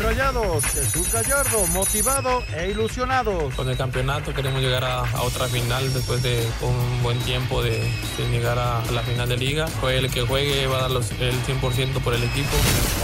Rayados, 0.00 0.64
Jesús 0.64 1.12
Gallardo, 1.12 1.66
motivado 1.68 2.42
e 2.56 2.70
ilusionado. 2.70 3.50
Con 3.54 3.68
el 3.68 3.76
campeonato 3.76 4.32
queremos 4.32 4.62
llegar 4.62 4.82
a, 4.82 5.02
otra 5.22 5.46
final 5.46 5.92
después 5.92 6.22
de 6.22 6.42
un 6.62 7.02
buen 7.02 7.18
tiempo 7.20 7.62
de, 7.62 7.86
llegar 8.30 8.58
a, 8.58 8.82
la 8.92 9.02
final 9.02 9.28
de 9.28 9.36
liga. 9.36 9.66
Fue 9.66 9.98
el 9.98 10.10
que 10.10 10.22
juegue 10.22 10.66
va 10.66 10.78
a 10.78 10.88
dar 10.88 10.90
el 10.90 11.34
100% 11.44 12.02
por 12.02 12.14
el 12.14 12.24
equipo. 12.24 12.48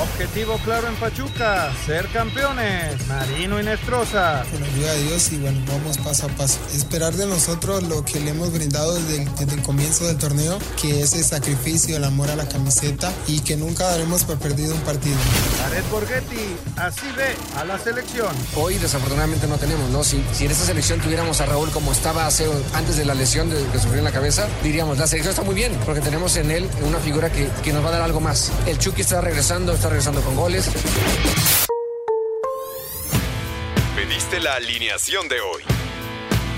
Objetivo 0.00 0.58
claro 0.64 0.88
en 0.88 0.94
Pachuca, 0.96 1.70
ser 1.84 2.08
campeones. 2.08 3.06
Marino 3.08 3.60
y 3.60 3.64
Nestroza. 3.64 4.44
Con 4.50 4.60
la 4.60 4.66
ayuda 4.66 4.92
de 4.92 5.02
Dios 5.02 5.32
y 5.32 5.38
bueno, 5.38 5.60
vamos 5.68 5.98
paso 5.98 6.26
a 6.26 6.28
paso. 6.30 6.58
Esperar 6.74 7.12
de 7.12 7.26
nosotros 7.26 7.82
lo 7.82 8.04
que 8.04 8.20
le 8.20 8.30
hemos 8.30 8.52
brindado 8.52 8.94
desde 8.94 9.22
el, 9.22 9.34
desde 9.36 9.54
el 9.54 9.62
comienzo 9.62 10.06
del 10.06 10.16
torneo, 10.16 10.58
que 10.80 11.02
es 11.02 11.12
el 11.12 11.24
sacrificio, 11.24 11.96
el 11.96 12.04
amor 12.04 12.30
a 12.30 12.36
la 12.36 12.48
camiseta 12.48 13.12
y 13.26 13.40
que 13.40 13.56
nunca 13.56 13.84
daremos 13.84 14.24
por 14.24 14.38
perdido 14.38 14.74
un 14.74 14.80
partido. 14.80 15.18
Jared 15.62 15.84
Borghetti, 15.90 16.56
así 16.86 17.06
ve 17.16 17.34
a 17.56 17.64
la 17.64 17.78
selección. 17.78 18.34
Hoy 18.54 18.78
desafortunadamente 18.78 19.46
no 19.46 19.58
tenemos, 19.58 19.90
¿no? 19.90 20.04
Si, 20.04 20.24
si 20.32 20.44
en 20.44 20.52
esta 20.52 20.64
selección 20.64 21.00
tuviéramos 21.00 21.40
a 21.40 21.46
Raúl 21.46 21.70
como 21.70 21.92
estaba 21.92 22.26
hace, 22.26 22.46
antes 22.74 22.96
de 22.96 23.04
la 23.04 23.14
lesión 23.14 23.50
de, 23.50 23.56
que 23.72 23.78
sufrió 23.78 23.98
en 23.98 24.04
la 24.04 24.12
cabeza, 24.12 24.48
diríamos, 24.62 24.96
la 24.98 25.06
selección 25.06 25.30
está 25.30 25.42
muy 25.42 25.54
bien, 25.54 25.76
porque 25.84 26.00
tenemos 26.00 26.36
en 26.36 26.50
él 26.50 26.68
una 26.82 26.98
figura 26.98 27.30
que, 27.30 27.48
que 27.64 27.72
nos 27.72 27.84
va 27.84 27.88
a 27.88 27.92
dar 27.92 28.02
algo 28.02 28.20
más. 28.20 28.52
El 28.66 28.78
Chucky 28.78 29.00
está 29.00 29.20
regresando, 29.20 29.72
está 29.72 29.88
regresando 29.88 30.20
con 30.20 30.36
goles. 30.36 30.70
Pediste 33.96 34.40
la 34.40 34.54
alineación 34.54 35.28
de 35.28 35.40
hoy. 35.40 35.85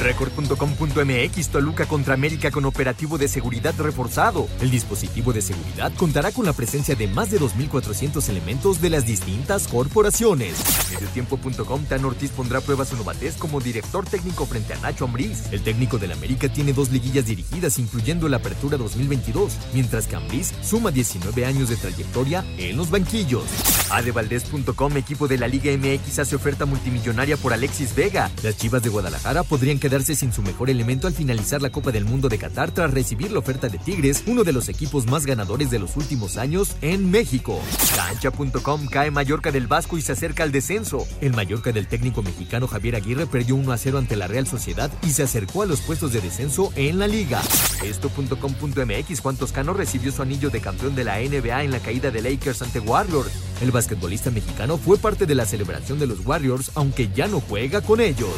Record.com.mx 0.00 1.48
Toluca 1.48 1.86
contra 1.86 2.14
América 2.14 2.50
con 2.50 2.64
operativo 2.64 3.18
de 3.18 3.28
seguridad 3.28 3.74
reforzado. 3.78 4.48
El 4.60 4.70
dispositivo 4.70 5.32
de 5.32 5.42
seguridad 5.42 5.92
contará 5.96 6.32
con 6.32 6.46
la 6.46 6.52
presencia 6.52 6.94
de 6.94 7.06
más 7.08 7.30
de 7.30 7.40
2.400 7.40 8.28
elementos 8.28 8.80
de 8.80 8.90
las 8.90 9.06
distintas 9.06 9.68
corporaciones. 9.68 10.54
Mediotiempo.com 10.90 11.84
Tan 11.84 12.04
Ortiz 12.04 12.30
pondrá 12.30 12.60
prueba 12.60 12.84
su 12.84 12.96
novatez 12.96 13.36
como 13.36 13.60
director 13.60 14.04
técnico 14.04 14.46
frente 14.46 14.74
a 14.74 14.78
Nacho 14.78 15.04
Ambriz. 15.04 15.52
El 15.52 15.62
técnico 15.62 15.98
del 15.98 16.12
América 16.12 16.48
tiene 16.48 16.72
dos 16.72 16.90
liguillas 16.90 17.26
dirigidas, 17.26 17.78
incluyendo 17.78 18.28
la 18.28 18.38
Apertura 18.38 18.76
2022, 18.76 19.52
mientras 19.72 20.06
que 20.06 20.16
Ambriz 20.16 20.52
suma 20.62 20.90
19 20.90 21.46
años 21.46 21.68
de 21.68 21.76
trayectoria 21.76 22.44
en 22.58 22.76
los 22.76 22.90
banquillos. 22.90 23.44
Adevaldez.com 23.90 24.96
Equipo 24.96 25.28
de 25.28 25.38
la 25.38 25.48
Liga 25.48 25.72
MX 25.76 26.18
hace 26.18 26.36
oferta 26.36 26.66
multimillonaria 26.66 27.36
por 27.36 27.52
Alexis 27.52 27.94
Vega. 27.94 28.30
Las 28.42 28.56
Chivas 28.56 28.82
de 28.82 28.88
Guadalajara 28.88 29.42
podrían 29.42 29.78
quedarse 29.86 30.16
sin 30.16 30.32
su 30.32 30.42
mejor 30.42 30.68
elemento 30.68 31.06
al 31.06 31.12
finalizar 31.12 31.62
la 31.62 31.70
Copa 31.70 31.92
del 31.92 32.04
Mundo 32.04 32.28
de 32.28 32.38
Qatar 32.38 32.72
tras 32.72 32.92
recibir 32.92 33.30
la 33.30 33.38
oferta 33.38 33.68
de 33.68 33.78
Tigres, 33.78 34.24
uno 34.26 34.42
de 34.42 34.52
los 34.52 34.68
equipos 34.68 35.06
más 35.06 35.26
ganadores 35.26 35.70
de 35.70 35.78
los 35.78 35.96
últimos 35.96 36.38
años 36.38 36.74
en 36.82 37.08
México. 37.08 37.60
Cancha.com 37.94 38.88
cae 38.88 39.12
Mallorca 39.12 39.52
del 39.52 39.68
Vasco 39.68 39.96
y 39.96 40.02
se 40.02 40.10
acerca 40.10 40.42
al 40.42 40.50
descenso. 40.50 41.06
El 41.20 41.34
Mallorca 41.34 41.70
del 41.70 41.86
técnico 41.86 42.24
mexicano 42.24 42.66
Javier 42.66 42.96
Aguirre 42.96 43.28
perdió 43.28 43.54
1 43.54 43.70
a 43.70 43.78
0 43.78 43.98
ante 43.98 44.16
la 44.16 44.26
Real 44.26 44.48
Sociedad 44.48 44.90
y 45.04 45.10
se 45.10 45.22
acercó 45.22 45.62
a 45.62 45.66
los 45.66 45.80
puestos 45.82 46.12
de 46.12 46.20
descenso 46.20 46.72
en 46.74 46.98
la 46.98 47.06
liga. 47.06 47.40
Esto.com.mx 47.84 49.20
Juan 49.20 49.36
Toscano 49.36 49.72
recibió 49.72 50.10
su 50.10 50.20
anillo 50.20 50.50
de 50.50 50.60
campeón 50.60 50.96
de 50.96 51.04
la 51.04 51.20
NBA 51.20 51.62
en 51.62 51.70
la 51.70 51.78
caída 51.78 52.10
de 52.10 52.22
Lakers 52.22 52.60
ante 52.60 52.80
Warlord. 52.80 53.30
El 53.62 53.70
basquetbolista 53.70 54.32
mexicano 54.32 54.78
fue 54.78 54.98
parte 54.98 55.26
de 55.26 55.36
la 55.36 55.46
celebración 55.46 56.00
de 56.00 56.08
los 56.08 56.26
Warriors, 56.26 56.72
aunque 56.74 57.08
ya 57.14 57.28
no 57.28 57.40
juega 57.40 57.82
con 57.82 58.00
ellos. 58.00 58.34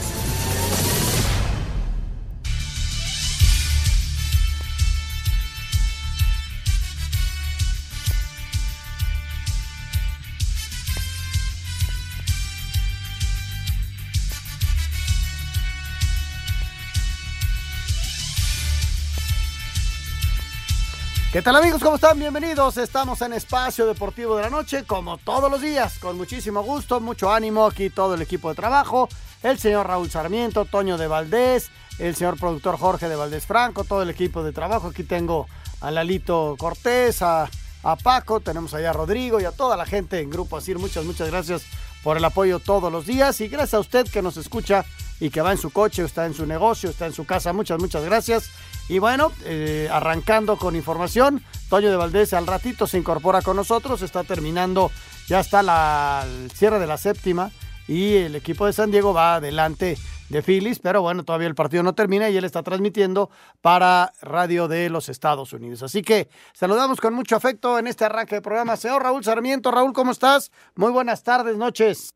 ¿Qué 21.38 21.43
tal 21.43 21.54
amigos? 21.54 21.81
¿Cómo 21.81 21.94
están? 21.94 22.19
Bienvenidos. 22.19 22.78
Estamos 22.78 23.22
en 23.22 23.32
Espacio 23.32 23.87
Deportivo 23.87 24.34
de 24.34 24.43
la 24.43 24.50
Noche, 24.50 24.82
como 24.82 25.19
todos 25.19 25.49
los 25.49 25.60
días, 25.60 26.00
con 26.00 26.16
muchísimo 26.16 26.65
gusto, 26.65 26.99
mucho 26.99 27.32
ánimo 27.32 27.65
aquí 27.65 27.91
todo 27.91 28.15
el 28.15 28.22
equipo 28.22 28.49
de 28.49 28.56
trabajo, 28.56 29.09
el 29.44 29.56
señor 29.56 29.87
Raúl 29.87 30.10
Sarmiento, 30.10 30.65
Toño 30.65 30.98
de 30.98 31.06
Valdés, 31.06 31.71
el 32.00 32.16
señor 32.16 32.41
productor 32.41 32.77
Jorge 32.77 33.09
de 33.09 33.15
Valdés 33.15 33.47
Franco, 33.47 33.84
todo 33.84 34.03
el 34.03 34.10
equipo 34.10 34.43
de 34.43 34.50
trabajo. 34.50 34.88
Aquí 34.88 35.04
tengo 35.04 35.47
a 35.81 35.93
Lalito 35.93 36.56
Cortés, 36.59 37.22
a, 37.22 37.48
a 37.84 37.94
Paco, 37.94 38.41
tenemos 38.41 38.75
allá 38.75 38.91
a 38.91 38.94
Rodrigo 38.94 39.41
y 39.41 39.44
a 39.44 39.53
toda 39.53 39.77
la 39.77 39.87
gente 39.87 40.19
en 40.19 40.31
Grupo 40.31 40.56
Asir. 40.56 40.81
Muchas, 40.81 41.04
muchas 41.04 41.31
gracias 41.31 41.62
por 42.03 42.16
el 42.16 42.25
apoyo 42.25 42.59
todos 42.59 42.91
los 42.91 43.06
días 43.06 43.41
y 43.41 43.47
gracias 43.47 43.75
a 43.75 43.81
usted 43.81 44.09
que 44.09 44.22
nos 44.22 44.37
escucha 44.38 44.84
y 45.21 45.31
que 45.31 45.41
va 45.41 45.53
en 45.53 45.59
su 45.59 45.71
coche, 45.71 46.03
está 46.03 46.27
en 46.27 46.34
su 46.34 46.47
negocio, 46.47 46.91
está 46.91 47.06
en 47.06 47.12
su 47.12 47.25
casa. 47.25 47.53
Muchas, 47.53 47.78
muchas 47.78 48.04
gracias. 48.04 48.50
Y 48.88 48.99
bueno, 49.00 49.32
eh, 49.44 49.88
arrancando 49.91 50.56
con 50.56 50.75
información, 50.75 51.43
Toño 51.69 51.91
de 51.91 51.97
Valdés 51.97 52.32
al 52.32 52.47
ratito 52.47 52.87
se 52.87 52.97
incorpora 52.97 53.43
con 53.43 53.56
nosotros, 53.56 54.00
está 54.00 54.25
terminando, 54.25 54.91
ya 55.26 55.41
está 55.41 55.62
la, 55.62 56.25
el 56.26 56.50
cierre 56.50 56.78
de 56.78 56.87
la 56.87 56.97
séptima 56.97 57.50
y 57.87 58.15
el 58.16 58.34
equipo 58.34 58.65
de 58.65 58.72
San 58.72 58.91
Diego 58.91 59.12
va 59.12 59.37
adelante 59.37 59.98
de 60.31 60.43
Phillies, 60.43 60.78
pero 60.78 61.03
bueno, 61.03 61.25
todavía 61.25 61.48
el 61.48 61.54
partido 61.54 61.82
no 61.82 61.94
termina 61.94 62.31
y 62.31 62.37
él 62.37 62.44
está 62.44 62.62
transmitiendo 62.62 63.31
para 63.60 64.12
Radio 64.22 64.69
de 64.69 64.88
los 64.91 65.09
Estados 65.09 65.53
Unidos. 65.53 65.82
Así 65.82 66.03
que 66.03 66.28
saludamos 66.54 67.00
con 67.00 67.15
mucho 67.15 67.37
afecto 67.37 67.78
en 67.78 67.87
este 67.87 68.04
arranque 68.04 68.37
de 68.37 68.43
programa. 68.43 68.77
Señor 68.77 69.03
Raúl 69.03 69.25
Sarmiento, 69.25 69.71
Raúl, 69.71 69.93
¿cómo 69.93 70.12
estás? 70.12 70.50
Muy 70.75 70.93
buenas 70.93 71.22
tardes, 71.22 71.56
noches. 71.56 72.10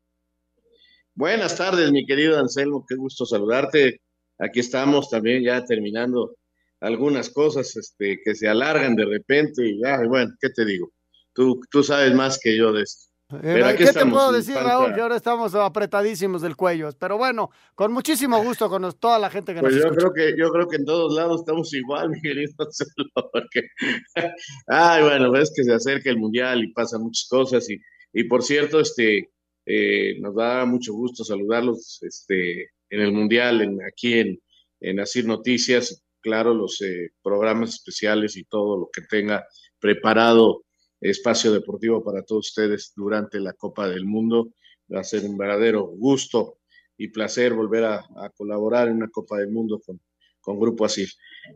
Buenas 1.15 1.55
tardes, 1.55 1.91
mi 1.91 2.05
querido 2.05 2.39
Anselmo, 2.39 2.83
qué 2.87 2.95
gusto 2.95 3.25
saludarte. 3.25 4.01
Aquí 4.39 4.59
estamos 4.59 5.09
también 5.09 5.43
ya 5.43 5.63
terminando 5.63 6.35
algunas 6.83 7.29
cosas 7.29 7.75
este, 7.77 8.19
que 8.23 8.35
se 8.35 8.47
alargan 8.47 8.95
de 8.95 9.05
repente 9.05 9.65
y 9.65 9.79
ya, 9.81 10.01
bueno, 10.05 10.33
¿qué 10.39 10.49
te 10.49 10.65
digo? 10.65 10.91
Tú, 11.33 11.59
tú 11.71 11.81
sabes 11.81 12.13
más 12.13 12.37
que 12.41 12.57
yo 12.57 12.73
de 12.73 12.83
esto. 12.83 13.09
Eh, 13.41 13.75
¿Qué 13.77 13.85
te 13.85 14.05
puedo 14.05 14.31
decir, 14.31 14.53
Raúl? 14.55 14.93
Que 14.93 15.01
ahora 15.01 15.15
estamos 15.15 15.55
apretadísimos 15.55 16.41
del 16.41 16.55
cuello. 16.55 16.89
Pero 16.99 17.17
bueno, 17.17 17.49
con 17.73 17.91
muchísimo 17.91 18.43
gusto 18.43 18.69
con 18.69 18.91
toda 18.99 19.17
la 19.17 19.29
gente 19.29 19.55
que 19.55 19.61
pues 19.61 19.73
nos 19.73 19.81
yo 19.81 19.89
escucha. 19.89 20.11
Creo 20.11 20.13
que, 20.13 20.37
yo 20.37 20.51
creo 20.51 20.67
que 20.67 20.75
en 20.75 20.85
todos 20.85 21.15
lados 21.15 21.41
estamos 21.41 21.73
igual, 21.73 22.09
mi 22.11 22.21
querido 22.21 22.53
porque... 23.31 23.61
Ay, 24.67 25.03
bueno, 25.03 25.31
ves 25.31 25.51
que 25.55 25.63
se 25.63 25.73
acerca 25.73 26.09
el 26.09 26.17
Mundial 26.17 26.63
y 26.63 26.73
pasan 26.73 27.01
muchas 27.01 27.27
cosas 27.29 27.67
y, 27.69 27.79
y 28.11 28.25
por 28.25 28.43
cierto, 28.43 28.81
este, 28.81 29.31
eh, 29.65 30.19
nos 30.19 30.35
da 30.35 30.65
mucho 30.65 30.93
gusto 30.93 31.23
saludarlos 31.23 31.99
este, 32.03 32.69
en 32.89 32.99
el 32.99 33.13
Mundial, 33.13 33.61
en, 33.61 33.79
aquí 33.83 34.19
en, 34.19 34.39
en 34.81 34.99
Asir 34.99 35.25
Noticias, 35.25 36.03
claro, 36.23 36.53
los 36.53 36.81
eh, 36.81 37.11
programas 37.21 37.75
especiales 37.75 38.35
y 38.37 38.45
todo 38.45 38.77
lo 38.77 38.89
que 38.91 39.01
tenga 39.01 39.45
preparado 39.79 40.63
espacio 40.99 41.51
deportivo 41.51 42.03
para 42.03 42.23
todos 42.23 42.47
ustedes 42.47 42.93
durante 42.95 43.39
la 43.39 43.53
Copa 43.53 43.87
del 43.87 44.05
Mundo. 44.05 44.53
Va 44.91 45.01
a 45.01 45.03
ser 45.03 45.25
un 45.25 45.37
verdadero 45.37 45.83
gusto 45.85 46.59
y 46.97 47.09
placer 47.09 47.53
volver 47.53 47.83
a, 47.83 48.05
colaborar 48.35 48.87
en 48.87 48.95
una 48.95 49.09
Copa 49.09 49.37
del 49.37 49.49
Mundo 49.49 49.81
con, 49.85 49.99
con 50.39 50.59
Grupo 50.59 50.85
Asir. 50.85 51.09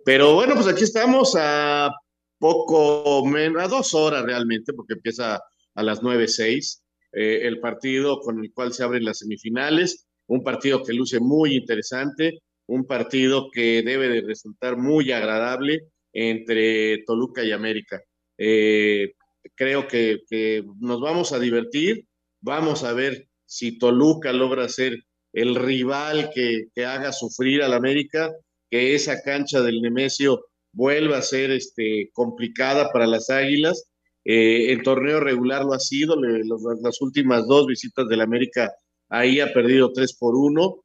Pero 0.04 0.36
bueno, 0.36 0.54
pues 0.56 0.68
aquí 0.68 0.84
estamos 0.84 1.36
a 1.40 1.92
poco 2.38 3.26
menos, 3.26 3.64
a 3.64 3.68
dos 3.68 3.94
horas 3.94 4.24
realmente, 4.24 4.74
porque 4.74 4.94
empieza 4.94 5.42
a 5.76 5.84
las 5.84 6.02
9.06 6.02 6.82
eh, 7.14 7.48
el 7.48 7.60
partido 7.60 8.20
con 8.20 8.44
el 8.44 8.52
cual 8.54 8.74
se 8.74 8.84
abren 8.84 9.06
las 9.06 9.20
semifinales, 9.20 10.08
un 10.28 10.44
partido 10.44 10.84
que 10.84 10.94
luce 10.94 11.20
muy 11.20 11.56
interesante, 11.56 12.42
un 12.68 12.86
partido 12.86 13.50
que 13.52 13.82
debe 13.82 14.10
de 14.10 14.22
resultar 14.22 14.78
muy 14.78 15.12
agradable 15.12 15.88
entre 16.14 17.04
Toluca 17.06 17.44
y 17.44 17.52
América. 17.52 18.02
Eh, 18.38 19.14
creo 19.56 19.88
que, 19.88 20.20
nos 20.80 21.02
vamos 21.02 21.34
a 21.34 21.40
divertir, 21.40 22.06
vamos 22.42 22.84
a 22.84 22.94
ver 22.94 23.28
si 23.46 23.78
Toluca 23.78 24.34
logra 24.34 24.68
ser 24.70 24.98
el 25.34 25.56
rival 25.56 26.30
que, 26.34 26.68
haga 26.86 27.12
sufrir 27.12 27.64
al 27.64 27.74
América, 27.74 28.32
que 28.70 28.96
esa 28.96 29.22
cancha 29.22 29.62
del 29.62 29.82
Nemesio 29.82 30.46
vuelve 30.74 31.16
a 31.16 31.22
ser 31.22 31.52
este, 31.52 32.10
complicada 32.14 32.92
para 32.92 33.08
las 33.08 33.30
Águilas. 33.30 33.90
Eh, 34.26 34.74
en 34.74 34.84
torneo 34.84 35.22
regular 35.22 35.64
lo 35.64 35.74
ha 35.74 35.80
sido, 35.80 36.16
las 36.20 37.02
últimas 37.02 37.48
dos 37.48 37.66
visitas 37.66 38.10
del 38.10 38.22
América 38.22 38.74
ahí 39.10 39.40
ha 39.40 39.54
perdido 39.54 39.94
tres 39.94 40.18
por 40.18 40.36
uno, 40.36 40.84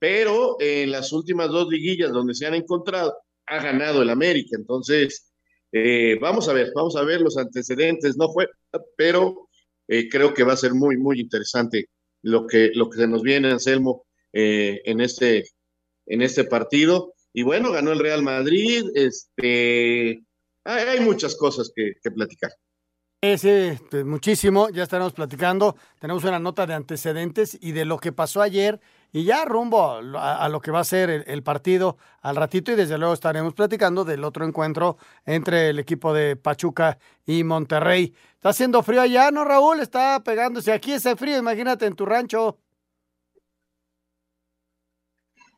pero 0.00 0.56
en 0.58 0.90
las 0.90 1.12
últimas 1.12 1.50
dos 1.50 1.68
liguillas 1.68 2.10
donde 2.10 2.34
se 2.34 2.46
han 2.46 2.54
encontrado 2.54 3.14
ha 3.46 3.62
ganado 3.62 4.02
el 4.02 4.10
América. 4.10 4.56
Entonces, 4.58 5.30
eh, 5.70 6.16
vamos 6.20 6.48
a 6.48 6.54
ver, 6.54 6.72
vamos 6.74 6.96
a 6.96 7.04
ver 7.04 7.20
los 7.20 7.36
antecedentes. 7.36 8.16
No 8.16 8.32
fue, 8.32 8.48
pero 8.96 9.48
eh, 9.86 10.08
creo 10.08 10.32
que 10.32 10.42
va 10.42 10.54
a 10.54 10.56
ser 10.56 10.72
muy, 10.72 10.96
muy 10.96 11.20
interesante 11.20 11.90
lo 12.22 12.46
que, 12.46 12.70
lo 12.74 12.88
que 12.88 12.98
se 12.98 13.06
nos 13.06 13.22
viene, 13.22 13.50
Anselmo, 13.50 14.06
eh, 14.32 14.80
en, 14.84 15.00
este, 15.02 15.44
en 16.06 16.22
este 16.22 16.44
partido. 16.44 17.12
Y 17.32 17.42
bueno, 17.42 17.70
ganó 17.70 17.92
el 17.92 17.98
Real 17.98 18.22
Madrid. 18.22 18.84
Este, 18.94 20.22
hay, 20.64 21.00
muchas 21.00 21.36
cosas 21.36 21.70
que, 21.74 21.92
platicar. 22.10 22.52
Sí, 23.36 23.78
pues, 23.90 24.04
muchísimo, 24.06 24.70
ya 24.70 24.84
estaremos 24.84 25.12
platicando. 25.12 25.76
Tenemos 26.00 26.24
una 26.24 26.38
nota 26.38 26.66
de 26.66 26.72
antecedentes 26.72 27.58
y 27.60 27.72
de 27.72 27.84
lo 27.84 27.98
que 27.98 28.12
pasó 28.12 28.40
ayer 28.40 28.80
y 29.12 29.24
ya 29.24 29.44
rumbo 29.44 30.00
a, 30.18 30.48
lo 30.48 30.60
que 30.60 30.70
va 30.70 30.80
a 30.80 30.84
ser 30.84 31.24
el, 31.26 31.42
partido 31.42 31.96
al 32.22 32.36
ratito 32.36 32.72
y 32.72 32.76
desde 32.76 32.96
luego 32.98 33.14
estaremos 33.14 33.54
platicando 33.54 34.04
del 34.04 34.22
otro 34.24 34.46
encuentro 34.46 34.98
entre 35.24 35.70
el 35.70 35.78
equipo 35.78 36.14
de 36.14 36.36
Pachuca 36.36 36.98
y 37.26 37.42
Monterrey. 37.42 38.14
Está 38.34 38.50
haciendo 38.50 38.82
frío 38.82 39.00
allá, 39.00 39.30
¿no, 39.30 39.44
Raúl? 39.44 39.80
Está 39.80 40.22
pegándose. 40.22 40.72
Aquí 40.72 40.92
ese 40.92 41.16
frío, 41.16 41.38
imagínate 41.38 41.86
en 41.86 41.96
tu 41.96 42.06
rancho. 42.06 42.58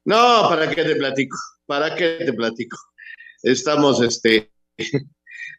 No, 0.05 0.49
¿para 0.49 0.69
qué 0.75 0.83
te 0.83 0.97
platico? 0.97 1.37
¿Para 1.67 1.95
qué 1.95 2.19
te 2.25 2.33
platico? 2.33 2.77
Estamos, 3.43 4.01
este, 4.03 4.51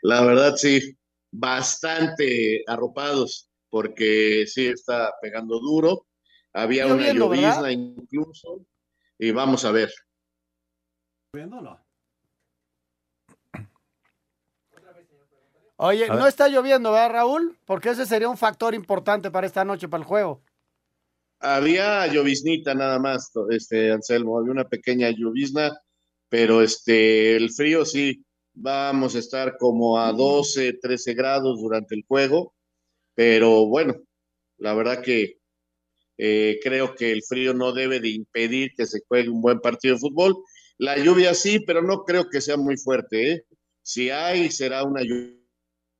la 0.02 0.22
verdad, 0.26 0.56
sí, 0.56 0.98
bastante 1.32 2.64
arropados 2.68 3.50
porque 3.70 4.46
sí 4.48 4.68
está 4.68 5.14
pegando 5.22 5.60
duro 5.60 6.06
había 6.54 6.88
una 6.88 7.12
llovizna 7.12 7.72
incluso, 7.72 8.66
y 9.18 9.32
vamos 9.32 9.66
a 9.66 9.72
ver. 9.72 9.92
Oye, 15.78 16.08
no 16.08 16.28
está 16.28 16.48
lloviendo, 16.48 16.92
¿verdad, 16.92 17.12
Raúl? 17.12 17.58
Porque 17.66 17.90
ese 17.90 18.06
sería 18.06 18.30
un 18.30 18.38
factor 18.38 18.74
importante 18.74 19.32
para 19.32 19.48
esta 19.48 19.66
noche, 19.66 19.90
para 19.90 20.02
el 20.02 20.08
juego. 20.08 20.42
Había 21.40 22.08
lloviznita 22.08 22.74
nada 22.74 23.00
más, 23.00 23.32
este 23.50 23.92
Anselmo, 23.92 24.38
había 24.38 24.52
una 24.52 24.70
pequeña 24.70 25.10
llovizna, 25.10 25.78
pero 26.30 26.62
este 26.62 27.36
el 27.36 27.52
frío 27.52 27.86
sí, 27.86 28.24
vamos 28.54 29.16
a 29.16 29.20
estar 29.20 29.58
como 29.58 30.00
a 30.00 30.14
12, 30.14 30.74
13 30.82 31.14
grados 31.16 31.60
durante 31.60 31.96
el 31.96 32.06
juego, 32.08 32.54
pero 33.14 33.66
bueno, 33.66 33.96
la 34.58 34.74
verdad 34.74 35.02
que 35.02 35.40
eh, 36.18 36.60
creo 36.64 36.96
que 36.96 37.12
el 37.12 37.24
frío 37.24 37.54
no 37.54 37.74
debe 37.74 38.00
de 38.00 38.10
impedir 38.10 38.74
que 38.76 38.86
se 38.86 39.02
juegue 39.08 39.30
un 39.30 39.42
buen 39.42 39.60
partido 39.60 39.96
de 39.96 40.02
fútbol. 40.02 40.36
La 40.78 40.98
lluvia 40.98 41.34
sí, 41.34 41.60
pero 41.60 41.82
no 41.82 42.04
creo 42.04 42.30
que 42.30 42.42
sea 42.42 42.58
muy 42.58 42.78
fuerte. 42.78 43.32
¿eh? 43.32 43.46
Si 43.82 44.10
hay, 44.10 44.50
será 44.52 44.84
una 44.84 45.02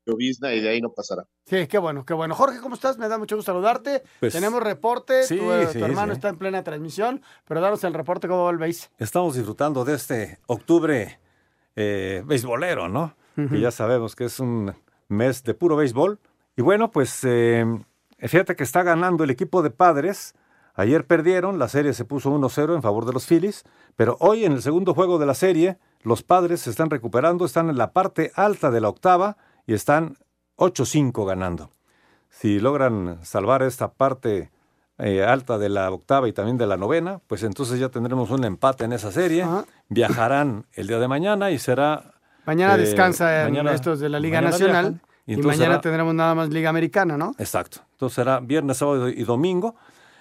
llovizna 0.06 0.54
y 0.54 0.62
de 0.62 0.70
ahí 0.70 0.82
no 0.82 0.92
pasará. 0.94 1.26
Sí, 1.46 1.68
qué 1.68 1.78
bueno, 1.78 2.06
qué 2.06 2.14
bueno. 2.14 2.36
Jorge, 2.36 2.60
¿cómo 2.60 2.76
estás? 2.76 2.98
Me 2.98 3.08
da 3.08 3.18
mucho 3.18 3.36
gusto 3.36 3.52
saludarte. 3.52 4.04
Pues, 4.20 4.34
Tenemos 4.34 4.64
reporte, 4.64 5.28
tu, 5.28 5.52
eh, 5.52 5.68
hermano 5.76 6.14
está 6.14 6.30
en 6.30 6.38
plena 6.38 6.64
transmisión, 6.64 7.22
pero 7.48 7.62
danos 7.62 7.84
el 7.84 7.94
reporte, 7.94 8.28
¿cómo 8.28 8.44
volvéis? 8.44 8.90
Estamos 8.98 9.36
disfrutando 9.36 9.84
de 9.84 9.96
este 9.96 10.40
octubre 10.48 11.20
eh, 11.76 12.24
beisbolero, 12.26 12.88
¿no? 12.88 13.16
Y 13.36 13.62
ya 13.62 13.72
sabemos 13.72 14.16
que 14.16 14.26
es 14.26 14.40
un 14.40 14.74
mes 15.08 15.44
de 15.44 15.56
puro 15.56 15.76
béisbol. 15.76 16.20
Y 16.56 16.62
bueno, 16.62 16.92
pues 16.92 17.22
eh, 17.24 17.66
fíjate 18.28 18.56
que 18.56 18.64
está 18.64 18.84
ganando 18.84 19.24
el 19.24 19.30
equipo 19.30 19.62
de 19.62 19.70
padres. 19.70 20.36
Ayer 20.76 21.06
perdieron, 21.06 21.60
la 21.60 21.68
serie 21.68 21.94
se 21.94 22.06
puso 22.06 22.32
1-0 22.32 22.76
en 22.76 22.82
favor 22.82 23.06
de 23.06 23.14
los 23.14 23.28
Phillies, 23.28 23.64
pero 23.96 24.18
hoy 24.20 24.46
en 24.46 24.54
el 24.54 24.62
segundo 24.62 24.94
juego 24.94 25.20
de 25.20 25.26
la 25.26 25.36
serie, 25.36 25.78
los 26.02 26.24
padres 26.24 26.62
se 26.62 26.70
están 26.70 26.90
recuperando, 26.90 27.46
están 27.46 27.70
en 27.70 27.78
la 27.78 27.92
parte 27.92 28.32
alta 28.36 28.72
de 28.72 28.82
la 28.82 28.90
octava 28.90 29.38
y 29.68 29.74
están 29.74 30.18
8-5 30.58 31.26
ganando. 31.28 31.70
Si 32.30 32.60
logran 32.60 33.20
salvar 33.24 33.62
esta 33.62 33.92
parte 33.92 34.52
eh, 34.98 35.24
alta 35.24 35.58
de 35.58 35.70
la 35.70 35.92
octava 35.92 36.28
y 36.28 36.34
también 36.34 36.58
de 36.58 36.66
la 36.66 36.78
novena, 36.78 37.20
pues 37.28 37.44
entonces 37.44 37.80
ya 37.80 37.90
tendremos 37.90 38.32
un 38.32 38.44
empate 38.44 38.86
en 38.86 38.94
esa 38.94 39.12
serie. 39.12 39.46
Viajarán 39.90 40.66
el 40.74 40.88
día 40.88 41.00
de 41.00 41.08
mañana 41.08 41.52
y 41.52 41.60
será... 41.60 42.14
Mañana 42.46 42.76
eh, 42.76 42.80
descansa 42.80 43.48
estos 43.48 44.00
de 44.00 44.10
la 44.10 44.20
Liga 44.20 44.42
Nacional. 44.42 45.00
Y, 45.26 45.38
mañana 45.38 45.80
tendremos 45.80 46.14
nada 46.14 46.36
más 46.36 46.50
Liga 46.50 46.70
Americana, 46.70 47.18
¿no? 47.18 47.34
Exacto. 47.38 47.80
Entonces 47.94 48.16
será 48.16 48.40
viernes, 48.40 48.78
sábado 48.78 49.10
y 49.10 49.24
domingo. 49.24 49.76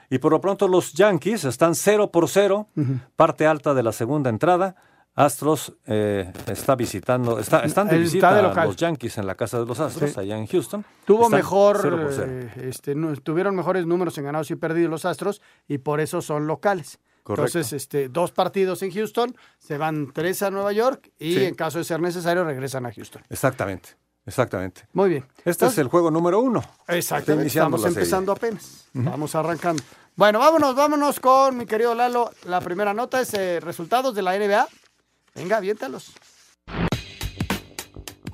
Y 0.09 0.19
por 0.19 0.31
lo 0.33 0.41
pronto 0.41 0.69
los 0.69 0.93
Yankees 0.93 1.45
están 1.45 1.75
0 1.75 2.11
por 2.11 2.29
0, 2.29 2.69
parte 3.17 3.47
alta 3.47 3.73
de 3.73 3.83
la 3.83 3.93
segunda 3.93 4.29
entrada. 4.29 4.77
Astros 5.15 5.75
eh, 5.87 6.33
está 6.47 6.75
visitando, 6.75 7.39
está, 7.39 7.61
están 7.61 7.89
de 7.89 7.99
visita 7.99 8.41
los 8.65 8.77
Yankees 8.77 9.19
en 9.19 9.27
la 9.27 9.35
casa 9.35 9.59
de 9.59 9.67
los 9.67 9.79
Astros, 9.81 10.17
allá 10.17 10.39
en 10.39 10.47
Houston. 10.47 10.85
Tuvo 11.05 11.29
mejor, 11.29 12.11
eh, 12.27 12.51
este, 12.69 12.95
tuvieron 13.23 13.57
mejores 13.57 13.87
números 13.87 14.17
en 14.19 14.25
ganados 14.25 14.51
y 14.51 14.57
perdidos 14.57 14.91
los 14.91 15.05
Astros 15.05 15.43
y 15.69 15.79
por 15.79 16.01
eso 16.01 16.23
son 16.23 16.47
locales. 16.47 16.99
Entonces, 17.27 17.73
este, 17.73 18.09
dos 18.09 18.33
partidos 18.33 18.83
en 18.83 18.91
Houston, 18.91 19.37
se 19.59 19.79
van 19.79 20.13
tres 20.13 20.43
a 20.43 20.51
Nueva 20.51 20.73
York 20.73 21.11
y 21.19 21.45
en 21.45 21.55
caso 21.55 21.79
de 21.79 21.85
ser 21.85 22.01
necesario 22.01 22.45
regresan 22.45 22.85
a 22.85 22.93
Houston. 22.93 23.23
Exactamente. 23.29 23.91
Exactamente. 24.25 24.87
Muy 24.93 25.11
bien. 25.11 25.27
Este 25.45 25.67
es 25.67 25.79
el 25.79 25.89
juego 25.89 26.11
número 26.11 26.41
uno. 26.41 26.63
Exactamente. 26.89 27.49
Estamos 27.49 27.85
empezando 27.85 28.33
apenas. 28.33 28.87
Vamos 28.93 29.35
arrancando. 29.35 29.83
Bueno, 30.15 30.39
vámonos, 30.39 30.75
vámonos 30.75 31.19
con 31.21 31.57
mi 31.57 31.67
querido 31.67 31.95
Lalo. 31.95 32.31
La 32.45 32.61
primera 32.61 32.93
nota 32.93 33.21
es 33.21 33.33
eh, 33.35 33.61
resultados 33.61 34.15
de 34.15 34.23
la 34.23 34.39
NBA. 34.39 34.69
Venga, 35.35 35.57
aviéntalos. 35.57 36.13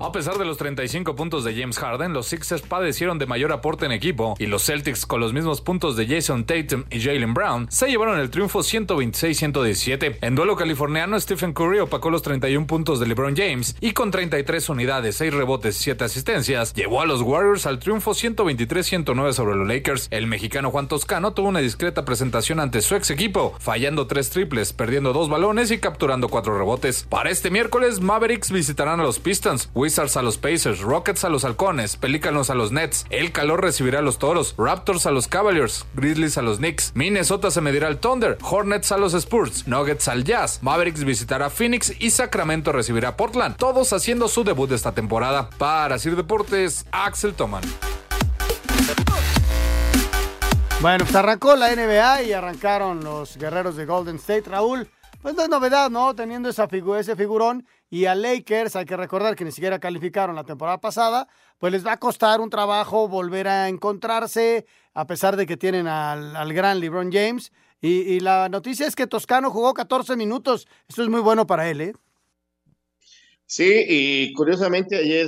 A 0.01 0.13
pesar 0.13 0.37
de 0.37 0.45
los 0.45 0.55
35 0.55 1.13
puntos 1.13 1.43
de 1.43 1.53
James 1.53 1.77
Harden, 1.77 2.13
los 2.13 2.27
Sixers 2.27 2.61
padecieron 2.61 3.19
de 3.19 3.25
mayor 3.25 3.51
aporte 3.51 3.85
en 3.85 3.91
equipo 3.91 4.33
y 4.39 4.45
los 4.45 4.65
Celtics 4.65 5.05
con 5.05 5.19
los 5.19 5.33
mismos 5.33 5.59
puntos 5.59 5.97
de 5.97 6.07
Jason 6.07 6.45
Tatum 6.45 6.85
y 6.89 7.01
Jalen 7.01 7.33
Brown 7.33 7.67
se 7.69 7.89
llevaron 7.89 8.17
el 8.17 8.29
triunfo 8.29 8.59
126-117. 8.59 10.19
En 10.21 10.35
duelo 10.35 10.55
californiano, 10.55 11.19
Stephen 11.19 11.51
Curry 11.51 11.79
opacó 11.79 12.09
los 12.11 12.21
31 12.21 12.65
puntos 12.65 13.01
de 13.01 13.07
LeBron 13.07 13.35
James 13.35 13.75
y 13.81 13.91
con 13.91 14.09
33 14.09 14.69
unidades, 14.69 15.17
6 15.17 15.33
rebotes 15.33 15.77
y 15.81 15.83
7 15.83 16.05
asistencias, 16.05 16.73
llevó 16.73 17.01
a 17.01 17.05
los 17.05 17.21
Warriors 17.21 17.65
al 17.65 17.79
triunfo 17.79 18.11
123-109 18.11 19.33
sobre 19.33 19.57
los 19.57 19.67
Lakers. 19.67 20.07
El 20.11 20.27
mexicano 20.27 20.71
Juan 20.71 20.87
Toscano 20.87 21.33
tuvo 21.33 21.49
una 21.49 21.59
discreta 21.59 22.05
presentación 22.05 22.61
ante 22.61 22.81
su 22.81 22.95
ex 22.95 23.09
equipo, 23.11 23.53
fallando 23.59 24.07
3 24.07 24.29
triples, 24.29 24.71
perdiendo 24.71 25.11
2 25.11 25.27
balones 25.27 25.71
y 25.71 25.79
capturando 25.79 26.29
4 26.29 26.57
rebotes. 26.57 27.05
Para 27.09 27.31
este 27.31 27.51
miércoles, 27.51 27.99
Mavericks 27.99 28.49
visitarán 28.49 29.01
a 29.01 29.03
los 29.03 29.19
Pistons, 29.19 29.69
A 29.97 30.21
los 30.21 30.37
Pacers, 30.37 30.81
Rockets 30.81 31.23
a 31.23 31.29
los 31.29 31.43
Halcones, 31.43 31.97
Pelícanos 31.97 32.51
a 32.51 32.53
los 32.53 32.71
Nets, 32.71 33.07
El 33.09 33.31
Calor 33.31 33.63
recibirá 33.63 33.99
a 33.99 34.01
los 34.03 34.19
Toros, 34.19 34.53
Raptors 34.55 35.07
a 35.07 35.11
los 35.11 35.27
Cavaliers, 35.27 35.87
Grizzlies 35.95 36.37
a 36.37 36.43
los 36.43 36.59
Knicks, 36.59 36.91
Minnesota 36.93 37.49
se 37.49 37.59
medirá 37.59 37.87
al 37.87 37.99
Thunder, 37.99 38.37
Hornets 38.39 38.91
a 38.91 38.99
los 38.99 39.15
Spurs, 39.15 39.67
Nuggets 39.67 40.07
al 40.07 40.23
Jazz, 40.23 40.59
Mavericks 40.61 41.03
visitará 41.03 41.49
Phoenix 41.49 41.91
y 41.99 42.11
Sacramento 42.11 42.71
recibirá 42.71 43.09
a 43.09 43.17
Portland, 43.17 43.57
todos 43.57 43.91
haciendo 43.91 44.27
su 44.27 44.43
debut 44.43 44.69
de 44.69 44.75
esta 44.75 44.91
temporada. 44.91 45.49
Para 45.57 45.97
Sir 45.97 46.15
Deportes, 46.15 46.85
Axel 46.91 47.33
Toman. 47.33 47.63
Bueno, 50.81 51.03
pues 51.03 51.15
arrancó 51.15 51.55
la 51.55 51.75
NBA 51.75 52.23
y 52.23 52.33
arrancaron 52.33 53.03
los 53.03 53.37
guerreros 53.37 53.75
de 53.75 53.85
Golden 53.85 54.17
State. 54.17 54.43
Raúl, 54.49 54.87
pues 55.21 55.35
no 55.35 55.43
es 55.43 55.49
novedad, 55.49 55.89
¿no? 55.89 56.15
Teniendo 56.15 56.49
ese 56.49 57.15
figurón 57.15 57.65
y 57.89 58.05
a 58.05 58.13
Lakers, 58.13 58.75
hay 58.75 58.85
que 58.85 58.95
recordar 58.95 59.35
que 59.35 59.43
ni 59.43 59.51
siquiera 59.51 59.79
calificaron 59.79 60.35
la 60.35 60.43
temporada 60.43 60.79
pasada, 60.79 61.27
pues 61.57 61.73
les 61.73 61.85
va 61.85 61.93
a 61.93 61.99
costar 61.99 62.39
un 62.39 62.49
trabajo 62.49 63.07
volver 63.07 63.47
a 63.47 63.67
encontrarse, 63.67 64.65
a 64.93 65.07
pesar 65.07 65.35
de 65.37 65.47
que 65.47 65.57
tienen 65.57 65.87
al, 65.87 66.53
gran 66.53 66.79
LeBron 66.79 67.11
James. 67.11 67.51
Y, 67.81 68.19
la 68.19 68.49
noticia 68.49 68.85
es 68.85 68.95
que 68.95 69.07
Toscano 69.07 69.49
jugó 69.49 69.73
14 69.73 70.15
minutos. 70.17 70.67
Eso 70.87 71.01
es 71.01 71.09
muy 71.09 71.21
bueno 71.21 71.47
para 71.47 71.69
él, 71.69 71.81
¿eh? 71.81 71.93
Sí, 73.45 73.85
y 73.87 74.33
curiosamente 74.33 74.97
ayer 74.97 75.27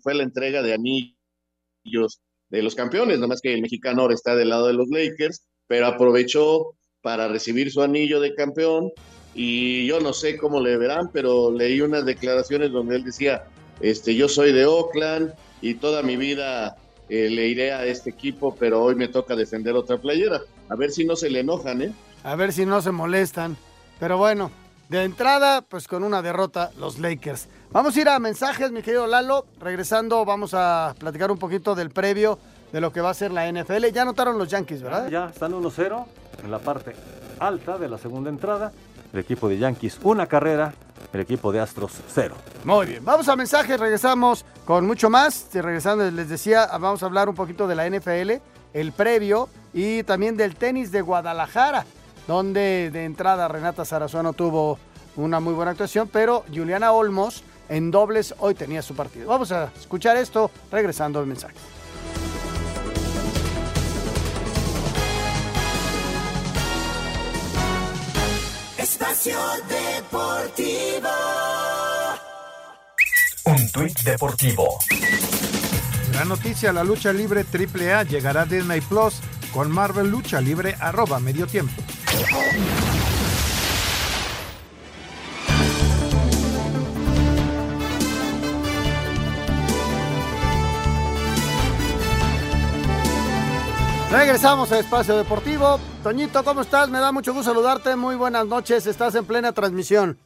fue 0.00 0.14
la 0.14 0.22
entrega 0.22 0.62
de 0.62 0.74
anillos 0.74 2.20
de 2.50 2.62
los 2.62 2.74
campeones, 2.74 3.16
nada 3.16 3.28
más 3.28 3.40
que 3.40 3.52
el 3.52 3.62
mexicano 3.62 4.08
está 4.10 4.36
del 4.36 4.50
lado 4.50 4.68
de 4.68 4.74
los 4.74 4.88
Lakers, 4.88 5.44
pero 5.66 5.86
aprovechó 5.86 6.76
para 7.00 7.28
recibir 7.28 7.70
su 7.70 7.82
anillo 7.82 8.20
de 8.20 8.34
campeón 8.34 8.90
y 9.34 9.86
yo 9.86 10.00
no 10.00 10.12
sé 10.12 10.36
cómo 10.36 10.60
le 10.60 10.76
verán, 10.76 11.10
pero 11.12 11.50
leí 11.50 11.80
unas 11.80 12.04
declaraciones 12.04 12.72
donde 12.72 12.96
él 12.96 13.04
decía, 13.04 13.44
este, 13.80 14.14
yo 14.14 14.28
soy 14.28 14.52
de 14.52 14.66
Oakland 14.66 15.32
y 15.60 15.74
toda 15.74 16.02
mi 16.02 16.16
vida 16.16 16.76
eh, 17.08 17.30
le 17.30 17.46
iré 17.46 17.72
a 17.72 17.84
este 17.86 18.10
equipo, 18.10 18.54
pero 18.58 18.82
hoy 18.82 18.94
me 18.94 19.08
toca 19.08 19.36
defender 19.36 19.74
otra 19.74 19.98
playera. 19.98 20.40
A 20.68 20.76
ver 20.76 20.90
si 20.90 21.04
no 21.04 21.16
se 21.16 21.30
le 21.30 21.40
enojan, 21.40 21.82
¿eh? 21.82 21.92
A 22.24 22.34
ver 22.36 22.52
si 22.52 22.66
no 22.66 22.82
se 22.82 22.90
molestan. 22.90 23.56
Pero 24.00 24.18
bueno, 24.18 24.50
de 24.88 25.04
entrada, 25.04 25.62
pues 25.62 25.86
con 25.86 26.02
una 26.02 26.22
derrota 26.22 26.70
los 26.78 26.98
Lakers. 26.98 27.48
Vamos 27.70 27.96
a 27.96 28.00
ir 28.00 28.08
a 28.08 28.18
mensajes, 28.18 28.72
mi 28.72 28.82
querido 28.82 29.06
Lalo. 29.06 29.46
Regresando, 29.60 30.24
vamos 30.24 30.54
a 30.54 30.94
platicar 30.98 31.30
un 31.30 31.38
poquito 31.38 31.74
del 31.74 31.90
previo 31.90 32.38
de 32.72 32.80
lo 32.80 32.92
que 32.92 33.00
va 33.00 33.10
a 33.10 33.14
ser 33.14 33.30
la 33.30 33.50
NFL. 33.50 33.86
Ya 33.92 34.04
notaron 34.04 34.38
los 34.38 34.48
Yankees, 34.48 34.82
¿verdad? 34.82 35.08
Ya 35.10 35.26
están 35.26 35.52
1-0 35.52 36.06
en 36.42 36.50
la 36.50 36.58
parte 36.58 36.94
alta 37.38 37.78
de 37.78 37.88
la 37.88 37.98
segunda 37.98 38.30
entrada. 38.30 38.72
El 39.12 39.20
equipo 39.20 39.48
de 39.48 39.58
Yankees 39.58 39.98
una 40.02 40.26
carrera, 40.26 40.74
el 41.12 41.20
equipo 41.20 41.52
de 41.52 41.60
Astros 41.60 41.92
cero. 42.12 42.34
Muy 42.64 42.86
bien, 42.86 43.04
vamos 43.04 43.28
a 43.28 43.36
mensajes, 43.36 43.78
regresamos 43.78 44.44
con 44.64 44.86
mucho 44.86 45.08
más. 45.08 45.48
Regresando, 45.52 46.10
les 46.10 46.28
decía, 46.28 46.66
vamos 46.78 47.02
a 47.02 47.06
hablar 47.06 47.28
un 47.28 47.34
poquito 47.34 47.66
de 47.66 47.74
la 47.74 47.88
NFL, 47.88 48.32
el 48.74 48.92
previo 48.92 49.48
y 49.72 50.02
también 50.02 50.36
del 50.36 50.56
tenis 50.56 50.92
de 50.92 51.00
Guadalajara, 51.00 51.86
donde 52.26 52.90
de 52.92 53.04
entrada 53.04 53.48
Renata 53.48 53.84
Sarazuano 53.84 54.32
tuvo 54.32 54.78
una 55.16 55.40
muy 55.40 55.54
buena 55.54 55.72
actuación, 55.72 56.08
pero 56.12 56.44
Juliana 56.52 56.92
Olmos 56.92 57.42
en 57.68 57.90
dobles 57.90 58.34
hoy 58.38 58.54
tenía 58.54 58.82
su 58.82 58.94
partido. 58.94 59.28
Vamos 59.28 59.52
a 59.52 59.70
escuchar 59.78 60.16
esto 60.16 60.50
regresando 60.70 61.18
al 61.18 61.26
mensaje. 61.26 61.54
Espacio 68.98 69.38
Deportivo. 69.68 71.08
Un 73.44 73.70
tuit 73.70 74.02
deportivo. 74.02 74.78
Gran 76.10 76.26
noticia, 76.26 76.72
la 76.72 76.82
lucha 76.82 77.12
libre 77.12 77.44
AAA 77.46 78.02
llegará 78.02 78.40
a 78.40 78.46
Disney 78.46 78.80
Plus 78.80 79.20
con 79.52 79.70
Marvel 79.70 80.10
Lucha 80.10 80.40
Libre 80.40 80.74
arroba 80.80 81.20
medio 81.20 81.46
tiempo. 81.46 81.80
Regresamos 94.10 94.72
a 94.72 94.78
Espacio 94.78 95.18
Deportivo. 95.18 95.78
Toñito, 96.02 96.42
¿cómo 96.42 96.62
estás? 96.62 96.88
Me 96.88 96.98
da 96.98 97.12
mucho 97.12 97.34
gusto 97.34 97.50
saludarte. 97.50 97.94
Muy 97.94 98.16
buenas 98.16 98.46
noches. 98.46 98.86
Estás 98.86 99.14
en 99.16 99.26
plena 99.26 99.52
transmisión. 99.52 100.18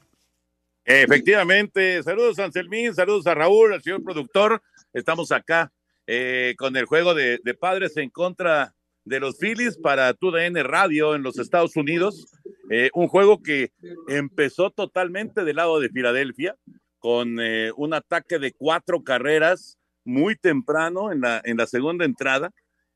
Efectivamente, 0.85 2.01
saludos 2.05 2.39
a 2.39 2.45
Anselmín, 2.45 2.95
saludos 2.95 3.27
a 3.27 3.35
Raúl, 3.35 3.73
al 3.73 3.83
señor 3.83 4.05
productor. 4.05 4.62
Estamos 4.93 5.33
acá 5.33 5.73
eh, 6.07 6.55
con 6.59 6.77
el 6.77 6.85
juego 6.85 7.12
de, 7.15 7.41
padres 7.59 7.97
en 7.97 8.11
contra 8.11 8.73
de 9.05 9.19
los 9.19 9.37
Phillies 9.39 9.77
para 9.77 10.15
TUDN 10.15 10.62
Radio 10.62 11.17
en 11.17 11.25
los 11.25 11.41
Estados 11.41 11.75
Unidos. 11.75 12.29
Eh, 12.71 12.89
un 12.95 13.09
juego 13.09 13.43
que 13.43 13.73
empezó 14.07 14.71
totalmente 14.71 15.43
del 15.43 15.57
lado 15.57 15.81
de 15.81 15.89
Filadelfia 15.89 16.55
con 17.01 17.41
eh, 17.41 17.73
un 17.77 17.95
ataque 17.95 18.39
de 18.39 18.53
cuatro 18.53 19.03
carreras 19.03 19.77
muy 20.05 20.37
temprano 20.37 21.11
en 21.11 21.23
en 21.45 21.57
la 21.57 21.67
segunda 21.67 22.05
entrada 22.05 22.53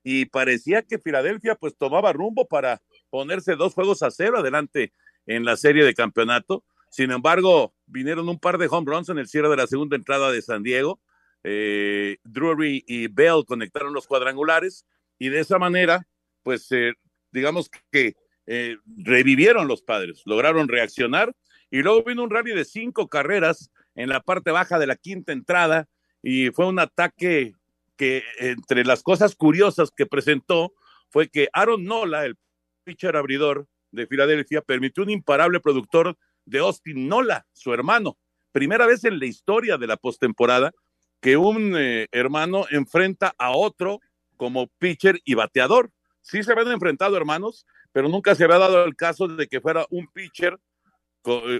y 0.09 0.27
parecía 0.27 0.83
que 0.83 1.01
Filadelfia 1.01 1.57
pues 1.57 1.77
tomaba 1.77 2.13
rumbo 2.13 2.47
para 2.47 2.81
ponerse 3.11 3.57
dos 3.57 3.75
juegos 3.75 4.05
a 4.05 4.13
cero 4.13 4.39
adelante 4.39 4.93
en 5.27 5.45
la 5.45 5.57
serie 5.57 5.85
de 5.85 5.95
campeonato. 5.95 6.63
Sin 6.91 7.11
embargo, 7.11 7.75
vinieron 7.87 8.29
un 8.29 8.39
par 8.39 8.57
de 8.57 8.69
home 8.71 8.89
runs 8.89 9.09
en 9.09 9.19
el 9.19 9.27
cierre 9.27 9.49
de 9.49 9.57
la 9.57 9.67
segunda 9.67 9.97
entrada 9.97 10.31
de 10.31 10.43
San 10.43 10.63
Diego. 10.63 11.01
Eh, 11.43 12.19
Drury 12.23 12.85
y 12.87 13.09
Bell 13.09 13.43
conectaron 13.45 13.93
los 13.93 14.07
cuadrangulares 14.07 14.87
y 15.19 15.29
de 15.29 15.41
esa 15.41 15.59
manera, 15.59 16.07
pues 16.45 16.71
eh, 16.71 16.93
digamos 17.33 17.69
que 17.91 18.15
eh, 18.47 18.77
revivieron 18.87 19.67
los 19.67 19.83
padres, 19.83 20.23
lograron 20.25 20.69
reaccionar 20.69 21.35
y 21.69 21.83
luego 21.83 22.05
vino 22.05 22.23
un 22.23 22.31
rally 22.31 22.53
de 22.53 22.65
cinco 22.65 23.09
carreras 23.09 23.73
en 23.97 24.09
la 24.09 24.21
parte 24.21 24.53
baja 24.53 24.79
de 24.79 24.87
la 24.87 24.95
quinta 24.95 25.33
entrada 25.33 25.89
y 26.23 26.51
fue 26.51 26.69
un 26.69 26.79
ataque 26.79 27.55
que 27.97 28.23
entre 28.39 28.85
las 28.85 29.03
cosas 29.03 29.35
curiosas 29.35 29.91
que 29.91 30.07
presentó 30.07 30.73
fue 31.11 31.29
que 31.29 31.49
Aaron 31.53 31.85
Nola, 31.85 32.25
el 32.25 32.37
pitcher 32.85 33.17
abridor 33.17 33.67
de 33.91 34.07
Filadelfia, 34.07 34.61
permitió 34.63 35.03
un 35.03 35.11
imparable 35.11 35.61
productor 35.61 36.17
de 36.45 36.59
Austin 36.59 37.09
Nola, 37.09 37.47
su 37.53 37.73
hermano. 37.73 38.19
Primera 38.53 38.87
vez 38.87 39.05
en 39.05 39.19
la 39.19 39.27
historia 39.27 39.77
de 39.79 39.87
la 39.87 39.97
postemporada 39.97 40.73
que 41.21 41.37
un 41.37 41.75
eh, 41.77 42.09
hermano 42.13 42.67
enfrenta 42.71 43.35
a 43.39 43.51
otro 43.51 44.01
como 44.37 44.69
pitcher 44.79 45.21
y 45.25 45.35
bateador. 45.35 45.91
Sí 46.21 46.43
se 46.43 46.53
habían 46.53 46.73
enfrentado 46.73 47.17
hermanos, 47.17 47.67
pero 47.93 48.09
nunca 48.09 48.35
se 48.35 48.45
había 48.45 48.59
dado 48.59 48.85
el 48.85 48.97
caso 48.97 49.29
de 49.29 49.47
que 49.47 49.61
fuera 49.61 49.87
un 49.91 50.07
pitcher, 50.09 50.59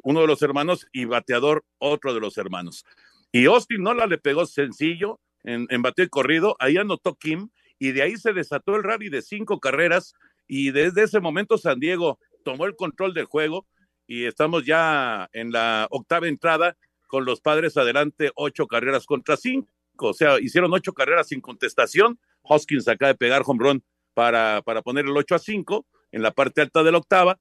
uno 0.05 0.21
de 0.21 0.27
los 0.27 0.43
hermanos, 0.43 0.87
y 0.93 1.05
bateador, 1.05 1.65
otro 1.79 2.15
de 2.15 2.21
los 2.21 2.39
hermanos. 2.39 2.85
Y 3.33 3.47
Austin 3.47 3.83
Nola 3.83 4.07
le 4.07 4.19
pegó 4.19 4.47
sencillo, 4.47 5.21
en, 5.47 5.67
en 5.71 5.81
bateo 5.81 6.05
y 6.05 6.09
corrido, 6.09 6.57
ahí 6.59 6.77
anotó 6.77 7.15
Kim 7.15 7.49
y 7.79 7.93
de 7.93 8.03
ahí 8.03 8.17
se 8.17 8.35
desató 8.35 8.77
el 8.77 8.83
rally 8.83 9.09
de 9.09 9.23
cinco 9.23 9.61
carreras 9.61 10.13
y 10.47 10.71
desde 10.71 11.05
ese 11.05 11.21
momento 11.21 11.57
San 11.57 11.81
Diego 11.81 12.19
tomó 12.45 12.67
el 12.67 12.77
control 12.77 13.15
del 13.15 13.25
juego 13.25 13.67
y 14.07 14.25
estamos 14.25 14.65
ya 14.65 15.29
en 15.33 15.51
la 15.51 15.89
octava 15.91 16.29
entrada 16.29 16.77
con 17.07 17.25
los 17.25 17.41
padres 17.41 17.77
adelante 17.77 18.31
ocho 18.35 18.67
carreras 18.67 19.07
contra 19.07 19.37
cinco, 19.37 19.69
o 19.99 20.13
sea, 20.13 20.39
hicieron 20.41 20.73
ocho 20.75 20.93
carreras 20.93 21.29
sin 21.29 21.41
contestación, 21.41 22.19
Hoskins 22.43 22.89
acaba 22.89 23.13
de 23.13 23.19
pegar 23.19 23.43
home 23.45 23.63
run 23.63 23.85
para, 24.15 24.63
para 24.63 24.83
poner 24.83 25.05
el 25.05 25.17
8 25.17 25.35
a 25.35 25.39
5 25.39 25.87
en 26.13 26.23
la 26.23 26.31
parte 26.31 26.63
alta 26.63 26.83
de 26.83 26.93
la 26.93 26.99
octava, 26.99 27.39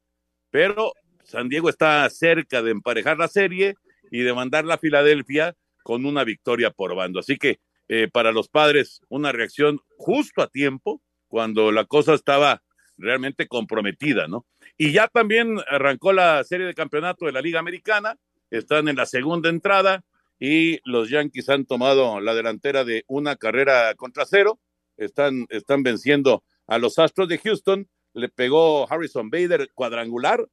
pero 0.50 0.92
San 1.24 1.48
Diego 1.48 1.70
está 1.70 2.10
cerca 2.10 2.62
de 2.62 2.72
emparejar 2.72 3.18
la 3.18 3.28
serie 3.28 3.76
y 4.12 4.24
de 4.24 4.34
mandarla 4.34 4.76
a 4.76 4.78
Filadelfia 4.78 5.56
con 5.84 6.06
una 6.06 6.24
victoria 6.24 6.72
por 6.72 6.96
bando. 6.96 7.20
Así 7.20 7.38
que 7.38 7.60
eh, 7.88 8.08
para 8.12 8.32
los 8.32 8.50
padres 8.50 9.02
una 9.10 9.32
reacción 9.32 9.80
justo 9.98 10.42
a 10.42 10.48
tiempo 10.48 11.02
cuando 11.28 11.72
la 11.72 11.86
cosa 11.86 12.14
estaba 12.14 12.64
realmente 12.98 13.48
comprometida, 13.48 14.28
¿no? 14.28 14.46
Y 14.78 14.92
ya 14.92 15.08
también 15.08 15.60
arrancó 15.70 16.14
la 16.14 16.44
serie 16.44 16.66
de 16.66 16.74
campeonato 16.74 17.26
de 17.26 17.32
la 17.32 17.42
Liga 17.42 17.60
Americana, 17.60 18.18
están 18.50 18.88
en 18.88 18.96
la 18.96 19.06
segunda 19.06 19.50
entrada 19.50 20.04
y 20.40 20.80
los 20.90 21.10
Yankees 21.10 21.50
han 21.50 21.66
tomado 21.66 22.20
la 22.20 22.34
delantera 22.34 22.84
de 22.84 23.04
una 23.08 23.36
carrera 23.36 23.94
contra 23.96 24.26
cero, 24.26 24.60
están, 24.98 25.46
están 25.50 25.84
venciendo 25.84 26.44
a 26.68 26.78
los 26.78 27.00
Astros 27.00 27.28
de 27.28 27.38
Houston, 27.38 27.88
le 28.14 28.30
pegó 28.30 28.92
Harrison 28.92 29.30
Bader 29.30 29.70
cuadrangular 29.74 30.48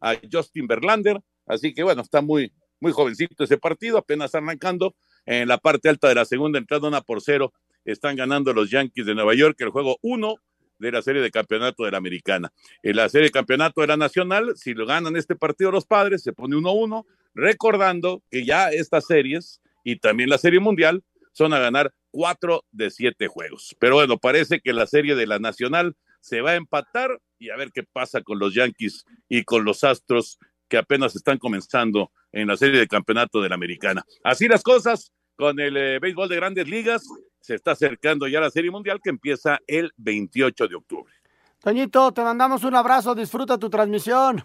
a 0.00 0.16
Justin 0.30 0.66
Verlander, 0.66 1.20
así 1.46 1.74
que 1.74 1.82
bueno, 1.82 2.02
está 2.02 2.20
muy, 2.20 2.52
muy 2.80 2.92
jovencito 2.92 3.44
ese 3.44 3.58
partido, 3.58 3.98
apenas 3.98 4.34
arrancando, 4.34 4.94
en 5.28 5.46
la 5.46 5.58
parte 5.58 5.90
alta 5.90 6.08
de 6.08 6.14
la 6.14 6.24
segunda 6.24 6.58
entrada, 6.58 6.88
una 6.88 7.02
por 7.02 7.20
cero, 7.20 7.52
están 7.84 8.16
ganando 8.16 8.54
los 8.54 8.70
Yankees 8.70 9.04
de 9.04 9.14
Nueva 9.14 9.34
York 9.34 9.60
el 9.60 9.68
juego 9.68 9.98
uno 10.00 10.36
de 10.78 10.90
la 10.90 11.02
serie 11.02 11.20
de 11.20 11.30
campeonato 11.30 11.84
de 11.84 11.90
la 11.90 11.98
americana. 11.98 12.50
En 12.82 12.96
la 12.96 13.10
serie 13.10 13.26
de 13.26 13.32
campeonato 13.32 13.82
de 13.82 13.88
la 13.88 13.98
nacional, 13.98 14.56
si 14.56 14.72
lo 14.72 14.86
ganan 14.86 15.16
este 15.16 15.36
partido 15.36 15.70
los 15.70 15.84
padres, 15.84 16.22
se 16.22 16.32
pone 16.32 16.56
1-1, 16.56 17.04
recordando 17.34 18.22
que 18.30 18.46
ya 18.46 18.70
estas 18.70 19.06
series 19.06 19.60
y 19.84 19.96
también 19.96 20.30
la 20.30 20.38
serie 20.38 20.60
mundial 20.60 21.04
son 21.32 21.52
a 21.52 21.58
ganar 21.58 21.92
cuatro 22.10 22.64
de 22.72 22.90
siete 22.90 23.28
juegos. 23.28 23.76
Pero 23.78 23.96
bueno, 23.96 24.16
parece 24.16 24.60
que 24.60 24.72
la 24.72 24.86
serie 24.86 25.14
de 25.14 25.26
la 25.26 25.38
nacional 25.38 25.94
se 26.20 26.40
va 26.40 26.52
a 26.52 26.56
empatar 26.56 27.20
y 27.38 27.50
a 27.50 27.56
ver 27.56 27.70
qué 27.72 27.82
pasa 27.82 28.22
con 28.22 28.38
los 28.38 28.54
Yankees 28.54 29.04
y 29.28 29.44
con 29.44 29.64
los 29.64 29.84
Astros 29.84 30.38
que 30.68 30.78
apenas 30.78 31.16
están 31.16 31.38
comenzando 31.38 32.12
en 32.32 32.48
la 32.48 32.56
serie 32.56 32.78
de 32.78 32.86
campeonato 32.86 33.40
de 33.40 33.48
la 33.48 33.54
americana. 33.54 34.04
Así 34.22 34.48
las 34.48 34.62
cosas, 34.62 35.12
con 35.38 35.60
el 35.60 35.76
eh, 35.76 35.98
béisbol 36.00 36.28
de 36.28 36.36
grandes 36.36 36.68
ligas. 36.68 37.08
Se 37.40 37.54
está 37.54 37.70
acercando 37.70 38.26
ya 38.26 38.40
la 38.40 38.50
Serie 38.50 38.72
Mundial 38.72 39.00
que 39.02 39.10
empieza 39.10 39.60
el 39.66 39.92
28 39.96 40.66
de 40.66 40.74
octubre. 40.74 41.14
Toñito, 41.60 42.12
te 42.12 42.22
mandamos 42.22 42.64
un 42.64 42.74
abrazo, 42.74 43.14
disfruta 43.14 43.56
tu 43.56 43.70
transmisión. 43.70 44.44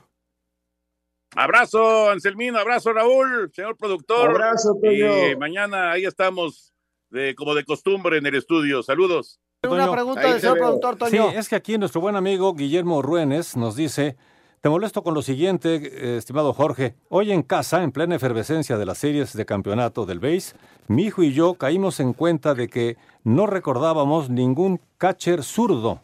Abrazo, 1.35 2.11
Anselmín, 2.11 2.55
abrazo, 2.55 2.93
Raúl, 2.93 3.51
señor 3.53 3.75
productor. 3.75 4.29
Abrazo, 4.29 4.77
Toño. 4.79 5.31
Y 5.31 5.35
mañana 5.35 5.91
ahí 5.91 6.05
estamos, 6.05 6.73
de, 7.09 7.33
como 7.33 7.55
de 7.55 7.65
costumbre, 7.65 8.17
en 8.17 8.27
el 8.27 8.35
estudio. 8.35 8.83
Saludos. 8.83 9.39
Una 9.67 9.91
pregunta 9.91 10.21
del 10.21 10.39
señor 10.39 10.59
productor, 10.59 10.95
Toño. 10.95 11.31
Sí, 11.31 11.37
es 11.37 11.49
que 11.49 11.55
aquí 11.55 11.77
nuestro 11.79 12.01
buen 12.01 12.15
amigo 12.15 12.53
Guillermo 12.53 13.01
Ruénes 13.01 13.57
nos 13.57 13.75
dice 13.75 14.15
te 14.63 14.69
molesto 14.69 15.03
con 15.03 15.13
lo 15.13 15.21
siguiente, 15.21 16.15
estimado 16.15 16.53
Jorge. 16.53 16.95
Hoy 17.09 17.33
en 17.33 17.43
casa, 17.43 17.83
en 17.83 17.91
plena 17.91 18.15
efervescencia 18.15 18.77
de 18.77 18.85
las 18.85 18.97
series 18.97 19.35
de 19.35 19.45
campeonato 19.45 20.05
del 20.05 20.21
BASE, 20.21 20.55
mi 20.87 21.03
hijo 21.03 21.21
y 21.21 21.33
yo 21.33 21.55
caímos 21.55 21.99
en 21.99 22.13
cuenta 22.13 22.53
de 22.53 22.69
que 22.69 22.95
no 23.25 23.45
recordábamos 23.45 24.29
ningún 24.29 24.79
catcher 24.97 25.43
zurdo. 25.43 26.01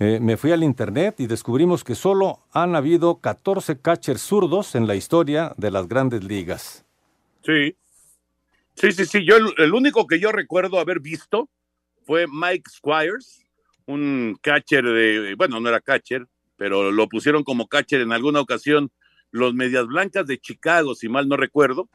Eh, 0.00 0.18
me 0.20 0.36
fui 0.36 0.50
al 0.50 0.64
internet 0.64 1.20
y 1.20 1.28
descubrimos 1.28 1.84
que 1.84 1.94
solo 1.94 2.40
han 2.50 2.74
habido 2.74 3.20
14 3.20 3.80
catchers 3.80 4.20
zurdos 4.20 4.74
en 4.74 4.88
la 4.88 4.96
historia 4.96 5.52
de 5.56 5.70
las 5.70 5.86
grandes 5.86 6.24
ligas. 6.24 6.84
Sí, 7.44 7.76
sí, 8.74 8.90
sí, 8.90 9.06
sí. 9.06 9.24
Yo 9.24 9.36
el 9.36 9.74
único 9.74 10.08
que 10.08 10.18
yo 10.18 10.32
recuerdo 10.32 10.80
haber 10.80 10.98
visto 10.98 11.48
fue 12.04 12.26
Mike 12.26 12.68
Squires, 12.68 13.46
un 13.86 14.36
catcher 14.42 14.82
de, 14.82 15.36
bueno, 15.36 15.60
no 15.60 15.68
era 15.68 15.80
catcher, 15.80 16.26
pero 16.56 16.90
lo 16.90 17.08
pusieron 17.08 17.44
como 17.44 17.68
catcher 17.68 18.00
en 18.00 18.12
alguna 18.12 18.40
ocasión 18.40 18.90
los 19.30 19.54
Medias 19.54 19.86
Blancas 19.86 20.26
de 20.26 20.38
Chicago, 20.38 20.94
si 20.94 21.08
mal 21.08 21.28
no 21.28 21.36
recuerdo. 21.36 21.88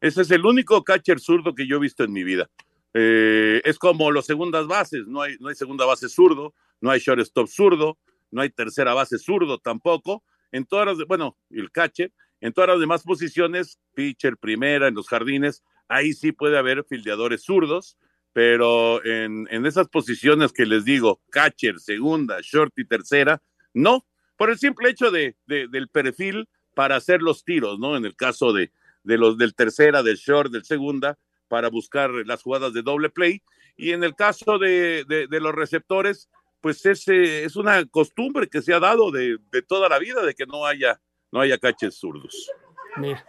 Ese 0.00 0.22
es 0.22 0.30
el 0.30 0.44
único 0.44 0.82
catcher 0.84 1.20
zurdo 1.20 1.54
que 1.54 1.66
yo 1.66 1.76
he 1.76 1.80
visto 1.80 2.04
en 2.04 2.12
mi 2.12 2.24
vida. 2.24 2.50
Eh, 2.94 3.60
es 3.64 3.78
como 3.78 4.10
los 4.10 4.26
segundas 4.26 4.66
bases, 4.66 5.06
no 5.06 5.22
hay, 5.22 5.36
no 5.40 5.48
hay 5.48 5.54
segunda 5.54 5.84
base 5.84 6.08
zurdo, 6.08 6.54
no 6.80 6.90
hay 6.90 7.00
shortstop 7.00 7.48
zurdo, 7.48 7.98
no 8.30 8.42
hay 8.42 8.50
tercera 8.50 8.94
base 8.94 9.18
zurdo 9.18 9.58
tampoco. 9.58 10.22
En 10.52 10.64
todas 10.64 10.86
las, 10.86 11.06
bueno, 11.06 11.36
el 11.50 11.70
catcher, 11.70 12.12
en 12.40 12.52
todas 12.52 12.68
las 12.68 12.80
demás 12.80 13.02
posiciones, 13.02 13.78
pitcher, 13.94 14.36
primera, 14.36 14.88
en 14.88 14.94
los 14.94 15.08
jardines, 15.08 15.62
ahí 15.88 16.12
sí 16.12 16.32
puede 16.32 16.58
haber 16.58 16.84
fildeadores 16.84 17.42
zurdos, 17.42 17.98
pero 18.32 19.04
en, 19.04 19.48
en 19.50 19.66
esas 19.66 19.88
posiciones 19.88 20.52
que 20.52 20.66
les 20.66 20.84
digo, 20.84 21.20
catcher, 21.30 21.80
segunda, 21.80 22.38
short 22.42 22.72
y 22.78 22.84
tercera, 22.86 23.42
no, 23.76 24.06
por 24.36 24.50
el 24.50 24.58
simple 24.58 24.90
hecho 24.90 25.10
de, 25.10 25.36
de, 25.46 25.68
del 25.68 25.88
perfil 25.88 26.48
para 26.74 26.96
hacer 26.96 27.22
los 27.22 27.44
tiros, 27.44 27.78
¿no? 27.78 27.96
En 27.96 28.04
el 28.04 28.16
caso 28.16 28.52
de, 28.52 28.72
de 29.02 29.18
los 29.18 29.38
del 29.38 29.54
tercera, 29.54 30.02
del 30.02 30.16
short, 30.16 30.50
del 30.50 30.64
segunda, 30.64 31.18
para 31.48 31.68
buscar 31.68 32.10
las 32.10 32.42
jugadas 32.42 32.72
de 32.72 32.82
doble 32.82 33.10
play. 33.10 33.42
Y 33.76 33.92
en 33.92 34.02
el 34.02 34.14
caso 34.14 34.58
de, 34.58 35.04
de 35.06 35.40
los 35.40 35.54
receptores, 35.54 36.28
pues 36.60 36.84
es, 36.86 37.06
es 37.06 37.54
una 37.56 37.84
costumbre 37.86 38.48
que 38.48 38.62
se 38.62 38.72
ha 38.74 38.80
dado 38.80 39.10
de, 39.10 39.38
de, 39.52 39.62
toda 39.62 39.88
la 39.88 39.98
vida, 39.98 40.24
de 40.24 40.34
que 40.34 40.46
no 40.46 40.66
haya, 40.66 41.00
no 41.30 41.40
haya 41.40 41.58
caches 41.58 41.96
zurdos. 41.96 42.50
Mira. 42.96 43.24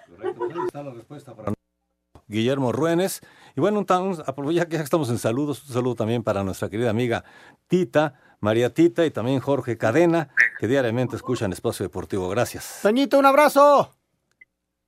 está 0.66 0.82
la 0.82 0.92
respuesta 0.92 1.36
para 1.36 1.54
Guillermo 2.28 2.72
Ruénes. 2.72 3.22
Y 3.56 3.62
bueno, 3.62 3.86
ya 4.52 4.68
que 4.68 4.78
estamos 4.78 5.10
en 5.10 5.18
saludos, 5.18 5.64
un 5.68 5.74
saludo 5.74 5.96
también 5.96 6.24
para 6.24 6.44
nuestra 6.44 6.70
querida 6.70 6.90
amiga 6.90 7.24
Tita, 7.68 8.27
María 8.40 8.74
Tita 8.74 9.06
y 9.06 9.12
también 9.12 9.40
Jorge 9.40 9.78
Cadena, 9.78 10.30
que 10.60 10.68
diariamente 10.68 11.16
escuchan 11.16 11.54
Espacio 11.54 11.84
Deportivo. 11.84 12.30
Gracias. 12.30 12.80
Toñito, 12.82 13.18
un 13.20 13.26
abrazo. 13.26 13.94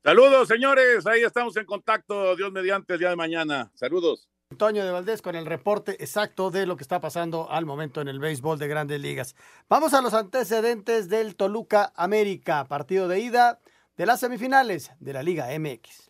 Saludos, 0.03 0.47
señores. 0.47 1.05
Ahí 1.05 1.23
estamos 1.23 1.55
en 1.57 1.65
contacto. 1.65 2.35
Dios 2.35 2.51
mediante 2.51 2.93
el 2.93 2.99
día 2.99 3.09
de 3.09 3.15
mañana. 3.15 3.71
Saludos. 3.75 4.29
Antonio 4.51 4.83
de 4.83 4.91
Valdés 4.91 5.21
con 5.21 5.35
el 5.35 5.45
reporte 5.45 5.91
exacto 6.03 6.49
de 6.49 6.65
lo 6.65 6.75
que 6.75 6.81
está 6.81 6.99
pasando 6.99 7.51
al 7.51 7.67
momento 7.67 8.01
en 8.01 8.07
el 8.07 8.19
béisbol 8.19 8.57
de 8.57 8.67
grandes 8.67 8.99
ligas. 8.99 9.35
Vamos 9.69 9.93
a 9.93 10.01
los 10.01 10.15
antecedentes 10.15 11.07
del 11.07 11.35
Toluca 11.35 11.93
América, 11.95 12.65
partido 12.65 13.07
de 13.07 13.19
ida 13.19 13.59
de 13.95 14.05
las 14.07 14.21
semifinales 14.21 14.91
de 14.99 15.13
la 15.13 15.21
Liga 15.21 15.47
MX. 15.59 16.09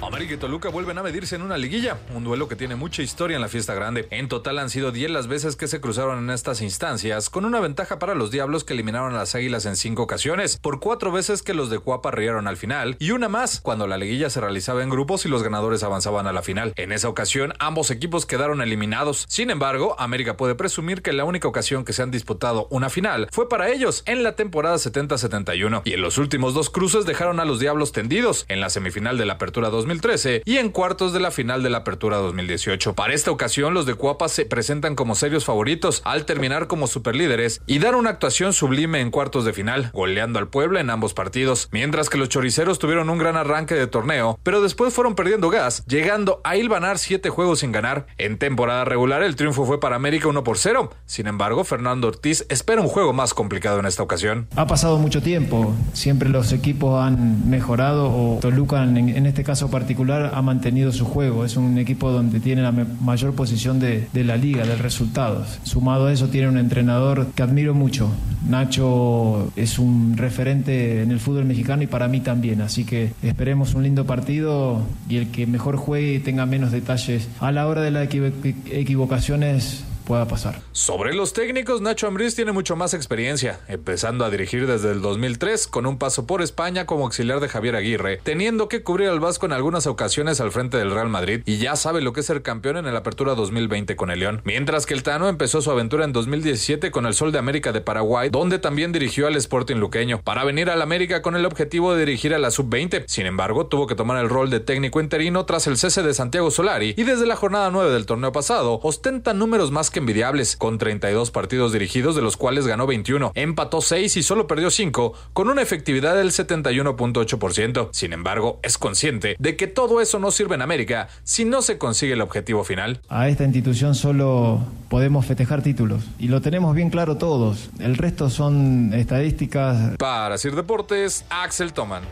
América 0.00 0.34
y 0.34 0.36
Toluca 0.36 0.68
vuelven 0.68 0.96
a 0.96 1.02
medirse 1.02 1.34
en 1.34 1.42
una 1.42 1.58
liguilla, 1.58 1.98
un 2.14 2.22
duelo 2.22 2.46
que 2.46 2.54
tiene 2.54 2.76
mucha 2.76 3.02
historia 3.02 3.34
en 3.34 3.40
la 3.40 3.48
fiesta 3.48 3.74
grande. 3.74 4.06
En 4.10 4.28
total 4.28 4.58
han 4.60 4.70
sido 4.70 4.92
10 4.92 5.10
las 5.10 5.26
veces 5.26 5.56
que 5.56 5.66
se 5.66 5.80
cruzaron 5.80 6.18
en 6.18 6.30
estas 6.30 6.62
instancias, 6.62 7.30
con 7.30 7.44
una 7.44 7.58
ventaja 7.58 7.98
para 7.98 8.14
los 8.14 8.30
Diablos 8.30 8.62
que 8.62 8.74
eliminaron 8.74 9.12
a 9.14 9.18
las 9.18 9.34
Águilas 9.34 9.66
en 9.66 9.74
cinco 9.74 10.04
ocasiones, 10.04 10.58
por 10.58 10.78
cuatro 10.78 11.10
veces 11.10 11.42
que 11.42 11.52
los 11.52 11.68
de 11.68 11.80
Cuapa 11.80 12.12
rieron 12.12 12.46
al 12.46 12.56
final, 12.56 12.96
y 13.00 13.10
una 13.10 13.28
más 13.28 13.60
cuando 13.60 13.88
la 13.88 13.98
liguilla 13.98 14.30
se 14.30 14.40
realizaba 14.40 14.84
en 14.84 14.90
grupos 14.90 15.26
y 15.26 15.28
los 15.28 15.42
ganadores 15.42 15.82
avanzaban 15.82 16.28
a 16.28 16.32
la 16.32 16.42
final. 16.42 16.72
En 16.76 16.92
esa 16.92 17.08
ocasión, 17.08 17.52
ambos 17.58 17.90
equipos 17.90 18.24
quedaron 18.24 18.62
eliminados. 18.62 19.24
Sin 19.28 19.50
embargo, 19.50 19.96
América 19.98 20.36
puede 20.36 20.54
presumir 20.54 21.02
que 21.02 21.12
la 21.12 21.24
única 21.24 21.48
ocasión 21.48 21.84
que 21.84 21.92
se 21.92 22.02
han 22.02 22.12
disputado 22.12 22.68
una 22.70 22.88
final 22.88 23.28
fue 23.32 23.48
para 23.48 23.70
ellos 23.70 24.04
en 24.06 24.22
la 24.22 24.36
temporada 24.36 24.76
70-71, 24.76 25.82
y 25.84 25.94
en 25.94 26.02
los 26.02 26.18
últimos 26.18 26.54
dos 26.54 26.70
cruces 26.70 27.04
dejaron 27.04 27.40
a 27.40 27.44
los 27.44 27.58
Diablos 27.58 27.90
tendidos 27.90 28.44
en 28.48 28.60
la 28.60 28.70
semifinal 28.70 29.18
de 29.18 29.26
la 29.26 29.34
Apertura 29.34 29.70
2000 29.70 29.87
2013 29.88 30.42
y 30.44 30.58
en 30.58 30.68
cuartos 30.70 31.14
de 31.14 31.20
la 31.20 31.30
final 31.30 31.62
de 31.62 31.70
la 31.70 31.78
Apertura 31.78 32.18
2018. 32.18 32.94
Para 32.94 33.14
esta 33.14 33.30
ocasión, 33.30 33.72
los 33.72 33.86
de 33.86 33.94
Cuapa 33.94 34.28
se 34.28 34.44
presentan 34.44 34.94
como 34.94 35.14
serios 35.14 35.46
favoritos 35.46 36.02
al 36.04 36.26
terminar 36.26 36.66
como 36.66 36.86
superlíderes 36.86 37.62
y 37.66 37.78
dar 37.78 37.94
una 37.94 38.10
actuación 38.10 38.52
sublime 38.52 39.00
en 39.00 39.10
cuartos 39.10 39.46
de 39.46 39.54
final, 39.54 39.90
goleando 39.94 40.38
al 40.38 40.48
Puebla 40.48 40.80
en 40.80 40.90
ambos 40.90 41.14
partidos, 41.14 41.68
mientras 41.72 42.10
que 42.10 42.18
los 42.18 42.28
choriceros 42.28 42.78
tuvieron 42.78 43.08
un 43.08 43.16
gran 43.16 43.36
arranque 43.36 43.74
de 43.74 43.86
torneo, 43.86 44.38
pero 44.42 44.60
después 44.60 44.92
fueron 44.92 45.14
perdiendo 45.14 45.48
gas, 45.48 45.84
llegando 45.86 46.42
a 46.44 46.56
hilvanar 46.56 46.98
siete 46.98 47.30
juegos 47.30 47.60
sin 47.60 47.72
ganar. 47.72 48.06
En 48.18 48.38
temporada 48.38 48.84
regular, 48.84 49.22
el 49.22 49.36
triunfo 49.36 49.64
fue 49.64 49.80
para 49.80 49.96
América 49.96 50.28
1 50.28 50.44
por 50.44 50.58
0. 50.58 50.90
Sin 51.06 51.26
embargo, 51.26 51.64
Fernando 51.64 52.08
Ortiz 52.08 52.44
espera 52.50 52.82
un 52.82 52.88
juego 52.88 53.14
más 53.14 53.32
complicado 53.32 53.80
en 53.80 53.86
esta 53.86 54.02
ocasión. 54.02 54.48
Ha 54.54 54.66
pasado 54.66 54.98
mucho 54.98 55.22
tiempo, 55.22 55.74
siempre 55.94 56.28
los 56.28 56.52
equipos 56.52 57.02
han 57.02 57.48
mejorado 57.48 58.10
o 58.10 58.38
Toluca 58.40 58.82
en, 58.82 59.08
en 59.08 59.26
este 59.26 59.44
caso 59.44 59.70
particular 59.78 60.32
ha 60.34 60.42
mantenido 60.42 60.90
su 60.90 61.04
juego. 61.04 61.44
Es 61.44 61.56
un 61.56 61.78
equipo 61.78 62.10
donde 62.10 62.40
tiene 62.40 62.62
la 62.62 62.72
mayor 62.72 63.34
posición 63.34 63.78
de, 63.78 64.08
de 64.12 64.24
la 64.24 64.36
liga, 64.36 64.66
de 64.66 64.74
resultados. 64.74 65.60
Sumado 65.62 66.06
a 66.06 66.12
eso 66.12 66.28
tiene 66.28 66.48
un 66.48 66.58
entrenador 66.58 67.28
que 67.34 67.42
admiro 67.44 67.74
mucho. 67.74 68.10
Nacho 68.48 69.52
es 69.54 69.78
un 69.78 70.16
referente 70.16 71.02
en 71.02 71.12
el 71.12 71.20
fútbol 71.20 71.44
mexicano 71.44 71.82
y 71.84 71.86
para 71.86 72.08
mí 72.08 72.20
también. 72.20 72.60
Así 72.60 72.84
que 72.84 73.12
esperemos 73.22 73.74
un 73.74 73.84
lindo 73.84 74.04
partido 74.04 74.82
y 75.08 75.16
el 75.16 75.28
que 75.28 75.46
mejor 75.46 75.76
juegue 75.76 76.14
y 76.14 76.18
tenga 76.18 76.44
menos 76.44 76.72
detalles 76.72 77.28
a 77.38 77.52
la 77.52 77.68
hora 77.68 77.82
de 77.82 77.92
las 77.92 78.08
equivocaciones 78.12 79.84
pueda 80.08 80.26
pasar. 80.26 80.62
Sobre 80.72 81.12
los 81.12 81.34
técnicos, 81.34 81.82
Nacho 81.82 82.06
Ambriz 82.06 82.34
tiene 82.34 82.52
mucho 82.52 82.76
más 82.76 82.94
experiencia, 82.94 83.60
empezando 83.68 84.24
a 84.24 84.30
dirigir 84.30 84.66
desde 84.66 84.90
el 84.90 85.02
2003 85.02 85.66
con 85.66 85.84
un 85.84 85.98
paso 85.98 86.26
por 86.26 86.40
España 86.40 86.86
como 86.86 87.04
auxiliar 87.04 87.40
de 87.40 87.48
Javier 87.48 87.76
Aguirre, 87.76 88.18
teniendo 88.22 88.68
que 88.68 88.82
cubrir 88.82 89.10
al 89.10 89.20
Vasco 89.20 89.44
en 89.44 89.52
algunas 89.52 89.86
ocasiones 89.86 90.40
al 90.40 90.50
frente 90.50 90.78
del 90.78 90.92
Real 90.92 91.10
Madrid 91.10 91.42
y 91.44 91.58
ya 91.58 91.76
sabe 91.76 92.00
lo 92.00 92.14
que 92.14 92.20
es 92.20 92.26
ser 92.26 92.40
campeón 92.40 92.78
en 92.78 92.86
el 92.86 92.96
Apertura 92.96 93.34
2020 93.34 93.96
con 93.96 94.10
el 94.10 94.20
León. 94.20 94.40
Mientras 94.44 94.86
que 94.86 94.94
el 94.94 95.02
Tano 95.02 95.28
empezó 95.28 95.60
su 95.60 95.70
aventura 95.70 96.06
en 96.06 96.14
2017 96.14 96.90
con 96.90 97.04
el 97.04 97.12
Sol 97.12 97.30
de 97.30 97.38
América 97.38 97.72
de 97.72 97.82
Paraguay, 97.82 98.30
donde 98.30 98.58
también 98.58 98.92
dirigió 98.92 99.26
al 99.26 99.36
Sporting 99.36 99.76
Luqueño, 99.76 100.22
para 100.22 100.42
venir 100.42 100.70
al 100.70 100.80
América 100.80 101.20
con 101.20 101.36
el 101.36 101.44
objetivo 101.44 101.92
de 101.92 102.06
dirigir 102.06 102.32
a 102.32 102.38
la 102.38 102.50
Sub-20. 102.50 103.04
Sin 103.06 103.26
embargo, 103.26 103.66
tuvo 103.66 103.86
que 103.86 103.94
tomar 103.94 104.16
el 104.16 104.30
rol 104.30 104.48
de 104.48 104.60
técnico 104.60 105.02
interino 105.02 105.44
tras 105.44 105.66
el 105.66 105.76
cese 105.76 106.02
de 106.02 106.14
Santiago 106.14 106.50
Solari 106.50 106.94
y 106.96 107.02
desde 107.02 107.26
la 107.26 107.36
jornada 107.36 107.70
9 107.70 107.90
del 107.90 108.06
torneo 108.06 108.32
pasado 108.32 108.80
ostenta 108.82 109.34
números 109.34 109.70
más 109.70 109.90
que 109.90 109.97
envidiables, 109.98 110.56
con 110.56 110.78
32 110.78 111.30
partidos 111.30 111.72
dirigidos, 111.72 112.16
de 112.16 112.22
los 112.22 112.36
cuales 112.36 112.66
ganó 112.66 112.86
21, 112.86 113.32
empató 113.34 113.80
6 113.80 114.16
y 114.16 114.22
solo 114.22 114.46
perdió 114.46 114.70
5, 114.70 115.12
con 115.32 115.48
una 115.48 115.62
efectividad 115.62 116.16
del 116.16 116.30
71.8%. 116.30 117.88
Sin 117.92 118.12
embargo, 118.12 118.60
es 118.62 118.78
consciente 118.78 119.36
de 119.38 119.56
que 119.56 119.66
todo 119.66 120.00
eso 120.00 120.18
no 120.18 120.30
sirve 120.30 120.54
en 120.54 120.62
América 120.62 121.08
si 121.24 121.44
no 121.44 121.62
se 121.62 121.78
consigue 121.78 122.14
el 122.14 122.20
objetivo 122.20 122.64
final. 122.64 123.00
A 123.08 123.28
esta 123.28 123.44
institución 123.44 123.94
solo 123.94 124.60
podemos 124.88 125.26
festejar 125.26 125.62
títulos 125.62 126.02
y 126.18 126.28
lo 126.28 126.40
tenemos 126.40 126.74
bien 126.74 126.90
claro 126.90 127.16
todos. 127.16 127.70
El 127.78 127.96
resto 127.96 128.30
son 128.30 128.92
estadísticas. 128.94 129.96
Para 129.98 130.38
Sir 130.38 130.54
Deportes, 130.54 131.24
Axel 131.30 131.72
Toman. 131.72 132.02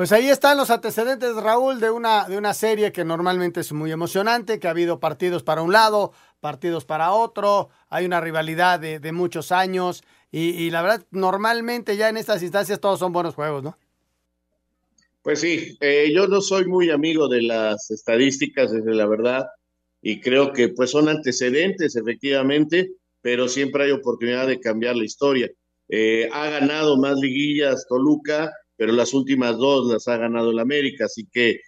Pues 0.00 0.12
ahí 0.12 0.30
están 0.30 0.56
los 0.56 0.70
antecedentes, 0.70 1.36
Raúl, 1.36 1.78
de 1.78 1.90
una, 1.90 2.26
de 2.26 2.38
una 2.38 2.54
serie 2.54 2.90
que 2.90 3.04
normalmente 3.04 3.60
es 3.60 3.70
muy 3.74 3.92
emocionante, 3.92 4.58
que 4.58 4.66
ha 4.66 4.70
habido 4.70 4.98
partidos 4.98 5.42
para 5.42 5.60
un 5.60 5.74
lado, 5.74 6.12
partidos 6.40 6.86
para 6.86 7.12
otro, 7.12 7.68
hay 7.90 8.06
una 8.06 8.18
rivalidad 8.18 8.80
de, 8.80 8.98
de 8.98 9.12
muchos 9.12 9.52
años 9.52 10.02
y, 10.32 10.70
la 10.70 10.80
verdad, 10.80 11.04
normalmente 11.10 11.98
ya 11.98 12.08
en 12.08 12.16
estas 12.16 12.42
instancias 12.42 12.80
todos 12.80 12.98
son 12.98 13.12
buenos 13.12 13.34
juegos, 13.34 13.62
¿no? 13.62 13.76
Pues 15.20 15.40
sí, 15.40 15.76
eh, 15.82 16.10
yo 16.14 16.26
no 16.28 16.40
soy 16.40 16.64
muy 16.64 16.88
amigo 16.88 17.28
de 17.28 17.42
las 17.42 17.90
estadísticas, 17.90 18.72
desde 18.72 18.94
la 18.94 19.04
verdad, 19.04 19.48
y 20.00 20.22
creo 20.22 20.54
que 20.54 20.70
pues 20.70 20.92
son 20.92 21.10
antecedentes, 21.10 21.94
efectivamente, 21.94 22.88
pero 23.20 23.48
siempre 23.48 23.84
hay 23.84 23.90
oportunidad 23.90 24.46
de 24.46 24.60
cambiar 24.60 24.96
la 24.96 25.04
historia. 25.04 25.50
Eh, 25.90 26.26
ha 26.32 26.48
ganado 26.48 26.96
más 26.96 27.18
liguillas 27.18 27.84
Toluca, 27.86 28.50
pero 28.80 28.94
las 28.94 29.12
últimas 29.12 29.58
dos 29.58 29.92
las 29.92 30.08
ha 30.08 30.16
ganado 30.16 30.52
el 30.52 30.58
América, 30.58 31.04
así 31.04 31.28
que 31.30 31.60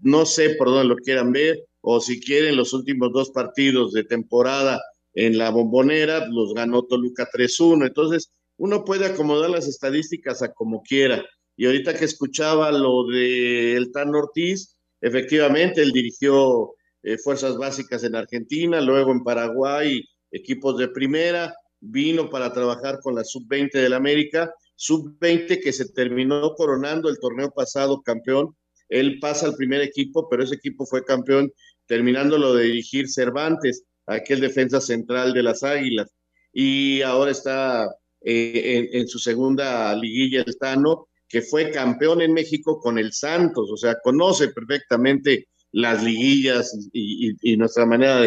no 0.00 0.26
sé 0.26 0.56
por 0.56 0.66
dónde 0.66 0.88
lo 0.88 0.96
quieran 0.96 1.30
ver, 1.30 1.64
o 1.80 2.00
si 2.00 2.18
quieren 2.18 2.56
los 2.56 2.72
últimos 2.72 3.12
dos 3.12 3.30
partidos 3.30 3.92
de 3.92 4.02
temporada 4.02 4.82
en 5.14 5.38
la 5.38 5.50
bombonera, 5.50 6.26
los 6.26 6.54
ganó 6.54 6.82
Toluca 6.82 7.28
3-1, 7.32 7.86
entonces 7.86 8.32
uno 8.56 8.84
puede 8.84 9.06
acomodar 9.06 9.48
las 9.48 9.68
estadísticas 9.68 10.42
a 10.42 10.52
como 10.54 10.82
quiera. 10.82 11.24
Y 11.56 11.66
ahorita 11.66 11.96
que 11.96 12.04
escuchaba 12.04 12.72
lo 12.72 13.06
de 13.06 13.76
el 13.76 13.92
Tan 13.92 14.12
Ortiz, 14.12 14.76
efectivamente 15.00 15.82
él 15.82 15.92
dirigió 15.92 16.72
eh, 17.04 17.16
fuerzas 17.16 17.56
básicas 17.58 18.02
en 18.02 18.16
Argentina, 18.16 18.80
luego 18.80 19.12
en 19.12 19.22
Paraguay, 19.22 20.02
equipos 20.32 20.76
de 20.78 20.88
primera, 20.88 21.54
vino 21.78 22.28
para 22.28 22.52
trabajar 22.52 22.98
con 23.00 23.14
la 23.14 23.22
sub-20 23.22 23.70
del 23.70 23.92
América 23.92 24.52
sub-20 24.76 25.60
que 25.62 25.72
se 25.72 25.88
terminó 25.88 26.54
coronando 26.54 27.08
el 27.08 27.18
torneo 27.18 27.50
pasado 27.50 28.02
campeón. 28.02 28.56
Él 28.88 29.18
pasa 29.20 29.46
al 29.46 29.56
primer 29.56 29.80
equipo, 29.80 30.28
pero 30.28 30.44
ese 30.44 30.54
equipo 30.54 30.86
fue 30.86 31.04
campeón 31.04 31.50
terminándolo 31.86 32.54
de 32.54 32.64
dirigir 32.64 33.08
Cervantes, 33.08 33.84
aquel 34.06 34.40
defensa 34.40 34.80
central 34.80 35.32
de 35.32 35.42
las 35.42 35.62
Águilas. 35.62 36.14
Y 36.52 37.02
ahora 37.02 37.30
está 37.30 37.88
eh, 38.22 38.88
en, 38.92 39.08
su 39.08 39.18
segunda 39.18 39.94
liguilla 39.94 40.42
el 40.46 40.56
Tano, 40.58 41.08
que 41.28 41.42
fue 41.42 41.70
campeón 41.70 42.22
en 42.22 42.32
México 42.32 42.78
con 42.80 42.98
el 42.98 43.12
Santos, 43.12 43.70
o 43.72 43.76
sea, 43.76 43.96
conoce 44.02 44.48
perfectamente 44.48 45.48
las 45.72 46.02
liguillas 46.02 46.72
y, 46.92 47.56
nuestra 47.56 47.84
manera 47.86 48.20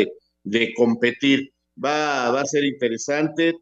de, 0.43 0.73
competir. 0.75 1.51
Va 1.83 2.39
a 2.39 2.45
ser 2.45 2.65
interesante 2.65 3.55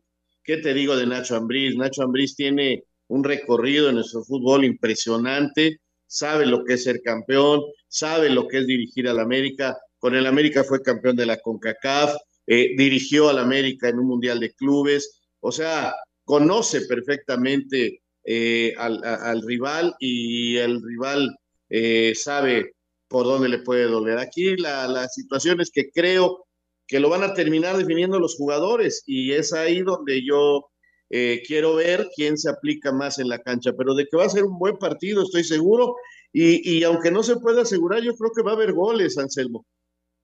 ¿qué 0.48 0.58
te 0.58 0.74
digo 0.74 0.96
de 0.96 1.06
Nacho 1.06 1.36
Ambriz? 1.36 1.76
Nacho 1.76 2.02
Ambriz 2.02 2.36
tiene 2.36 2.86
un 3.10 3.24
recorrido 3.24 3.90
en 3.90 3.96
nuestro 3.96 4.24
fútbol 4.24 4.64
impresionante, 4.64 5.82
sabe 6.08 6.46
lo 6.46 6.64
que 6.64 6.76
es 6.76 6.86
ser 6.86 7.02
campeón, 7.02 7.62
sabe 7.90 8.30
lo 8.30 8.48
que 8.48 8.60
es 8.60 8.68
dirigir 8.68 9.10
al 9.10 9.20
América. 9.20 9.78
Con 10.00 10.16
el 10.16 10.26
América 10.26 10.64
fue 10.64 10.82
campeón 10.82 11.18
de 11.18 11.26
la 11.26 11.38
CONCACAF, 11.38 12.16
eh, 12.48 12.76
dirigió 12.78 13.30
al 13.30 13.40
América 13.40 13.90
en 13.90 14.00
un 14.00 14.08
Mundial 14.08 14.40
de 14.40 14.54
Clubes, 14.54 15.20
o 15.42 15.52
sea, 15.52 15.94
conoce 16.24 16.82
perfectamente 16.82 18.02
eh, 18.24 18.74
al, 18.78 19.42
rival 19.42 19.96
y 20.00 20.56
el 20.58 20.82
rival 20.82 21.36
eh, 21.70 22.14
sabe 22.16 22.74
por 23.10 23.26
dónde 23.26 23.50
le 23.50 23.60
puede 23.60 23.84
doler. 23.84 24.18
Aquí 24.18 24.56
la, 24.56 24.88
la 24.88 25.10
situación 25.10 25.60
es 25.60 25.72
que 25.72 25.90
creo 25.92 26.47
que 26.88 27.00
lo 27.00 27.10
van 27.10 27.24
a 27.24 27.34
terminar 27.34 27.78
definiendo 27.78 28.20
los 28.20 28.36
jugadores 28.36 29.04
y 29.06 29.34
es 29.34 29.54
ahí 29.54 29.82
donde 29.82 30.26
yo 30.26 30.70
eh, 31.10 31.42
quiero 31.46 31.76
ver 31.76 32.10
quién 32.16 32.38
se 32.38 32.50
aplica 32.50 32.92
más 32.92 33.20
en 33.20 33.30
la 33.30 33.40
cancha, 33.40 33.74
pero 33.78 33.94
de 33.94 34.06
que 34.06 34.18
va 34.18 34.26
a 34.26 34.30
ser 34.30 34.44
un 34.44 34.58
buen 34.58 34.78
partido, 34.78 35.24
estoy 35.24 35.44
seguro. 35.44 35.96
Y, 36.34 36.78
y 36.78 36.84
aunque 36.84 37.12
no 37.12 37.24
se 37.24 37.38
pueda 37.38 37.62
asegurar, 37.62 38.02
yo 38.02 38.16
creo 38.16 38.32
que 38.36 38.44
va 38.44 38.52
a 38.52 38.56
haber 38.56 38.74
goles, 38.74 39.18
Anselmo. 39.18 39.66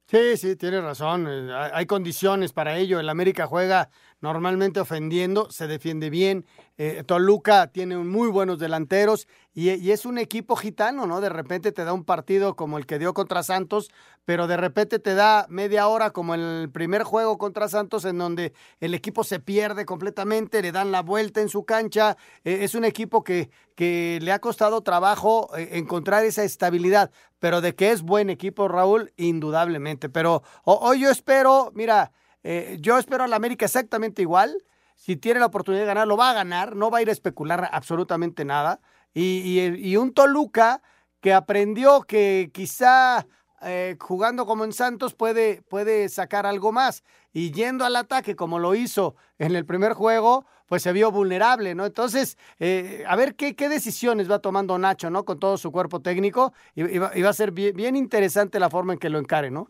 Sí, 0.08 0.38
sí, 0.38 0.56
tiene 0.56 0.82
razón. 0.82 1.28
Eh, 1.30 1.50
hay 1.74 1.86
condiciones 1.86 2.52
para 2.52 2.78
ello. 2.78 3.00
El 3.00 3.10
América 3.10 3.48
juega 3.48 3.90
normalmente 4.24 4.80
ofendiendo, 4.80 5.52
se 5.52 5.68
defiende 5.68 6.10
bien. 6.10 6.46
Eh, 6.78 7.04
Toluca 7.06 7.68
tiene 7.68 7.98
muy 7.98 8.30
buenos 8.30 8.58
delanteros 8.58 9.28
y, 9.54 9.92
es 9.92 10.06
un 10.06 10.18
equipo 10.18 10.56
gitano, 10.56 11.06
¿no? 11.06 11.20
De 11.20 11.28
repente 11.28 11.74
te 11.74 11.84
da 11.84 11.92
un 11.92 12.06
partido 12.06 12.56
como 12.56 12.78
el 12.78 12.86
que 12.86 13.00
dio 13.00 13.14
contra 13.14 13.44
Santos, 13.44 13.92
pero 14.24 14.48
de 14.48 14.56
repente 14.56 14.98
te 14.98 15.14
da 15.14 15.46
media 15.50 15.90
hora 15.90 16.12
como 16.12 16.36
el 16.36 16.70
primer 16.72 17.04
juego 17.04 17.38
contra 17.38 17.68
Santos 17.68 18.06
en 18.06 18.18
donde 18.18 18.54
el 18.80 18.94
equipo 18.94 19.26
se 19.26 19.42
pierde 19.42 19.86
completamente, 19.86 20.62
le 20.62 20.72
dan 20.72 20.94
la 20.94 21.02
vuelta 21.02 21.42
en 21.42 21.50
su 21.50 21.66
cancha. 21.66 22.16
Eh, 22.46 22.60
es 22.62 22.76
un 22.76 22.86
equipo 22.86 23.26
que, 23.26 23.52
que 23.76 24.20
le 24.22 24.32
ha 24.32 24.40
costado 24.40 24.82
trabajo 24.84 25.50
eh, 25.58 25.72
encontrar 25.74 26.24
esa 26.24 26.46
estabilidad, 26.46 27.12
pero 27.40 27.60
de 27.60 27.76
que 27.76 27.92
es 27.92 28.02
buen 28.02 28.30
equipo, 28.30 28.70
Raúl, 28.70 29.12
indudablemente. 29.18 30.08
Pero 30.08 30.44
hoy 30.64 31.02
yo 31.02 31.10
espero, 31.10 31.74
mira, 31.76 32.14
eh, 32.44 32.78
yo 32.80 32.98
espero 32.98 33.24
al 33.24 33.34
América 33.34 33.66
exactamente 33.66 34.22
igual. 34.22 34.64
Si 34.96 35.16
tiene 35.16 35.40
la 35.40 35.48
oportunidad 35.48 35.84
de 35.84 35.88
ganar, 35.88 36.08
lo 36.08 36.18
va 36.18 36.32
a 36.32 36.34
ganar. 36.34 36.76
No 36.76 36.92
va 36.92 37.00
a 37.00 37.02
ir 37.02 37.10
a 37.10 37.14
especular 37.14 37.70
absolutamente 37.72 38.46
nada. 38.46 38.80
Y, 39.14 39.96
un 39.96 40.14
Toluca 40.14 40.82
que 41.22 41.34
aprendió 41.34 42.02
que 42.02 42.50
quizá 42.54 43.28
eh, 43.62 43.96
jugando 44.00 44.46
como 44.46 44.66
en 44.66 44.74
Santos 44.74 45.14
puede, 45.14 45.62
puede 45.64 46.10
sacar 46.10 46.46
algo 46.46 46.72
más. 46.72 47.04
Y 47.32 47.52
yendo 47.52 47.86
al 47.86 47.96
ataque 47.96 48.36
como 48.36 48.60
lo 48.60 48.76
hizo 48.76 49.16
en 49.38 49.56
el 49.56 49.66
primer 49.66 49.94
juego, 49.94 50.46
pues 50.66 50.82
se 50.84 50.92
vio 50.92 51.12
vulnerable, 51.12 51.76
¿no? 51.76 51.86
Entonces, 51.86 52.38
eh, 52.60 53.04
a 53.08 53.16
ver 53.16 53.36
qué, 53.36 53.56
qué, 53.56 53.70
decisiones 53.70 54.30
va 54.30 54.40
tomando 54.40 54.78
Nacho, 54.78 55.10
¿no? 55.10 55.24
Con 55.24 55.40
todo 55.40 55.58
su 55.58 55.72
cuerpo 55.72 56.02
técnico. 56.02 56.54
Y, 56.76 56.98
va, 56.98 57.30
a 57.30 57.34
ser 57.34 57.52
bien, 57.52 57.76
bien 57.76 57.96
interesante 57.96 58.60
la 58.60 58.70
forma 58.70 58.94
en 58.94 59.00
que 59.00 59.10
lo 59.10 59.20
encare, 59.20 59.52
¿no? 59.52 59.70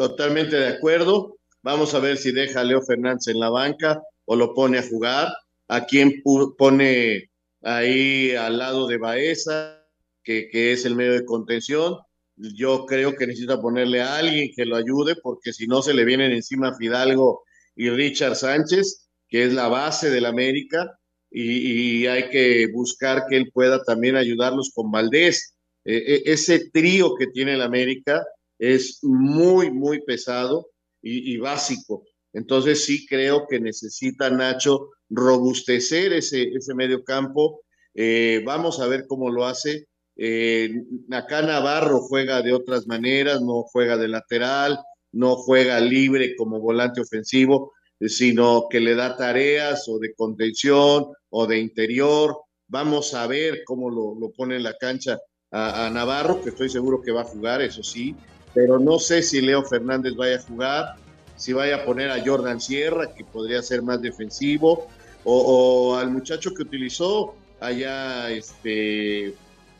Totalmente 0.00 0.56
de 0.56 0.68
acuerdo. 0.68 1.36
Vamos 1.60 1.92
a 1.92 1.98
ver 1.98 2.16
si 2.16 2.32
deja 2.32 2.62
a 2.62 2.64
Leo 2.64 2.80
Fernández 2.80 3.26
en 3.26 3.38
la 3.38 3.50
banca 3.50 4.02
o 4.24 4.34
lo 4.34 4.54
pone 4.54 4.78
a 4.78 4.82
jugar. 4.82 5.30
A 5.68 5.84
quién 5.84 6.22
pone 6.56 7.30
ahí 7.60 8.34
al 8.34 8.56
lado 8.56 8.86
de 8.86 8.96
Baeza, 8.96 9.78
que, 10.24 10.48
que 10.48 10.72
es 10.72 10.86
el 10.86 10.96
medio 10.96 11.12
de 11.12 11.26
contención. 11.26 11.98
Yo 12.36 12.86
creo 12.86 13.14
que 13.14 13.26
necesita 13.26 13.60
ponerle 13.60 14.00
a 14.00 14.16
alguien 14.16 14.50
que 14.56 14.64
lo 14.64 14.76
ayude, 14.76 15.16
porque 15.22 15.52
si 15.52 15.66
no 15.66 15.82
se 15.82 15.92
le 15.92 16.06
vienen 16.06 16.32
encima 16.32 16.74
Fidalgo 16.78 17.42
y 17.76 17.90
Richard 17.90 18.36
Sánchez, 18.36 19.06
que 19.28 19.44
es 19.44 19.52
la 19.52 19.68
base 19.68 20.08
del 20.08 20.24
América, 20.24 20.98
y, 21.30 22.06
hay 22.06 22.30
que 22.30 22.68
buscar 22.72 23.26
que 23.28 23.36
él 23.36 23.50
pueda 23.52 23.84
también 23.84 24.16
ayudarlos 24.16 24.72
con 24.74 24.90
Valdés. 24.90 25.56
E, 25.84 25.94
e, 25.94 26.22
ese 26.32 26.70
trío 26.70 27.16
que 27.16 27.26
tiene 27.26 27.52
el 27.52 27.60
América 27.60 28.24
es 28.60 28.98
muy, 29.02 29.70
muy 29.70 30.02
pesado 30.02 30.68
y, 31.02 31.38
básico. 31.38 32.04
Entonces 32.32 32.84
sí 32.84 33.06
creo 33.06 33.46
que 33.48 33.58
necesita 33.58 34.30
Nacho 34.30 34.90
robustecer 35.08 36.12
ese, 36.12 36.42
ese 36.42 36.74
medio 36.74 37.02
campo. 37.02 37.62
Eh, 37.94 38.42
vamos 38.44 38.78
a 38.78 38.86
ver 38.86 39.06
cómo 39.08 39.30
lo 39.30 39.46
hace. 39.46 39.86
Eh, 40.14 40.70
acá 41.10 41.40
Navarro 41.40 42.00
juega 42.00 42.42
de 42.42 42.52
otras 42.52 42.86
maneras, 42.86 43.40
no 43.40 43.62
juega 43.62 43.96
de 43.96 44.08
lateral, 44.08 44.78
no 45.12 45.36
juega 45.36 45.80
libre 45.80 46.36
como 46.36 46.60
volante 46.60 47.00
ofensivo, 47.00 47.72
sino 47.98 48.66
que 48.68 48.80
le 48.80 48.94
da 48.94 49.16
tareas 49.16 49.88
o 49.88 49.98
de 49.98 50.12
contención 50.14 51.06
o 51.30 51.46
de 51.46 51.58
interior. 51.58 52.36
Vamos 52.68 53.14
a 53.14 53.26
ver 53.26 53.62
cómo 53.64 53.88
lo, 53.90 54.30
pone 54.36 54.56
en 54.56 54.64
la 54.64 54.76
cancha 54.76 55.18
a, 55.50 55.90
Navarro, 55.90 56.42
que 56.42 56.50
estoy 56.50 56.68
seguro 56.68 57.00
que 57.00 57.10
va 57.10 57.22
a 57.22 57.24
jugar, 57.24 57.62
eso 57.62 57.82
sí, 57.82 58.14
pero 58.54 58.78
no 58.78 58.98
sé 58.98 59.22
si 59.22 59.40
Leo 59.40 59.62
Fernández 59.62 60.14
vaya 60.16 60.36
a 60.36 60.42
jugar, 60.42 60.94
si 61.36 61.52
vaya 61.52 61.76
a 61.76 61.84
poner 61.84 62.10
a 62.10 62.24
Jordan 62.24 62.60
Sierra, 62.60 63.14
que 63.14 63.24
podría 63.24 63.62
ser 63.62 63.82
más 63.82 64.02
defensivo, 64.02 64.88
o, 65.24 65.96
al 65.96 66.10
muchacho 66.10 66.52
que 66.54 66.62
utilizó 66.62 67.34
allá 67.60 68.30
este, 68.30 69.34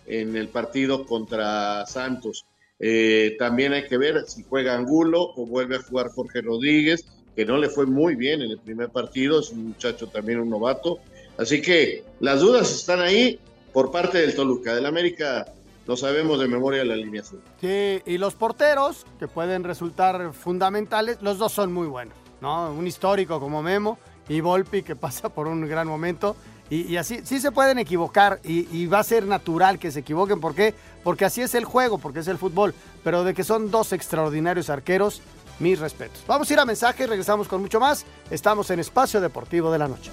en 0.07 0.37
el 0.37 0.49
partido 0.49 1.07
contra 1.07 1.87
Santos. 1.87 2.47
Eh, 2.79 3.37
también 3.39 3.73
hay 3.73 3.87
que 3.87 3.99
ver 3.99 4.25
si 4.27 4.43
juega 4.43 4.75
Angulo 4.75 5.33
o 5.37 5.47
vuelve 5.47 5.77
a 5.77 5.83
jugar 5.83 6.11
Jorge 6.11 6.41
Rodríguez, 6.41 7.05
que 7.37 7.45
no 7.45 7.59
le 7.59 7.69
fue 7.69 7.87
muy 7.87 8.17
bien 8.17 8.43
en 8.43 8.51
el 8.51 8.59
primer 8.59 8.89
partido, 8.91 9.41
es 9.41 9.51
un 9.51 9.69
muchacho 9.69 10.09
también 10.09 10.41
un 10.41 10.51
novato. 10.51 10.99
Así 11.39 11.63
que 11.63 12.05
las 12.21 12.41
dudas 12.41 12.71
están 12.71 13.01
ahí 13.01 13.39
por 13.73 13.91
parte 13.91 14.19
del 14.19 14.35
Toluca. 14.35 14.75
Del 14.75 14.87
América 14.87 15.53
no 15.91 15.97
sabemos 15.97 16.39
de 16.39 16.47
memoria 16.47 16.85
la 16.85 16.95
alineación. 16.95 17.41
Sí, 17.61 18.01
y 18.07 18.17
los 18.17 18.37
porteros, 18.37 19.05
que 19.19 19.27
pueden 19.27 19.65
resultar 19.65 20.33
fundamentales, 20.33 21.21
los 21.21 21.37
dos 21.37 21.51
son 21.51 21.73
muy 21.73 21.89
buenos, 21.89 22.15
¿no? 22.41 22.73
Un 22.73 22.87
histórico 22.87 23.41
como 23.41 23.61
Memo 23.61 23.99
y 24.29 24.41
Volpi, 24.41 24.85
que 24.85 24.95
pasa 25.07 25.31
por 25.31 25.49
un 25.49 25.67
gran 25.67 25.89
momento. 25.89 26.37
Y, 26.71 26.97
así, 26.97 27.23
sí 27.25 27.41
se 27.41 27.51
pueden 27.51 27.81
equivocar 27.81 28.39
y, 28.45 28.87
va 28.87 29.01
a 29.01 29.03
ser 29.03 29.27
natural 29.27 29.81
que 29.81 29.91
se 29.91 29.99
equivoquen. 29.99 30.39
¿Por 30.39 30.55
qué? 30.55 30.73
Porque 31.03 31.25
así 31.25 31.43
es 31.43 31.57
el 31.57 31.65
juego, 31.65 31.99
porque 31.99 32.21
es 32.21 32.29
el 32.29 32.39
fútbol. 32.39 32.73
Pero 33.03 33.25
de 33.25 33.35
que 33.35 33.43
son 33.43 33.73
dos 33.73 33.93
extraordinarios 33.93 34.71
arqueros, 34.71 35.21
mis 35.59 35.81
respetos. 35.81 36.23
Vamos 36.29 36.49
a 36.49 36.53
ir 36.53 36.61
a 36.61 36.65
mensaje 36.65 37.09
regresamos 37.09 37.49
con 37.49 37.61
mucho 37.61 37.81
más. 37.81 38.07
Estamos 38.31 38.71
en 38.71 38.79
Espacio 38.79 39.21
Deportivo 39.21 39.73
de 39.73 39.79
la 39.81 39.89
Noche. 39.89 40.13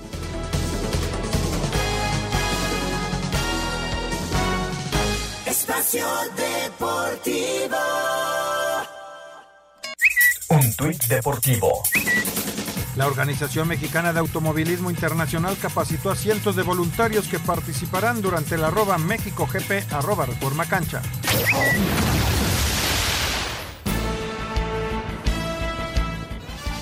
Un 10.49 10.73
tuit 10.75 11.03
deportivo. 11.05 11.83
La 12.95 13.05
Organización 13.05 13.67
Mexicana 13.67 14.11
de 14.11 14.19
Automovilismo 14.19 14.89
Internacional 14.89 15.55
capacitó 15.61 16.09
a 16.09 16.15
cientos 16.15 16.55
de 16.55 16.63
voluntarios 16.63 17.27
que 17.27 17.37
participarán 17.37 18.23
durante 18.23 18.57
la 18.57 18.67
arroba 18.67 18.97
México 18.97 19.45
GP 19.45 19.93
arroba 19.93 20.25
Reforma 20.25 20.65
Cancha. 20.65 21.03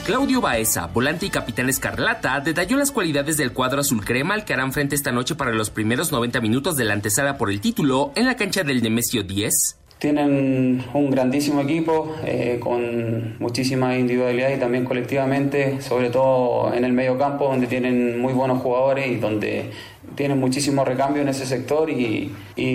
Claudio 0.05 0.39
Baeza, 0.39 0.85
volante 0.85 1.25
y 1.25 1.31
capitán 1.31 1.67
escarlata, 1.67 2.39
detalló 2.39 2.77
las 2.77 2.91
cualidades 2.91 3.37
del 3.37 3.53
cuadro 3.53 3.81
azul 3.81 4.05
crema 4.05 4.35
al 4.35 4.45
que 4.45 4.53
harán 4.53 4.71
frente 4.71 4.93
esta 4.93 5.11
noche 5.11 5.33
para 5.33 5.51
los 5.51 5.71
primeros 5.71 6.11
90 6.11 6.41
minutos 6.41 6.77
de 6.77 6.83
la 6.83 6.93
antesala 6.93 7.39
por 7.39 7.49
el 7.49 7.59
título 7.59 8.11
en 8.15 8.27
la 8.27 8.35
cancha 8.35 8.63
del 8.63 8.83
Nemesio 8.83 9.23
10. 9.23 9.79
Tienen 9.97 10.83
un 10.93 11.09
grandísimo 11.09 11.61
equipo 11.61 12.13
eh, 12.25 12.59
con 12.61 13.37
muchísima 13.39 13.97
individualidad 13.97 14.49
y 14.49 14.59
también 14.59 14.83
colectivamente, 14.83 15.81
sobre 15.81 16.09
todo 16.09 16.73
en 16.73 16.83
el 16.83 16.91
medio 16.91 17.17
campo, 17.17 17.45
donde 17.45 17.67
tienen 17.67 18.19
muy 18.19 18.33
buenos 18.33 18.61
jugadores 18.61 19.07
y 19.07 19.15
donde 19.15 19.71
tienen 20.15 20.37
muchísimo 20.37 20.83
recambio 20.83 21.21
en 21.21 21.29
ese 21.29 21.45
sector 21.45 21.89
y, 21.89 22.31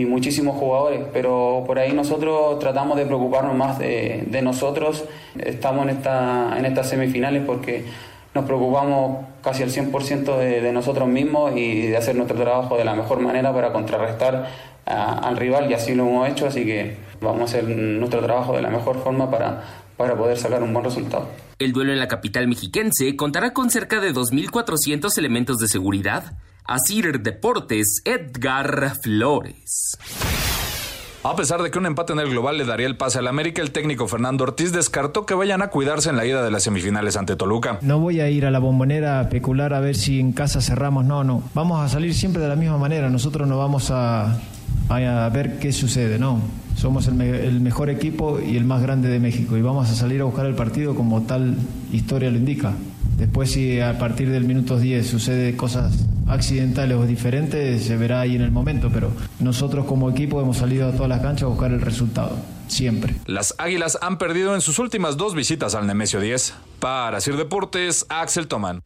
muchísimos 0.08 0.56
jugadores. 0.56 1.02
Pero 1.12 1.62
por 1.66 1.78
ahí 1.78 1.92
nosotros 1.92 2.58
tratamos 2.58 2.96
de 2.96 3.04
preocuparnos 3.04 3.54
más 3.54 3.78
de, 3.78 4.40
nosotros. 4.42 5.04
Estamos 5.38 5.84
en, 5.84 5.90
esta, 5.90 6.58
en 6.58 6.64
estas 6.64 6.88
semifinales 6.88 7.42
porque 7.46 7.84
nos 8.34 8.46
preocupamos 8.46 9.26
casi 9.42 9.62
al 9.62 9.70
100% 9.70 10.38
de, 10.38 10.62
de 10.62 10.72
nosotros 10.72 11.06
mismos 11.06 11.52
y 11.54 11.88
de 11.88 11.96
hacer 11.98 12.16
nuestro 12.16 12.38
trabajo 12.38 12.78
de 12.78 12.84
la 12.84 12.94
mejor 12.94 13.20
manera 13.20 13.52
para 13.52 13.72
contrarrestar 13.72 14.46
al 14.86 15.36
rival 15.36 15.70
y 15.70 15.74
así 15.74 15.94
lo 15.94 16.06
hemos 16.06 16.28
hecho, 16.28 16.46
así 16.46 16.64
que 16.64 17.09
vamos 17.20 17.42
a 17.42 17.44
hacer 17.44 17.64
nuestro 17.68 18.20
trabajo 18.20 18.54
de 18.54 18.62
la 18.62 18.70
mejor 18.70 19.02
forma 19.02 19.30
para, 19.30 19.62
para 19.96 20.16
poder 20.16 20.36
sacar 20.36 20.62
un 20.62 20.72
buen 20.72 20.84
resultado. 20.84 21.28
El 21.58 21.72
duelo 21.72 21.92
en 21.92 21.98
la 21.98 22.08
capital 22.08 22.48
mexiquense 22.48 23.14
contará 23.16 23.52
con 23.52 23.70
cerca 23.70 24.00
de 24.00 24.14
2.400 24.14 25.16
elementos 25.18 25.58
de 25.58 25.68
seguridad. 25.68 26.36
Asir 26.64 27.20
Deportes, 27.20 28.02
Edgar 28.04 28.94
Flores. 29.02 29.98
A 31.22 31.36
pesar 31.36 31.62
de 31.62 31.70
que 31.70 31.78
un 31.78 31.84
empate 31.84 32.14
en 32.14 32.20
el 32.20 32.30
global 32.30 32.56
le 32.56 32.64
daría 32.64 32.86
el 32.86 32.96
pase 32.96 33.18
al 33.18 33.28
América, 33.28 33.60
el 33.60 33.72
técnico 33.72 34.08
Fernando 34.08 34.44
Ortiz 34.44 34.72
descartó 34.72 35.26
que 35.26 35.34
vayan 35.34 35.60
a 35.60 35.68
cuidarse 35.68 36.08
en 36.08 36.16
la 36.16 36.24
ida 36.24 36.42
de 36.42 36.50
las 36.50 36.62
semifinales 36.62 37.18
ante 37.18 37.36
Toluca. 37.36 37.78
No 37.82 37.98
voy 37.98 38.20
a 38.20 38.30
ir 38.30 38.46
a 38.46 38.50
la 38.50 38.58
bombonera 38.58 39.20
a 39.20 39.22
especular 39.24 39.74
a 39.74 39.80
ver 39.80 39.96
si 39.96 40.18
en 40.18 40.32
casa 40.32 40.62
cerramos. 40.62 41.04
No, 41.04 41.22
no. 41.22 41.42
Vamos 41.52 41.84
a 41.84 41.90
salir 41.90 42.14
siempre 42.14 42.40
de 42.40 42.48
la 42.48 42.56
misma 42.56 42.78
manera. 42.78 43.10
Nosotros 43.10 43.46
no 43.46 43.58
vamos 43.58 43.90
a, 43.90 44.40
a 44.90 45.28
ver 45.28 45.58
qué 45.58 45.72
sucede, 45.72 46.18
no. 46.18 46.40
Somos 46.76 47.06
el, 47.06 47.14
me- 47.14 47.46
el 47.46 47.60
mejor 47.60 47.90
equipo 47.90 48.40
y 48.40 48.56
el 48.56 48.64
más 48.64 48.82
grande 48.82 49.08
de 49.08 49.18
México 49.20 49.56
y 49.56 49.62
vamos 49.62 49.88
a 49.90 49.94
salir 49.94 50.20
a 50.20 50.24
buscar 50.24 50.46
el 50.46 50.54
partido 50.54 50.94
como 50.94 51.22
tal 51.22 51.56
historia 51.92 52.30
lo 52.30 52.36
indica. 52.38 52.72
Después 53.18 53.50
si 53.52 53.80
a 53.80 53.98
partir 53.98 54.30
del 54.30 54.44
minuto 54.44 54.78
10 54.78 55.06
sucede 55.06 55.54
cosas 55.56 55.92
accidentales 56.26 56.96
o 56.96 57.04
diferentes, 57.04 57.82
se 57.84 57.96
verá 57.96 58.20
ahí 58.20 58.34
en 58.34 58.40
el 58.40 58.50
momento, 58.50 58.88
pero 58.92 59.10
nosotros 59.40 59.84
como 59.84 60.08
equipo 60.10 60.40
hemos 60.40 60.56
salido 60.56 60.88
a 60.88 60.92
todas 60.92 61.08
las 61.08 61.20
canchas 61.20 61.42
a 61.42 61.46
buscar 61.48 61.70
el 61.72 61.82
resultado, 61.82 62.34
siempre. 62.68 63.14
Las 63.26 63.54
Águilas 63.58 63.98
han 64.00 64.16
perdido 64.16 64.54
en 64.54 64.62
sus 64.62 64.78
últimas 64.78 65.18
dos 65.18 65.34
visitas 65.34 65.74
al 65.74 65.86
Nemesio 65.86 66.20
10. 66.20 66.54
Para 66.78 67.20
Sir 67.20 67.36
Deportes, 67.36 68.06
Axel 68.08 68.46
Toman. 68.48 68.80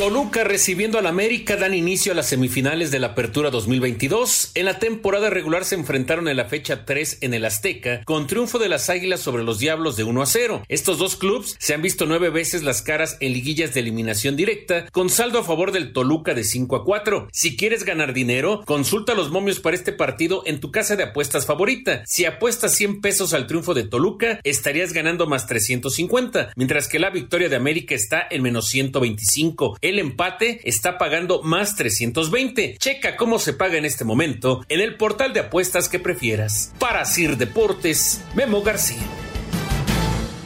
Toluca 0.00 0.44
recibiendo 0.44 0.98
al 0.98 1.06
América 1.06 1.58
dan 1.58 1.74
inicio 1.74 2.12
a 2.12 2.14
las 2.14 2.28
semifinales 2.28 2.90
de 2.90 2.98
la 2.98 3.08
Apertura 3.08 3.50
2022. 3.50 4.52
En 4.54 4.64
la 4.64 4.78
temporada 4.78 5.28
regular 5.28 5.66
se 5.66 5.74
enfrentaron 5.74 6.26
en 6.26 6.38
la 6.38 6.46
fecha 6.46 6.86
3 6.86 7.18
en 7.20 7.34
el 7.34 7.44
Azteca 7.44 8.02
con 8.06 8.26
triunfo 8.26 8.58
de 8.58 8.70
las 8.70 8.88
Águilas 8.88 9.20
sobre 9.20 9.44
los 9.44 9.58
Diablos 9.58 9.96
de 9.96 10.04
1 10.04 10.22
a 10.22 10.24
0. 10.24 10.62
Estos 10.68 10.96
dos 10.96 11.16
clubes 11.16 11.54
se 11.58 11.74
han 11.74 11.82
visto 11.82 12.06
nueve 12.06 12.30
veces 12.30 12.62
las 12.62 12.80
caras 12.80 13.18
en 13.20 13.34
liguillas 13.34 13.74
de 13.74 13.80
eliminación 13.80 14.36
directa 14.36 14.86
con 14.90 15.10
saldo 15.10 15.38
a 15.38 15.44
favor 15.44 15.70
del 15.70 15.92
Toluca 15.92 16.32
de 16.32 16.44
5 16.44 16.76
a 16.76 16.84
4. 16.86 17.28
Si 17.30 17.54
quieres 17.58 17.84
ganar 17.84 18.14
dinero, 18.14 18.62
consulta 18.64 19.12
los 19.12 19.30
momios 19.30 19.60
para 19.60 19.76
este 19.76 19.92
partido 19.92 20.44
en 20.46 20.60
tu 20.60 20.70
casa 20.70 20.96
de 20.96 21.02
apuestas 21.02 21.44
favorita. 21.44 22.04
Si 22.06 22.24
apuestas 22.24 22.74
100 22.74 23.02
pesos 23.02 23.34
al 23.34 23.46
triunfo 23.46 23.74
de 23.74 23.84
Toluca, 23.84 24.40
estarías 24.44 24.94
ganando 24.94 25.26
más 25.26 25.46
350, 25.46 26.54
mientras 26.56 26.88
que 26.88 26.98
la 26.98 27.10
victoria 27.10 27.50
de 27.50 27.56
América 27.56 27.94
está 27.94 28.26
en 28.30 28.40
menos 28.40 28.68
125. 28.68 29.76
El 29.89 29.89
empate 29.98 30.60
está 30.64 30.98
pagando 30.98 31.42
más 31.42 31.76
320. 31.76 32.76
Checa 32.78 33.16
cómo 33.16 33.38
se 33.38 33.52
paga 33.52 33.76
en 33.76 33.84
este 33.84 34.04
momento 34.04 34.64
en 34.68 34.80
el 34.80 34.96
portal 34.96 35.32
de 35.32 35.40
apuestas 35.40 35.88
que 35.88 35.98
prefieras. 35.98 36.72
Para 36.78 37.04
Sir 37.04 37.36
Deportes, 37.36 38.22
Memo 38.34 38.62
García. 38.62 39.02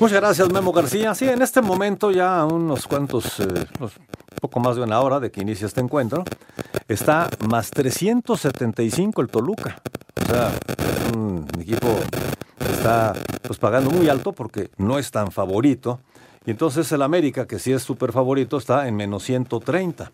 Muchas 0.01 0.21
gracias, 0.21 0.53
Memo 0.53 0.73
García. 0.73 1.15
Sí, 1.15 1.29
en 1.29 1.41
este 1.43 1.63
momento, 1.63 2.11
ya 2.11 2.45
unos 2.45 2.87
cuantos, 2.87 3.41
eh, 3.41 3.45
unos 3.79 3.93
poco 4.41 4.61
más 4.61 4.77
de 4.77 4.83
una 4.83 5.01
hora 5.01 5.21
de 5.21 5.31
que 5.31 5.41
inicia 5.41 5.67
este 5.67 5.81
encuentro, 5.81 6.25
está 6.89 7.31
más 7.49 7.71
375 7.71 9.23
el 9.23 9.29
Toluca. 9.29 9.81
O 10.23 10.27
sea, 10.27 10.51
un 11.15 11.47
equipo 11.59 11.89
que 12.59 12.73
está 12.73 13.15
pues, 13.43 13.59
pagando 13.59 13.91
muy 13.91 14.09
alto 14.09 14.33
porque 14.33 14.71
no 14.77 14.99
es 14.99 15.11
tan 15.11 15.33
favorito. 15.33 16.01
Y 16.47 16.51
entonces 16.51 16.91
el 16.93 17.01
América, 17.03 17.47
que 17.47 17.59
sí 17.59 17.73
es 17.73 17.83
súper 17.83 18.13
favorito, 18.13 18.59
está 18.59 18.87
en 18.87 18.97
menos 18.97 19.23
130. 19.25 20.13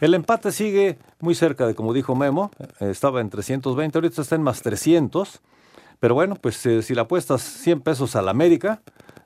El 0.00 0.14
empate 0.14 0.52
sigue 0.52 0.98
muy 1.20 1.34
cerca 1.34 1.66
de, 1.66 1.74
como 1.74 1.92
dijo 1.92 2.14
Memo, 2.14 2.52
eh, 2.80 2.90
estaba 2.90 3.20
en 3.20 3.28
320, 3.30 3.98
ahorita 3.98 4.22
está 4.22 4.36
en 4.36 4.42
más 4.42 4.62
300. 4.62 5.40
Pero 5.98 6.14
bueno, 6.14 6.36
pues 6.36 6.64
eh, 6.66 6.82
si 6.82 6.94
le 6.94 7.00
apuestas 7.00 7.42
100 7.42 7.80
pesos 7.80 8.14
al 8.16 8.28
América, 8.28 8.82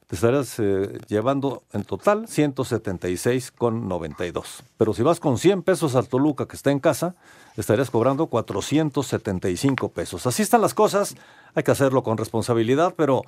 te 0.07 0.15
estarás 0.15 0.59
eh, 0.59 0.99
llevando 1.09 1.65
en 1.73 1.85
total 1.85 2.27
176,92. 2.27 4.63
Pero 4.77 4.93
si 4.95 5.03
vas 5.03 5.19
con 5.19 5.39
100 5.39 5.63
pesos 5.63 5.97
al 5.97 6.09
Toluca 6.09 6.47
que 6.47 6.57
está 6.57 6.71
en 6.71 6.79
casa, 6.79 7.17
estarías 7.57 7.91
cobrando 7.91 8.29
475 8.29 9.89
pesos. 9.91 10.27
Así 10.27 10.43
están 10.43 10.61
las 10.61 10.75
cosas, 10.75 11.17
hay 11.55 11.63
que 11.65 11.73
hacerlo 11.73 12.03
con 12.03 12.19
responsabilidad, 12.19 12.93
pero 12.97 13.23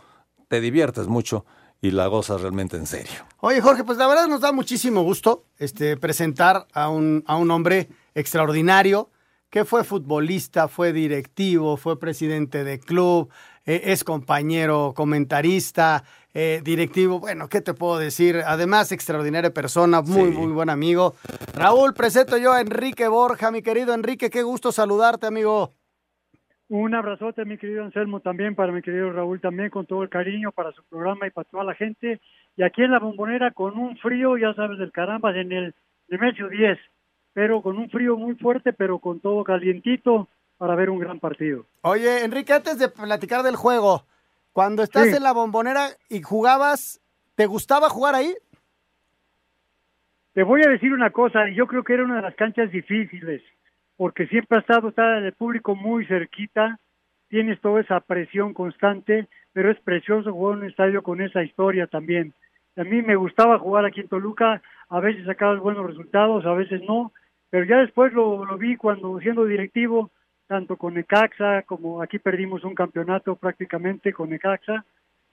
te 0.48 0.60
diviertes 0.60 1.08
mucho 1.08 1.46
y 1.80 1.90
la 1.90 2.06
gozas 2.06 2.40
realmente 2.40 2.76
en 2.76 2.86
serio. 2.86 3.26
Oye, 3.40 3.60
Jorge, 3.60 3.84
pues 3.84 3.98
la 3.98 4.06
verdad 4.06 4.26
nos 4.26 4.40
da 4.40 4.52
muchísimo 4.52 5.02
gusto 5.02 5.44
este, 5.58 5.96
presentar 5.96 6.66
a 6.72 6.88
un, 6.88 7.22
a 7.26 7.36
un 7.36 7.50
hombre 7.50 7.88
extraordinario 8.14 9.10
que 9.50 9.64
fue 9.64 9.84
futbolista, 9.84 10.68
fue 10.68 10.92
directivo, 10.92 11.76
fue 11.76 11.98
presidente 11.98 12.64
de 12.64 12.78
club, 12.78 13.30
eh, 13.64 13.92
es 13.92 14.04
compañero, 14.04 14.92
comentarista, 14.94 16.04
eh, 16.34 16.60
directivo. 16.62 17.18
Bueno, 17.18 17.48
¿qué 17.48 17.60
te 17.60 17.72
puedo 17.72 17.98
decir? 17.98 18.42
Además, 18.46 18.92
extraordinaria 18.92 19.54
persona, 19.54 20.02
muy, 20.02 20.30
muy 20.30 20.52
buen 20.52 20.68
amigo. 20.68 21.14
Raúl, 21.54 21.94
presento 21.94 22.36
yo 22.36 22.52
a 22.52 22.60
Enrique 22.60 23.08
Borja, 23.08 23.50
mi 23.50 23.62
querido 23.62 23.94
Enrique, 23.94 24.28
qué 24.28 24.42
gusto 24.42 24.70
saludarte, 24.70 25.26
amigo. 25.26 25.77
Un 26.70 26.94
abrazote, 26.94 27.46
mi 27.46 27.56
querido 27.56 27.82
Anselmo, 27.82 28.20
también 28.20 28.54
para 28.54 28.72
mi 28.72 28.82
querido 28.82 29.10
Raúl, 29.10 29.40
también 29.40 29.70
con 29.70 29.86
todo 29.86 30.02
el 30.02 30.10
cariño 30.10 30.52
para 30.52 30.70
su 30.72 30.82
programa 30.84 31.26
y 31.26 31.30
para 31.30 31.48
toda 31.48 31.64
la 31.64 31.74
gente. 31.74 32.20
Y 32.56 32.62
aquí 32.62 32.82
en 32.82 32.90
la 32.92 32.98
bombonera 32.98 33.52
con 33.52 33.78
un 33.78 33.96
frío, 33.98 34.36
ya 34.36 34.52
sabes, 34.54 34.78
del 34.78 34.92
caramba, 34.92 35.34
en 35.34 35.50
el 35.52 35.74
Nemesio 36.08 36.48
10, 36.48 36.78
pero 37.32 37.62
con 37.62 37.78
un 37.78 37.88
frío 37.88 38.16
muy 38.18 38.34
fuerte, 38.34 38.74
pero 38.74 38.98
con 38.98 39.20
todo 39.20 39.44
calientito 39.44 40.28
para 40.58 40.74
ver 40.74 40.90
un 40.90 40.98
gran 40.98 41.20
partido. 41.20 41.64
Oye, 41.82 42.22
Enrique, 42.24 42.52
antes 42.52 42.78
de 42.78 42.88
platicar 42.90 43.42
del 43.42 43.56
juego, 43.56 44.04
cuando 44.52 44.82
estás 44.82 45.08
Sí. 45.08 45.16
en 45.16 45.22
la 45.22 45.32
bombonera 45.32 45.86
y 46.10 46.20
jugabas, 46.20 47.00
¿te 47.34 47.46
gustaba 47.46 47.88
jugar 47.88 48.14
ahí? 48.14 48.34
Te 50.34 50.42
voy 50.42 50.60
a 50.66 50.70
decir 50.70 50.92
una 50.92 51.10
cosa, 51.10 51.48
yo 51.54 51.66
creo 51.66 51.82
que 51.82 51.94
era 51.94 52.04
una 52.04 52.16
de 52.16 52.22
las 52.22 52.34
canchas 52.34 52.70
difíciles, 52.70 53.42
porque 53.98 54.28
siempre 54.28 54.56
ha 54.56 54.60
estado 54.60 54.92
el 55.18 55.32
público 55.32 55.74
muy 55.74 56.06
cerquita, 56.06 56.78
tienes 57.28 57.60
toda 57.60 57.80
esa 57.80 57.98
presión 57.98 58.54
constante, 58.54 59.26
pero 59.52 59.72
es 59.72 59.80
precioso 59.80 60.32
jugar 60.32 60.56
en 60.56 60.62
un 60.62 60.70
estadio 60.70 61.02
con 61.02 61.20
esa 61.20 61.42
historia 61.42 61.88
también. 61.88 62.32
A 62.76 62.84
mí 62.84 63.02
me 63.02 63.16
gustaba 63.16 63.58
jugar 63.58 63.84
aquí 63.84 64.00
en 64.00 64.08
Toluca, 64.08 64.62
a 64.88 65.00
veces 65.00 65.26
sacabas 65.26 65.58
buenos 65.58 65.84
resultados, 65.84 66.46
a 66.46 66.52
veces 66.52 66.80
no, 66.86 67.12
pero 67.50 67.64
ya 67.64 67.78
después 67.78 68.12
lo, 68.12 68.44
lo 68.44 68.56
vi 68.56 68.76
cuando 68.76 69.18
siendo 69.18 69.44
directivo, 69.44 70.12
tanto 70.46 70.76
con 70.76 70.94
Necaxa 70.94 71.62
como 71.62 72.00
aquí 72.00 72.20
perdimos 72.20 72.62
un 72.62 72.76
campeonato 72.76 73.34
prácticamente 73.34 74.12
con 74.12 74.30
Necaxa, 74.30 74.84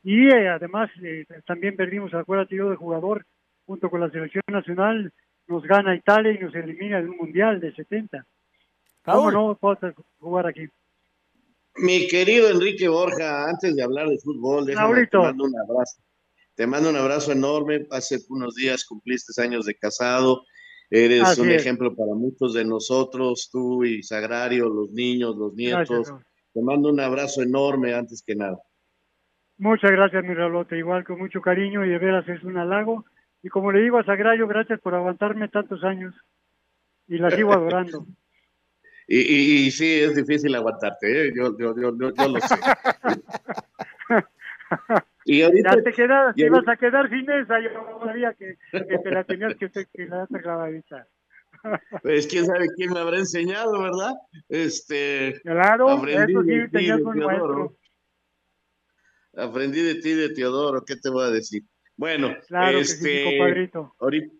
y 0.04 0.28
eh, 0.28 0.50
además 0.50 0.90
eh, 1.04 1.28
también 1.46 1.76
perdimos, 1.76 2.16
acuérdate 2.16 2.56
yo 2.56 2.72
de 2.72 2.78
jugador, 2.78 3.26
junto 3.68 3.92
con 3.92 4.02
la 4.02 4.10
selección 4.10 4.44
nacional, 4.48 5.14
nos 5.48 5.64
gana 5.66 5.96
Italia 5.96 6.32
y 6.32 6.40
nos 6.40 6.56
elimina 6.56 7.00
de 7.00 7.10
un 7.10 7.18
mundial 7.18 7.60
de 7.60 7.72
70. 7.74 8.26
¿Cómo 9.06 9.32
no 9.32 9.56
puedo 9.56 9.78
jugar 10.20 10.48
aquí? 10.48 10.68
Mi 11.78 12.08
querido 12.08 12.50
Enrique 12.50 12.88
Borja, 12.88 13.50
antes 13.50 13.76
de 13.76 13.84
hablar 13.84 14.08
de 14.08 14.18
fútbol, 14.18 14.66
déjame 14.66 15.08
te 15.08 15.18
mando 15.18 15.44
un 15.44 15.60
abrazo. 15.60 16.02
Te 16.56 16.66
mando 16.66 16.90
un 16.90 16.96
abrazo 16.96 17.34
enorme. 17.34 17.86
Hace 17.92 18.20
unos 18.30 18.56
días 18.56 18.86
cumpliste 18.86 19.40
años 19.42 19.66
de 19.66 19.76
casado. 19.76 20.44
Eres 20.90 21.24
Así 21.24 21.42
un 21.42 21.52
es. 21.52 21.62
ejemplo 21.62 21.94
para 21.96 22.14
muchos 22.14 22.54
de 22.54 22.64
nosotros, 22.64 23.50
tú 23.52 23.84
y 23.84 24.04
Sagrario, 24.04 24.70
los 24.70 24.92
niños, 24.92 25.36
los 25.36 25.54
nietos. 25.54 26.08
Gracias, 26.08 26.16
te 26.54 26.62
mando 26.62 26.90
un 26.90 27.00
abrazo 27.00 27.42
enorme 27.42 27.94
antes 27.94 28.24
que 28.26 28.36
nada. 28.36 28.58
Muchas 29.58 29.92
gracias, 29.92 30.24
mi 30.24 30.34
Ralote, 30.34 30.78
igual 30.78 31.04
con 31.04 31.18
mucho 31.18 31.42
cariño 31.42 31.86
y 31.86 31.90
de 31.90 31.98
veras 31.98 32.28
es 32.30 32.44
un 32.44 32.58
halago. 32.58 33.06
Y 33.42 33.50
como 33.50 33.72
le 33.72 33.82
digo 33.82 33.98
a 33.98 34.06
Sagrario, 34.06 34.48
gracias 34.48 34.80
por 34.80 34.96
aguantarme 34.96 35.50
tantos 35.50 35.84
años 35.84 36.16
y 37.08 37.18
la 37.18 37.32
sigo 37.32 37.54
adorando. 37.54 38.06
Y, 39.08 39.20
y, 39.20 39.68
y 39.68 39.72
sí, 39.72 40.02
es 40.02 40.16
difícil 40.16 40.56
aguantarte, 40.56 41.28
¿eh? 41.28 41.34
yo, 41.36 41.56
yo, 41.58 41.76
yo, 41.76 41.98
yo, 41.98 42.14
yo 42.14 42.28
lo 42.28 42.40
sé. 42.40 42.56
y 45.26 45.44
ahorita, 45.44 45.76
ya 45.76 45.84
te 45.84 45.94
quedas, 45.94 46.36
y 46.36 46.42
te 46.42 46.48
ibas 46.48 46.68
a 46.68 46.76
quedar 46.76 47.08
sin 47.10 47.30
esa, 47.30 47.60
yo 47.60 47.70
sabía 48.04 48.34
que, 48.34 48.58
que 48.72 48.98
te 48.98 49.12
la 49.12 49.24
tenías 49.24 49.54
que, 49.56 49.70
que 49.70 50.06
la 50.08 50.26
clavadita. 50.28 51.08
pues 52.04 52.28
quién 52.28 52.46
sabe 52.46 52.68
quién 52.76 52.94
me 52.94 53.00
habrá 53.00 53.18
enseñado, 53.18 53.82
¿verdad? 53.82 54.14
Este, 54.50 55.40
Claro, 55.44 55.90
aprendí 55.90 56.34
eso 56.34 56.44
sí, 56.44 56.50
de 56.50 56.70
ti, 56.70 56.86
de 56.86 56.98
Teodoro. 56.98 57.76
Aprendí 59.38 59.82
de 59.82 59.96
ti, 59.96 60.14
de 60.14 60.30
Teodoro, 60.30 60.86
¿qué 60.86 60.96
te 60.96 61.10
voy 61.10 61.26
a 61.26 61.30
decir? 61.30 61.64
Bueno, 61.98 62.34
Claro 62.48 62.80
que 62.80 62.86
sí, 62.86 63.10
este, 63.10 63.42
ahorita, 64.00 64.32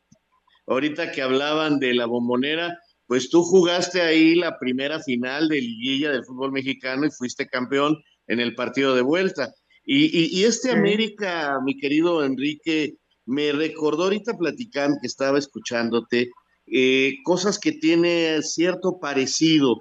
ahorita 0.68 1.12
que 1.12 1.22
hablaban 1.22 1.80
de 1.80 1.94
la 1.94 2.06
bombonera, 2.06 2.80
pues 3.08 3.30
tú 3.30 3.44
jugaste 3.44 4.02
ahí 4.02 4.36
la 4.36 4.58
primera 4.60 5.00
final 5.00 5.48
de 5.50 5.62
liguilla 5.62 6.12
del 6.12 6.26
fútbol 6.26 6.52
mexicano 6.52 7.06
y 7.06 7.12
fuiste 7.12 7.48
campeón 7.48 7.98
en 8.28 8.40
el 8.40 8.56
partido 8.56 8.96
de 8.96 9.02
vuelta. 9.02 9.54
Y, 9.86 10.06
y- 10.06 10.40
y 10.40 10.44
este 10.46 10.70
Sí. 10.70 10.76
América, 10.76 11.60
mi 11.64 11.78
querido 11.78 12.24
Enrique, 12.26 12.96
me 13.26 13.52
recordó 13.52 14.04
ahorita 14.06 14.34
platicando 14.38 14.98
que 15.02 15.08
estaba 15.08 15.38
escuchándote, 15.38 16.30
eh, 16.68 17.16
cosas 17.24 17.60
que 17.60 17.74
tiene 17.74 18.42
cierto 18.42 18.98
parecido. 19.00 19.78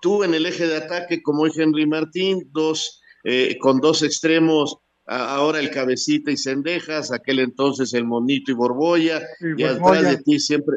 Tú 0.00 0.22
en 0.24 0.34
el 0.34 0.46
eje 0.46 0.66
de 0.68 0.76
ataque, 0.76 1.20
como 1.22 1.46
es 1.46 1.58
Henry 1.58 1.86
Martín, 1.86 2.48
dos, 2.52 3.00
eh, 3.24 3.56
con 3.60 3.80
dos 3.80 4.02
extremos, 4.02 4.76
a- 5.06 5.34
ahora 5.34 5.58
el 5.58 5.70
cabecita 5.70 6.30
y 6.30 6.36
Cendejas, 6.36 7.10
aquel 7.10 7.40
entonces 7.40 7.92
el 7.94 8.04
monito 8.04 8.52
y 8.52 8.54
Borbolla, 8.54 9.20
Y 9.40 9.62
y 9.62 9.64
atrás 9.64 10.08
de 10.08 10.22
ti 10.22 10.38
siempre, 10.38 10.76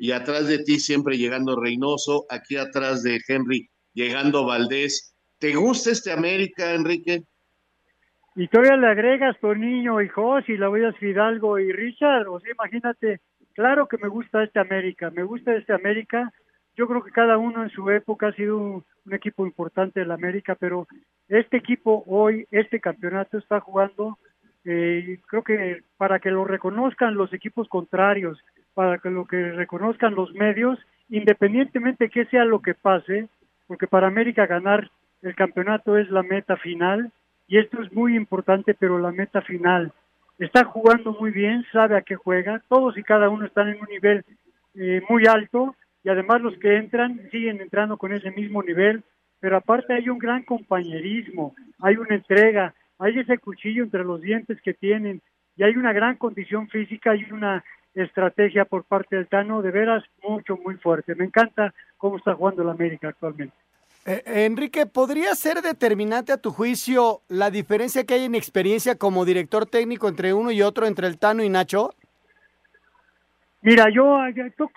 y 0.00 0.12
atrás 0.12 0.48
de 0.48 0.58
ti 0.58 0.80
siempre 0.80 1.18
llegando 1.18 1.60
Reynoso, 1.60 2.24
aquí 2.30 2.56
atrás 2.56 3.02
de 3.02 3.20
Henry 3.28 3.68
llegando 3.92 4.46
Valdés, 4.46 5.10
¿Te 5.40 5.54
gusta 5.54 5.90
este 5.90 6.12
América, 6.12 6.74
Enrique? 6.74 7.22
Y 8.36 8.46
todavía 8.48 8.76
le 8.76 8.88
agregas 8.88 9.40
Toniño 9.40 10.02
y 10.02 10.08
Jos 10.08 10.46
y 10.50 10.58
la 10.58 10.68
voy 10.68 10.84
a 10.84 10.92
Fidalgo 10.92 11.58
y 11.58 11.72
Richard, 11.72 12.28
o 12.28 12.38
sea, 12.40 12.52
imagínate, 12.52 13.20
claro 13.54 13.88
que 13.88 13.96
me 13.96 14.08
gusta 14.08 14.42
este 14.42 14.60
América, 14.60 15.10
me 15.10 15.22
gusta 15.22 15.54
este 15.54 15.72
América, 15.72 16.30
yo 16.76 16.86
creo 16.86 17.02
que 17.02 17.10
cada 17.10 17.38
uno 17.38 17.62
en 17.62 17.70
su 17.70 17.88
época 17.90 18.28
ha 18.28 18.32
sido 18.34 18.58
un, 18.58 18.84
un 19.06 19.14
equipo 19.14 19.46
importante 19.46 20.00
del 20.00 20.10
América, 20.10 20.56
pero 20.60 20.86
este 21.28 21.56
equipo 21.56 22.04
hoy, 22.06 22.46
este 22.50 22.80
campeonato 22.80 23.38
está 23.38 23.60
jugando, 23.60 24.18
eh, 24.64 25.20
creo 25.26 25.42
que 25.42 25.82
para 25.96 26.18
que 26.18 26.30
lo 26.30 26.44
reconozcan 26.44 27.14
los 27.14 27.32
equipos 27.32 27.66
contrarios, 27.68 28.38
para 28.74 28.98
que 28.98 29.10
lo 29.10 29.26
que 29.26 29.52
reconozcan 29.52 30.14
los 30.14 30.32
medios, 30.34 30.78
independientemente 31.08 32.08
que 32.08 32.24
sea 32.26 32.44
lo 32.44 32.60
que 32.60 32.74
pase, 32.74 33.28
porque 33.66 33.86
para 33.86 34.06
América 34.06 34.46
ganar 34.46 34.90
el 35.22 35.34
campeonato 35.34 35.96
es 35.96 36.10
la 36.10 36.22
meta 36.22 36.56
final 36.56 37.12
y 37.46 37.58
esto 37.58 37.82
es 37.82 37.92
muy 37.92 38.16
importante, 38.16 38.74
pero 38.74 38.98
la 38.98 39.10
meta 39.10 39.42
final. 39.42 39.92
Está 40.38 40.64
jugando 40.64 41.12
muy 41.12 41.30
bien, 41.32 41.66
sabe 41.72 41.96
a 41.96 42.02
qué 42.02 42.16
juega, 42.16 42.62
todos 42.68 42.96
y 42.96 43.02
cada 43.02 43.28
uno 43.28 43.44
están 43.44 43.68
en 43.68 43.80
un 43.80 43.88
nivel 43.88 44.24
eh, 44.74 45.02
muy 45.08 45.26
alto 45.26 45.74
y 46.02 46.08
además 46.08 46.40
los 46.40 46.56
que 46.58 46.76
entran 46.76 47.28
siguen 47.30 47.60
entrando 47.60 47.98
con 47.98 48.12
ese 48.12 48.30
mismo 48.30 48.62
nivel, 48.62 49.02
pero 49.40 49.56
aparte 49.56 49.92
hay 49.92 50.08
un 50.08 50.18
gran 50.18 50.44
compañerismo, 50.44 51.54
hay 51.80 51.96
una 51.96 52.14
entrega, 52.14 52.74
hay 52.98 53.18
ese 53.18 53.38
cuchillo 53.38 53.82
entre 53.82 54.04
los 54.04 54.20
dientes 54.20 54.60
que 54.62 54.74
tienen 54.74 55.20
y 55.56 55.62
hay 55.62 55.76
una 55.76 55.92
gran 55.92 56.16
condición 56.16 56.68
física 56.68 57.14
y 57.16 57.24
una 57.32 57.64
estrategia 57.94 58.64
por 58.64 58.84
parte 58.84 59.16
del 59.16 59.28
Tano 59.28 59.62
de 59.62 59.70
veras 59.70 60.04
mucho, 60.22 60.56
muy 60.56 60.76
fuerte. 60.76 61.14
Me 61.14 61.24
encanta 61.24 61.74
cómo 61.96 62.16
está 62.16 62.34
jugando 62.34 62.62
el 62.62 62.70
América 62.70 63.08
actualmente. 63.08 63.54
Eh, 64.06 64.22
Enrique, 64.46 64.86
¿podría 64.86 65.34
ser 65.34 65.60
determinante 65.60 66.32
a 66.32 66.38
tu 66.38 66.50
juicio 66.50 67.20
la 67.28 67.50
diferencia 67.50 68.04
que 68.04 68.14
hay 68.14 68.24
en 68.24 68.34
experiencia 68.34 68.96
como 68.96 69.24
director 69.24 69.66
técnico 69.66 70.08
entre 70.08 70.32
uno 70.32 70.50
y 70.50 70.62
otro, 70.62 70.86
entre 70.86 71.06
el 71.06 71.18
Tano 71.18 71.42
y 71.42 71.50
Nacho? 71.50 71.90
Mira, 73.62 73.90
yo 73.92 74.18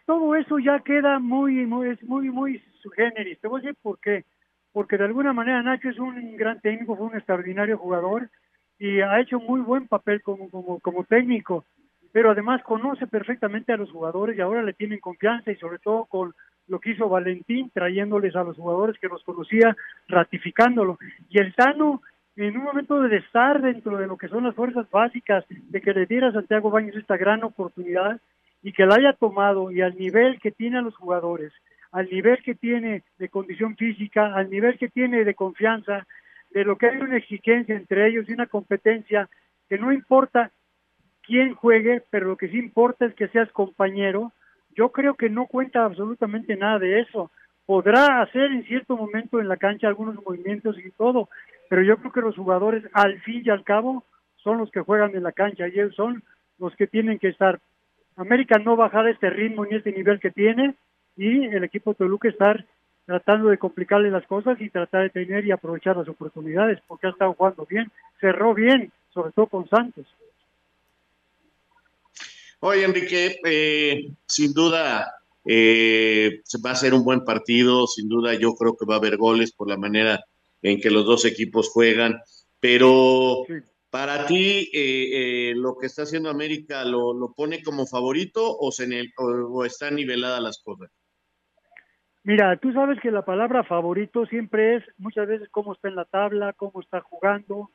todo 0.05 0.35
eso 0.35 0.59
ya 0.59 0.79
queda 0.79 1.19
muy, 1.19 1.65
muy, 1.65 1.89
es 1.89 2.03
muy, 2.03 2.29
muy 2.29 2.61
su 2.81 2.89
generis. 2.89 3.39
Te 3.39 3.47
voy 3.47 3.61
a 3.61 3.63
decir 3.63 3.77
por 3.81 3.97
qué. 3.99 4.25
Porque 4.73 4.97
de 4.97 5.05
alguna 5.05 5.31
manera 5.31 5.63
Nacho 5.63 5.89
es 5.89 5.99
un 5.99 6.35
gran 6.35 6.59
técnico, 6.59 6.97
fue 6.97 7.05
un 7.05 7.15
extraordinario 7.15 7.77
jugador 7.77 8.29
y 8.77 8.99
ha 8.99 9.21
hecho 9.21 9.39
muy 9.39 9.61
buen 9.61 9.87
papel 9.87 10.21
como, 10.21 10.49
como, 10.49 10.79
como 10.79 11.05
técnico. 11.05 11.63
Pero 12.13 12.31
además 12.31 12.63
conoce 12.63 13.07
perfectamente 13.07 13.73
a 13.73 13.77
los 13.77 13.91
jugadores 13.91 14.37
y 14.37 14.41
ahora 14.41 14.63
le 14.63 14.71
tienen 14.71 14.99
confianza 14.99 15.51
y 15.51 15.57
sobre 15.57 15.79
todo 15.79 16.05
con 16.05 16.33
lo 16.67 16.79
que 16.79 16.91
hizo 16.91 17.09
Valentín, 17.09 17.69
trayéndoles 17.73 18.35
a 18.35 18.43
los 18.43 18.55
jugadores 18.55 18.97
que 18.99 19.09
los 19.09 19.21
conocía, 19.23 19.75
ratificándolo. 20.07 20.97
Y 21.27 21.39
el 21.39 21.53
Tano, 21.55 22.01
en 22.35 22.55
un 22.55 22.63
momento 22.63 23.01
de 23.01 23.17
estar 23.17 23.61
dentro 23.61 23.97
de 23.97 24.07
lo 24.07 24.17
que 24.17 24.29
son 24.29 24.45
las 24.45 24.55
fuerzas 24.55 24.89
básicas, 24.89 25.43
de 25.49 25.81
que 25.81 25.93
le 25.93 26.05
diera 26.05 26.29
a 26.29 26.33
Santiago 26.33 26.69
Baños 26.69 26.95
esta 26.95 27.17
gran 27.17 27.43
oportunidad 27.43 28.21
y 28.61 28.71
que 28.71 28.85
la 28.85 28.95
haya 28.95 29.13
tomado 29.13 29.71
y 29.71 29.81
al 29.81 29.97
nivel 29.97 30.39
que 30.39 30.51
tiene 30.51 30.77
a 30.77 30.81
los 30.81 30.95
jugadores, 30.95 31.51
al 31.91 32.09
nivel 32.09 32.41
que 32.43 32.55
tiene 32.55 33.03
de 33.17 33.29
condición 33.29 33.75
física, 33.75 34.33
al 34.33 34.49
nivel 34.49 34.77
que 34.77 34.87
tiene 34.87 35.25
de 35.25 35.35
confianza, 35.35 36.07
de 36.51 36.63
lo 36.63 36.77
que 36.77 36.87
hay 36.87 36.97
una 36.97 37.17
exigencia 37.17 37.75
entre 37.75 38.07
ellos 38.07 38.29
y 38.29 38.33
una 38.33 38.47
competencia 38.47 39.27
que 39.67 39.77
no 39.77 39.91
importa 39.91 40.51
quién 41.25 41.55
juegue, 41.55 42.03
pero 42.09 42.27
lo 42.27 42.37
que 42.37 42.49
sí 42.49 42.57
importa 42.57 43.05
es 43.05 43.15
que 43.15 43.27
seas 43.29 43.51
compañero, 43.51 44.31
yo 44.75 44.89
creo 44.89 45.15
que 45.15 45.29
no 45.29 45.47
cuenta 45.47 45.85
absolutamente 45.85 46.55
nada 46.55 46.79
de 46.79 47.01
eso. 47.01 47.31
Podrá 47.65 48.21
hacer 48.21 48.51
en 48.51 48.65
cierto 48.65 48.97
momento 48.97 49.39
en 49.39 49.47
la 49.47 49.57
cancha 49.57 49.87
algunos 49.87 50.15
movimientos 50.23 50.77
y 50.77 50.91
todo, 50.91 51.29
pero 51.69 51.81
yo 51.81 51.97
creo 51.97 52.11
que 52.11 52.21
los 52.21 52.35
jugadores 52.35 52.83
al 52.93 53.19
fin 53.21 53.41
y 53.45 53.49
al 53.49 53.63
cabo 53.63 54.03
son 54.37 54.57
los 54.57 54.69
que 54.71 54.81
juegan 54.81 55.15
en 55.15 55.23
la 55.23 55.31
cancha 55.31 55.67
y 55.67 55.71
ellos 55.71 55.95
son 55.95 56.23
los 56.59 56.75
que 56.75 56.87
tienen 56.87 57.19
que 57.19 57.29
estar. 57.29 57.59
América 58.15 58.59
no 58.59 58.75
bajar 58.75 59.07
este 59.07 59.29
ritmo 59.29 59.65
ni 59.65 59.77
este 59.77 59.91
nivel 59.91 60.19
que 60.19 60.31
tiene 60.31 60.75
y 61.15 61.45
el 61.45 61.63
equipo 61.63 61.93
Toluca 61.93 62.27
estar 62.27 62.65
tratando 63.05 63.49
de 63.49 63.57
complicarle 63.57 64.11
las 64.11 64.25
cosas 64.27 64.59
y 64.61 64.69
tratar 64.69 65.03
de 65.03 65.09
tener 65.09 65.45
y 65.45 65.51
aprovechar 65.51 65.97
las 65.97 66.07
oportunidades 66.07 66.79
porque 66.87 67.07
ha 67.07 67.11
estado 67.11 67.33
jugando 67.33 67.65
bien, 67.65 67.91
cerró 68.19 68.53
bien, 68.53 68.91
sobre 69.13 69.31
todo 69.31 69.47
con 69.47 69.67
Santos. 69.67 70.05
Oye, 72.65 72.85
Enrique, 72.85 73.41
eh, 73.43 74.13
sin 74.25 74.53
duda 74.53 75.13
eh, 75.45 76.39
va 76.65 76.71
a 76.71 76.75
ser 76.75 76.93
un 76.93 77.03
buen 77.03 77.25
partido, 77.25 77.87
sin 77.87 78.07
duda 78.07 78.35
yo 78.35 78.55
creo 78.55 78.77
que 78.77 78.85
va 78.85 78.93
a 78.93 78.97
haber 78.99 79.17
goles 79.17 79.51
por 79.51 79.67
la 79.67 79.75
manera 79.75 80.23
en 80.61 80.79
que 80.79 80.89
los 80.89 81.05
dos 81.05 81.25
equipos 81.25 81.69
juegan, 81.73 82.21
pero 82.61 83.43
para 83.89 84.25
ti 84.27 84.69
eh, 84.73 85.51
lo 85.57 85.75
que 85.75 85.87
está 85.87 86.03
haciendo 86.03 86.29
América 86.29 86.85
lo, 86.85 87.33
pone 87.35 87.61
como 87.61 87.85
favorito 87.85 88.57
o, 88.57 88.71
se 88.71 88.87
o, 89.17 89.65
está 89.65 89.91
nivelada 89.91 90.39
las 90.39 90.63
cosas. 90.63 90.89
Mira, 92.23 92.55
tú 92.55 92.71
sabes 92.71 92.97
que 93.01 93.11
la 93.11 93.25
palabra 93.25 93.65
favorito 93.65 94.25
siempre 94.27 94.77
es 94.77 94.83
muchas 94.97 95.27
veces 95.27 95.49
cómo 95.51 95.73
está 95.73 95.89
en 95.89 95.97
la 95.97 96.05
tabla, 96.05 96.53
cómo 96.53 96.79
está 96.79 97.01
jugando, 97.01 97.71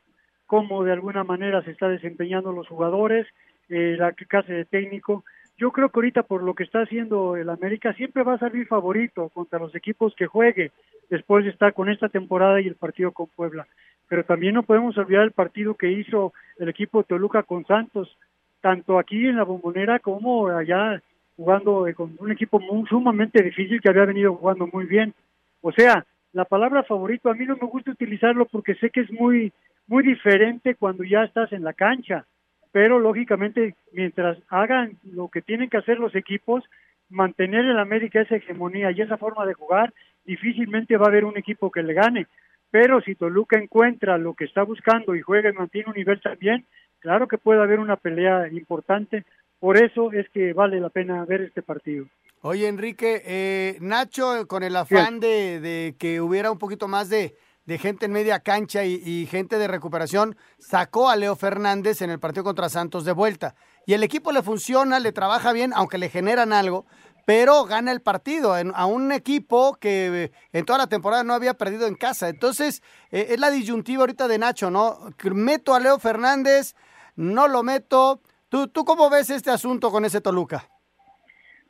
cómo 0.47 0.83
de 0.83 0.93
alguna 0.93 1.23
manera 1.23 1.63
se 1.63 1.69
está 1.69 1.87
desempeñando 1.89 2.51
los 2.51 2.67
jugadores 2.67 3.27
eh, 3.69 3.95
la 3.97 4.11
clase 4.13 4.53
de 4.53 4.65
técnico. 4.65 5.23
Yo 5.57 5.71
creo 5.71 5.89
que 5.89 5.99
ahorita 5.99 6.23
por 6.23 6.41
lo 6.41 6.53
que 6.53 6.63
está 6.63 6.81
haciendo 6.81 7.35
el 7.35 7.49
América 7.49 7.93
siempre 7.93 8.23
va 8.23 8.35
a 8.35 8.39
salir 8.39 8.65
favorito 8.67 9.29
contra 9.29 9.59
los 9.59 9.75
equipos 9.75 10.15
que 10.15 10.25
juegue 10.25 10.71
después 11.09 11.43
de 11.43 11.51
estar 11.51 11.73
con 11.73 11.89
esta 11.89 12.09
temporada 12.09 12.61
y 12.61 12.67
el 12.67 12.75
partido 12.75 13.11
con 13.11 13.27
Puebla. 13.27 13.67
Pero 14.07 14.23
también 14.23 14.55
no 14.55 14.63
podemos 14.63 14.97
olvidar 14.97 15.23
el 15.23 15.31
partido 15.31 15.75
que 15.75 15.91
hizo 15.91 16.33
el 16.57 16.69
equipo 16.69 16.99
de 16.99 17.05
Toluca 17.05 17.43
con 17.43 17.65
Santos, 17.65 18.17
tanto 18.61 18.97
aquí 18.97 19.27
en 19.27 19.37
la 19.37 19.43
bombonera 19.43 19.99
como 19.99 20.47
allá 20.47 21.01
jugando 21.35 21.87
eh, 21.87 21.93
con 21.93 22.15
un 22.19 22.31
equipo 22.31 22.59
muy, 22.59 22.87
sumamente 22.87 23.43
difícil 23.43 23.81
que 23.81 23.89
había 23.89 24.05
venido 24.05 24.35
jugando 24.35 24.67
muy 24.71 24.85
bien. 24.85 25.13
O 25.61 25.71
sea, 25.71 26.05
la 26.33 26.45
palabra 26.45 26.83
favorito 26.83 27.29
a 27.29 27.33
mí 27.33 27.45
no 27.45 27.55
me 27.55 27.67
gusta 27.67 27.91
utilizarlo 27.91 28.45
porque 28.45 28.75
sé 28.75 28.89
que 28.89 29.01
es 29.01 29.11
muy 29.11 29.51
muy 29.87 30.03
diferente 30.03 30.75
cuando 30.75 31.03
ya 31.03 31.23
estás 31.23 31.51
en 31.51 31.63
la 31.63 31.73
cancha 31.73 32.25
pero 32.71 32.99
lógicamente 32.99 33.75
mientras 33.93 34.37
hagan 34.49 34.97
lo 35.03 35.29
que 35.29 35.41
tienen 35.41 35.69
que 35.69 35.77
hacer 35.77 35.99
los 35.99 36.15
equipos, 36.15 36.63
mantener 37.09 37.65
en 37.65 37.77
América 37.77 38.21
esa 38.21 38.35
hegemonía 38.35 38.91
y 38.91 39.01
esa 39.01 39.17
forma 39.17 39.45
de 39.45 39.53
jugar, 39.53 39.93
difícilmente 40.25 40.97
va 40.97 41.05
a 41.05 41.09
haber 41.09 41.25
un 41.25 41.37
equipo 41.37 41.71
que 41.71 41.83
le 41.83 41.93
gane. 41.93 42.27
Pero 42.71 43.01
si 43.01 43.15
Toluca 43.15 43.57
encuentra 43.57 44.17
lo 44.17 44.35
que 44.35 44.45
está 44.45 44.61
buscando 44.63 45.15
y 45.15 45.21
juega 45.21 45.49
y 45.49 45.53
mantiene 45.53 45.89
un 45.89 45.95
nivel 45.95 46.21
también, 46.21 46.65
claro 46.99 47.27
que 47.27 47.39
puede 47.39 47.61
haber 47.61 47.79
una 47.79 47.95
pelea 47.95 48.47
importante. 48.51 49.25
Por 49.59 49.77
eso 49.77 50.11
es 50.11 50.29
que 50.29 50.53
vale 50.53 50.79
la 50.79 50.89
pena 50.89 51.25
ver 51.25 51.41
este 51.41 51.63
partido. 51.63 52.05
Oye, 52.41 52.67
Enrique, 52.67 53.21
eh, 53.25 53.77
Nacho, 53.81 54.47
con 54.47 54.63
el 54.63 54.75
afán 54.75 55.19
de, 55.19 55.59
de 55.59 55.95
que 55.99 56.21
hubiera 56.21 56.51
un 56.51 56.59
poquito 56.59 56.87
más 56.87 57.09
de, 57.09 57.35
de 57.69 57.77
gente 57.77 58.07
en 58.07 58.11
media 58.11 58.39
cancha 58.39 58.83
y, 58.83 59.27
gente 59.27 59.59
de 59.59 59.67
recuperación, 59.67 60.35
sacó 60.57 61.07
a 61.07 61.15
Leo 61.15 61.35
Fernández 61.35 62.01
en 62.01 62.09
el 62.09 62.19
partido 62.19 62.43
contra 62.43 62.67
Santos 62.67 63.05
de 63.05 63.11
vuelta. 63.11 63.53
Y 63.85 63.93
el 63.93 64.01
equipo 64.01 64.31
le 64.31 64.41
funciona, 64.41 64.99
le 64.99 65.11
trabaja 65.11 65.53
bien, 65.53 65.71
aunque 65.75 65.99
le 65.99 66.09
generan 66.09 66.51
algo, 66.51 66.87
pero 67.27 67.65
gana 67.65 67.91
el 67.91 68.01
partido 68.01 68.55
a 68.55 68.85
un 68.87 69.11
equipo 69.11 69.75
que 69.75 70.23
eh, 70.23 70.31
en 70.51 70.65
toda 70.65 70.79
la 70.79 70.87
temporada 70.87 71.23
no 71.23 71.35
había 71.35 71.53
perdido 71.53 71.85
en 71.85 71.93
casa. 71.93 72.27
Entonces, 72.27 72.81
eh, 73.11 73.27
es 73.29 73.39
la 73.39 73.51
disyuntiva 73.51 74.01
ahorita 74.01 74.27
de 74.27 74.39
Nacho, 74.39 74.71
¿no? 74.71 75.13
Meto 75.25 75.75
a 75.75 75.79
Leo 75.79 75.99
Fernández, 75.99 76.73
no 77.15 77.47
lo 77.47 77.61
meto. 77.61 78.19
¿Tú, 78.49 78.67
¿Tú 78.69 78.83
cómo 78.83 79.11
ves 79.11 79.29
este 79.29 79.51
asunto 79.51 79.91
con 79.91 80.05
ese 80.05 80.21
Toluca? 80.21 80.67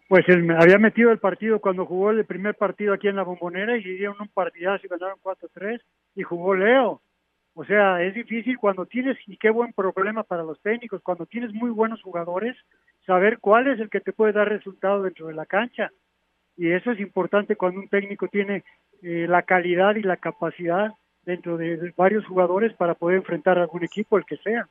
Pues 0.09 0.27
él 0.27 0.49
había 0.57 0.79
metido 0.79 1.11
el 1.11 1.19
partido 1.19 1.59
cuando 1.59 1.85
jugó 1.85 2.09
el 2.09 2.25
primer 2.25 2.55
partido 2.55 2.95
aquí 2.95 3.07
en 3.07 3.15
la 3.15 3.21
bombonera 3.21 3.77
y 3.77 3.83
dieron 3.83 4.17
un 4.19 4.27
partidazo 4.29 4.83
y 4.83 4.89
ganaron 4.89 5.19
4-3 5.21 5.79
y 6.15 6.23
jugó 6.23 6.55
Leo. 6.55 6.99
O 7.53 7.63
sea, 7.63 8.01
es 8.01 8.15
difícil 8.15 8.57
cuando 8.57 8.87
tienes, 8.87 9.17
y 9.27 9.37
qué 9.37 9.51
buen 9.51 9.71
problema 9.71 10.23
para 10.23 10.41
los 10.41 10.59
técnicos, 10.61 11.03
cuando 11.03 11.27
tienes 11.27 11.53
muy 11.53 11.69
buenos 11.69 12.01
jugadores, 12.01 12.57
saber 13.05 13.37
cuál 13.37 13.67
es 13.67 13.79
el 13.79 13.91
que 13.91 14.01
te 14.01 14.11
puede 14.11 14.33
dar 14.33 14.49
resultado 14.49 15.03
dentro 15.03 15.27
de 15.27 15.35
la 15.35 15.45
cancha. 15.45 15.91
Y 16.57 16.71
eso 16.71 16.91
es 16.91 16.99
importante 16.99 17.55
cuando 17.55 17.79
un 17.79 17.87
técnico 17.87 18.27
tiene 18.29 18.63
eh, 19.03 19.27
la 19.29 19.43
calidad 19.43 19.95
y 19.95 20.01
la 20.01 20.17
capacidad 20.17 20.91
dentro 21.23 21.55
de 21.55 21.93
varios 21.95 22.25
jugadores 22.25 22.73
para 22.73 22.95
poder 22.95 23.17
enfrentar 23.17 23.59
a 23.59 23.61
algún 23.61 23.83
equipo, 23.83 24.17
el 24.17 24.25
que 24.25 24.37
sea. 24.37 24.67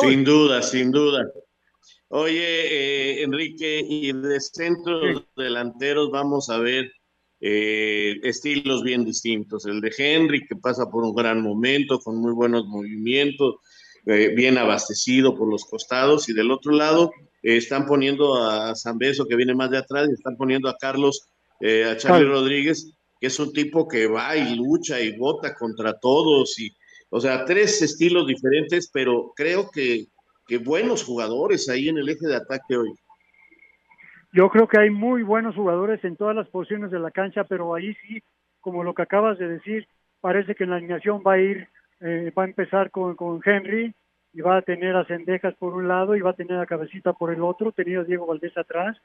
Sin 0.00 0.22
duda, 0.22 0.62
sin 0.62 0.92
duda. 0.92 1.24
Oye, 2.08 3.18
eh, 3.18 3.22
Enrique, 3.24 3.84
y 3.88 4.12
de 4.12 4.40
centros 4.40 5.24
delanteros 5.36 6.10
vamos 6.12 6.48
a 6.50 6.58
ver 6.58 6.92
eh, 7.40 8.20
estilos 8.22 8.84
bien 8.84 9.04
distintos. 9.04 9.66
El 9.66 9.80
de 9.80 9.92
Henry, 9.96 10.46
que 10.46 10.54
pasa 10.54 10.88
por 10.88 11.04
un 11.04 11.14
gran 11.16 11.42
momento, 11.42 11.98
con 11.98 12.18
muy 12.18 12.32
buenos 12.32 12.66
movimientos, 12.66 13.56
eh, 14.06 14.32
bien 14.36 14.56
abastecido 14.56 15.34
por 15.34 15.50
los 15.50 15.64
costados, 15.64 16.28
y 16.28 16.32
del 16.32 16.52
otro 16.52 16.72
lado 16.72 17.10
están 17.42 17.86
poniendo 17.86 18.36
a 18.36 18.74
San 18.76 18.98
Beso, 18.98 19.26
que 19.26 19.36
viene 19.36 19.54
más 19.54 19.70
de 19.70 19.78
atrás, 19.78 20.08
y 20.08 20.14
están 20.14 20.36
poniendo 20.36 20.68
a 20.68 20.76
Carlos, 20.76 21.28
a 21.60 21.96
Charlie 21.96 22.26
Rodríguez, 22.26 22.92
que 23.20 23.28
es 23.28 23.38
un 23.38 23.52
tipo 23.52 23.86
que 23.86 24.06
va 24.06 24.36
y 24.36 24.56
lucha 24.56 25.00
y 25.00 25.16
vota 25.16 25.54
contra 25.54 25.98
todos. 25.98 26.58
Y, 26.58 26.70
o 27.10 27.20
sea, 27.20 27.44
tres 27.44 27.82
estilos 27.82 28.26
diferentes, 28.26 28.90
pero 28.92 29.32
creo 29.36 29.70
que, 29.70 30.06
que 30.46 30.58
buenos 30.58 31.04
jugadores 31.04 31.68
ahí 31.68 31.88
en 31.88 31.98
el 31.98 32.08
eje 32.08 32.26
de 32.26 32.36
ataque 32.36 32.76
hoy. 32.76 32.92
Yo 34.32 34.48
creo 34.50 34.68
que 34.68 34.78
hay 34.78 34.90
muy 34.90 35.22
buenos 35.22 35.54
jugadores 35.54 36.04
en 36.04 36.16
todas 36.16 36.36
las 36.36 36.48
posiciones 36.48 36.90
de 36.90 36.98
la 36.98 37.10
cancha, 37.10 37.44
pero 37.44 37.74
ahí 37.74 37.94
sí, 38.02 38.22
como 38.60 38.84
lo 38.84 38.94
que 38.94 39.02
acabas 39.02 39.38
de 39.38 39.48
decir, 39.48 39.88
parece 40.20 40.54
que 40.54 40.64
en 40.64 40.70
la 40.70 40.76
alineación 40.76 41.22
va 41.26 41.34
a 41.34 41.38
ir, 41.38 41.68
eh, 42.00 42.32
va 42.36 42.44
a 42.44 42.46
empezar 42.46 42.90
con, 42.90 43.16
con 43.16 43.40
Henry 43.44 43.94
y 44.32 44.40
va 44.42 44.58
a 44.58 44.62
tener 44.62 44.94
a 44.94 45.06
Cendejas 45.06 45.54
por 45.54 45.72
un 45.72 45.88
lado 45.88 46.14
y 46.14 46.20
va 46.20 46.30
a 46.30 46.36
tener 46.36 46.58
a 46.58 46.66
Cabecita 46.66 47.14
por 47.14 47.32
el 47.32 47.40
otro, 47.42 47.72
tenido 47.72 48.02
a 48.02 48.04
Diego 48.04 48.26
Valdés 48.26 48.56
atrás 48.58 48.96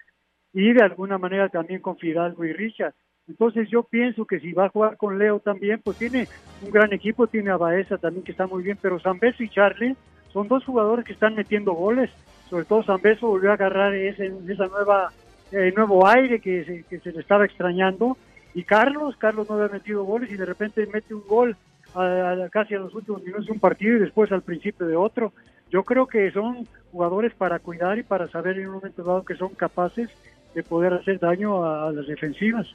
y 0.54 0.74
de 0.74 0.84
alguna 0.84 1.18
manera 1.18 1.48
también 1.50 1.80
con 1.80 1.98
Fidalgo 1.98 2.44
y 2.44 2.52
Richard. 2.52 2.94
Entonces 3.28 3.70
yo 3.70 3.84
pienso 3.84 4.26
que 4.26 4.40
si 4.42 4.52
va 4.52 4.66
a 4.66 4.70
jugar 4.70 4.98
con 4.98 5.18
Leo 5.18 5.40
también, 5.40 5.80
pues 5.82 5.98
tiene 5.98 6.28
un 6.62 6.72
gran 6.72 6.92
equipo, 6.92 7.28
tiene 7.28 7.52
a 7.52 7.58
Baeza 7.58 7.98
también 7.98 8.26
que 8.26 8.32
está 8.32 8.48
muy 8.48 8.64
bien, 8.64 8.78
pero 8.82 9.00
Zambeso 9.00 9.44
y 9.44 9.50
Charlie 9.50 9.96
son 10.34 10.48
dos 10.48 10.64
jugadores 10.66 11.06
que 11.06 11.14
están 11.14 11.36
metiendo 11.36 11.74
goles, 11.74 12.10
sobre 12.50 12.66
todo 12.66 12.84
Zambeso 12.84 13.28
volvió 13.28 13.52
a 13.52 13.54
agarrar 13.56 13.94
ese, 13.94 14.32
esa 14.48 14.68
nueva 14.68 15.12
eh, 15.52 15.74
nuevo 15.76 16.08
aire 16.08 16.40
que 16.40 16.64
se, 16.66 16.84
que 16.84 17.00
se 17.00 17.12
le 17.12 17.20
estaba 17.22 17.46
extrañando 17.46 18.18
y 18.54 18.64
Carlos, 18.64 19.16
Carlos 19.18 19.50
no 19.50 19.56
había 19.56 19.74
metido 19.74 20.04
goles 20.04 20.32
y 20.32 20.36
de 20.38 20.46
repente 20.46 20.88
mete 20.92 21.14
un 21.14 21.24
gol 21.28 21.56
a, 21.96 22.02
a- 22.32 22.50
casi 22.50 22.74
a 22.76 22.80
los 22.80 22.94
últimos 22.96 23.22
minutos 23.24 23.46
de 23.48 23.52
un 23.54 23.60
partido 23.60 23.96
y 23.98 24.00
después 24.00 24.32
al 24.32 24.42
principio 24.42 24.86
de 24.88 24.96
otro. 24.96 25.34
Yo 25.70 25.84
creo 25.84 26.06
que 26.08 26.32
son 26.32 26.68
jugadores 26.92 27.34
para 27.34 27.60
cuidar 27.60 27.98
y 27.98 28.04
para 28.04 28.28
saber 28.30 28.58
en 28.60 28.68
un 28.68 28.76
momento 28.76 29.04
dado 29.04 29.24
que 29.24 29.36
son 29.36 29.50
capaces 29.56 30.10
de 30.54 30.64
poder 30.64 30.94
hacer 30.94 31.20
daño 31.20 31.64
a, 31.64 31.88
a 31.88 31.92
las 31.94 32.08
defensivas. 32.08 32.68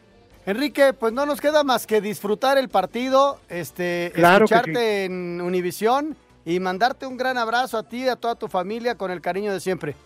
Enrique, 0.46 0.92
pues 0.98 1.12
no 1.12 1.26
nos 1.26 1.40
queda 1.40 1.64
más 1.64 1.86
que 1.86 2.00
disfrutar 2.00 2.56
el 2.56 2.68
partido, 2.68 3.38
este, 3.50 4.12
Claro 4.14 4.44
escucharte 4.44 5.04
en 5.06 5.40
Univisión 5.42 6.16
y 6.46 6.60
mandarte 6.60 7.06
un 7.06 7.16
gran 7.16 7.36
abrazo 7.36 7.76
a 7.76 7.82
ti 7.82 8.04
y 8.04 8.08
a 8.08 8.16
toda 8.16 8.36
tu 8.36 8.46
familia 8.46 8.94
con 8.94 9.10
el 9.10 9.20
cariño 9.20 9.52
de 9.52 9.60
siempre. 9.60 9.96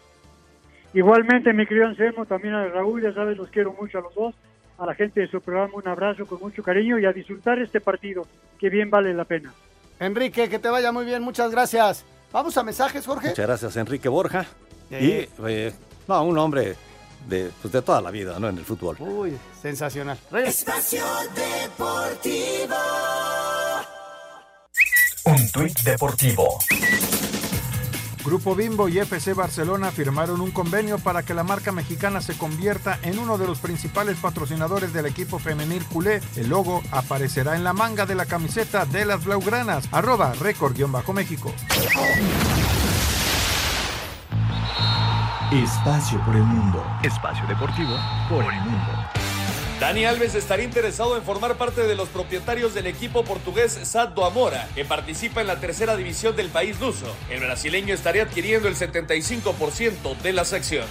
Igualmente, 0.94 1.52
mi 1.52 1.66
querido 1.66 1.86
Anselmo, 1.86 2.24
también 2.24 2.54
a 2.54 2.66
Raúl, 2.66 3.02
ya 3.02 3.12
sabes, 3.12 3.36
los 3.36 3.50
quiero 3.50 3.72
mucho 3.74 3.98
a 3.98 4.00
los 4.00 4.14
dos. 4.14 4.34
A 4.78 4.86
la 4.86 4.94
gente 4.94 5.20
de 5.20 5.28
su 5.28 5.42
programa, 5.42 5.74
un 5.74 5.86
abrazo 5.86 6.26
con 6.26 6.40
mucho 6.40 6.62
cariño 6.62 6.98
y 6.98 7.04
a 7.04 7.12
disfrutar 7.12 7.58
este 7.58 7.82
partido, 7.82 8.26
que 8.58 8.70
bien 8.70 8.88
vale 8.88 9.12
la 9.12 9.26
pena. 9.26 9.52
Enrique, 10.00 10.48
que 10.48 10.58
te 10.58 10.70
vaya 10.70 10.90
muy 10.90 11.04
bien, 11.04 11.22
muchas 11.22 11.50
gracias. 11.50 12.06
Vamos 12.32 12.56
a 12.56 12.62
mensajes, 12.62 13.06
Jorge. 13.06 13.28
Muchas 13.28 13.46
gracias, 13.46 13.76
Enrique 13.76 14.08
Borja. 14.08 14.46
Sí. 14.88 14.96
Y, 14.96 15.28
eh, 15.46 15.72
no, 16.08 16.24
un 16.24 16.38
hombre 16.38 16.76
de, 17.28 17.50
pues, 17.60 17.70
de 17.70 17.82
toda 17.82 18.00
la 18.00 18.10
vida, 18.10 18.38
¿no? 18.40 18.48
En 18.48 18.56
el 18.56 18.64
fútbol. 18.64 18.96
Uy, 19.00 19.36
sensacional. 19.60 20.16
Espacio 20.32 21.04
Deportivo. 21.34 22.74
Un 25.40 25.48
tuit 25.48 25.80
deportivo. 25.84 26.58
Grupo 28.22 28.54
Bimbo 28.54 28.90
y 28.90 28.98
FC 28.98 29.32
Barcelona 29.32 29.90
firmaron 29.90 30.42
un 30.42 30.50
convenio 30.50 30.98
para 30.98 31.22
que 31.22 31.32
la 31.32 31.44
marca 31.44 31.72
mexicana 31.72 32.20
se 32.20 32.36
convierta 32.36 32.98
en 33.02 33.18
uno 33.18 33.38
de 33.38 33.46
los 33.46 33.58
principales 33.58 34.18
patrocinadores 34.18 34.92
del 34.92 35.06
equipo 35.06 35.38
femenil 35.38 35.82
culé. 35.86 36.20
El 36.36 36.50
logo 36.50 36.82
aparecerá 36.90 37.56
en 37.56 37.64
la 37.64 37.72
manga 37.72 38.04
de 38.04 38.16
la 38.16 38.26
camiseta 38.26 38.84
de 38.84 39.06
las 39.06 39.24
Blaugranas, 39.24 39.88
arroba 39.92 40.34
récord-méxico. 40.34 41.50
Espacio 45.52 46.22
por 46.26 46.36
el 46.36 46.44
mundo. 46.44 46.84
Espacio 47.02 47.46
deportivo 47.46 47.96
por 48.28 48.44
el 48.44 48.60
mundo. 48.60 49.19
Dani 49.80 50.04
Alves 50.04 50.34
estaría 50.34 50.66
interesado 50.66 51.16
en 51.16 51.22
formar 51.22 51.56
parte 51.56 51.80
de 51.84 51.94
los 51.94 52.10
propietarios 52.10 52.74
del 52.74 52.86
equipo 52.86 53.24
portugués 53.24 53.72
SAD 53.82 54.10
do 54.10 54.26
Amora, 54.26 54.68
que 54.74 54.84
participa 54.84 55.40
en 55.40 55.46
la 55.46 55.58
tercera 55.58 55.96
división 55.96 56.36
del 56.36 56.50
país 56.50 56.78
luso. 56.78 57.06
El 57.30 57.40
brasileño 57.40 57.94
estaría 57.94 58.24
adquiriendo 58.24 58.68
el 58.68 58.76
75% 58.76 60.18
de 60.18 60.32
las 60.34 60.52
acciones. 60.52 60.90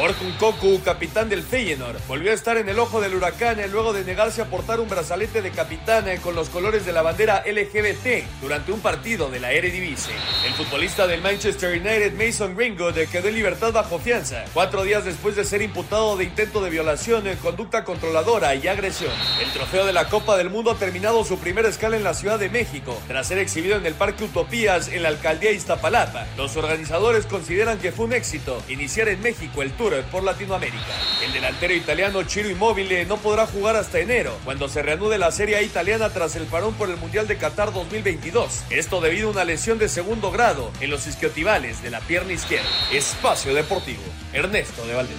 Orkun 0.00 0.32
Koku, 0.38 0.80
capitán 0.82 1.28
del 1.28 1.42
Feyenoord, 1.42 2.00
volvió 2.08 2.30
a 2.30 2.34
estar 2.34 2.56
en 2.56 2.70
el 2.70 2.78
ojo 2.78 3.02
del 3.02 3.14
huracán 3.14 3.58
luego 3.70 3.92
de 3.92 4.02
negarse 4.02 4.40
a 4.40 4.46
portar 4.46 4.80
un 4.80 4.88
brazalete 4.88 5.42
de 5.42 5.50
capitán 5.50 6.06
con 6.22 6.34
los 6.34 6.48
colores 6.48 6.86
de 6.86 6.92
la 6.92 7.02
bandera 7.02 7.44
LGBT 7.46 8.24
durante 8.40 8.72
un 8.72 8.80
partido 8.80 9.28
de 9.28 9.40
la 9.40 9.52
Eredivisie. 9.52 10.14
El 10.46 10.54
futbolista 10.54 11.06
del 11.06 11.20
Manchester 11.20 11.78
United, 11.78 12.14
Mason 12.14 12.56
Greenwood, 12.56 12.94
quedó 13.12 13.28
en 13.28 13.34
libertad 13.34 13.74
bajo 13.74 13.98
fianza, 13.98 14.42
cuatro 14.54 14.84
días 14.84 15.04
después 15.04 15.36
de 15.36 15.44
ser 15.44 15.60
imputado 15.60 16.16
de 16.16 16.24
intento 16.24 16.62
de 16.62 16.70
violación, 16.70 17.24
conducta 17.42 17.84
controladora 17.84 18.54
y 18.54 18.68
agresión. 18.68 19.12
El 19.42 19.52
trofeo 19.52 19.84
de 19.84 19.92
la 19.92 20.08
Copa 20.08 20.38
del 20.38 20.48
Mundo 20.48 20.70
ha 20.70 20.78
terminado 20.78 21.26
su 21.26 21.38
primera 21.38 21.68
escala 21.68 21.98
en 21.98 22.04
la 22.04 22.14
Ciudad 22.14 22.38
de 22.38 22.48
México, 22.48 22.98
tras 23.06 23.28
ser 23.28 23.36
exhibido 23.36 23.76
en 23.76 23.84
el 23.84 23.92
Parque 23.92 24.24
Utopías 24.24 24.88
en 24.88 25.02
la 25.02 25.10
alcaldía 25.10 25.50
Iztapalapa. 25.50 26.26
Los 26.38 26.56
organizadores 26.56 27.26
consideran 27.26 27.78
que 27.78 27.92
fue 27.92 28.06
un 28.06 28.14
éxito 28.14 28.62
iniciar 28.66 29.08
en 29.08 29.20
México 29.20 29.60
el 29.60 29.72
tour 29.72 29.89
por 30.10 30.22
Latinoamérica. 30.22 30.94
El 31.24 31.32
delantero 31.32 31.74
italiano 31.74 32.22
Ciro 32.22 32.48
Immobile 32.48 33.04
no 33.06 33.16
podrá 33.16 33.46
jugar 33.46 33.76
hasta 33.76 33.98
enero, 33.98 34.32
cuando 34.44 34.68
se 34.68 34.82
reanude 34.82 35.18
la 35.18 35.30
Serie 35.32 35.56
A 35.56 35.62
italiana 35.62 36.10
tras 36.10 36.36
el 36.36 36.44
parón 36.44 36.74
por 36.74 36.88
el 36.88 36.96
Mundial 36.96 37.26
de 37.26 37.36
Qatar 37.36 37.72
2022. 37.72 38.64
Esto 38.70 39.00
debido 39.00 39.28
a 39.28 39.32
una 39.32 39.44
lesión 39.44 39.78
de 39.78 39.88
segundo 39.88 40.30
grado 40.30 40.70
en 40.80 40.90
los 40.90 41.06
isquiotibiales 41.06 41.82
de 41.82 41.90
la 41.90 42.00
pierna 42.00 42.32
izquierda. 42.32 42.68
Espacio 42.92 43.54
Deportivo. 43.54 44.02
Ernesto 44.32 44.86
de 44.86 44.94
Valdés. 44.94 45.16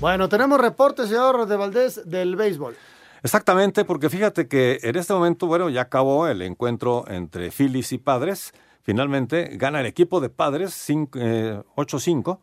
Bueno, 0.00 0.28
tenemos 0.28 0.60
reporte, 0.60 1.06
señor 1.06 1.46
de 1.46 1.56
Valdés, 1.56 2.08
del 2.08 2.36
béisbol. 2.36 2.76
Exactamente, 3.22 3.84
porque 3.84 4.08
fíjate 4.08 4.46
que 4.46 4.78
en 4.82 4.96
este 4.96 5.12
momento, 5.12 5.46
bueno, 5.46 5.68
ya 5.68 5.82
acabó 5.82 6.28
el 6.28 6.42
encuentro 6.42 7.04
entre 7.08 7.50
Phillies 7.50 7.92
y 7.92 7.98
Padres. 7.98 8.52
Finalmente 8.88 9.50
gana 9.58 9.80
el 9.80 9.86
equipo 9.86 10.18
de 10.18 10.30
Padres 10.30 10.72
cinco- 10.72 11.18
eh, 11.20 11.62
8-5. 11.76 12.40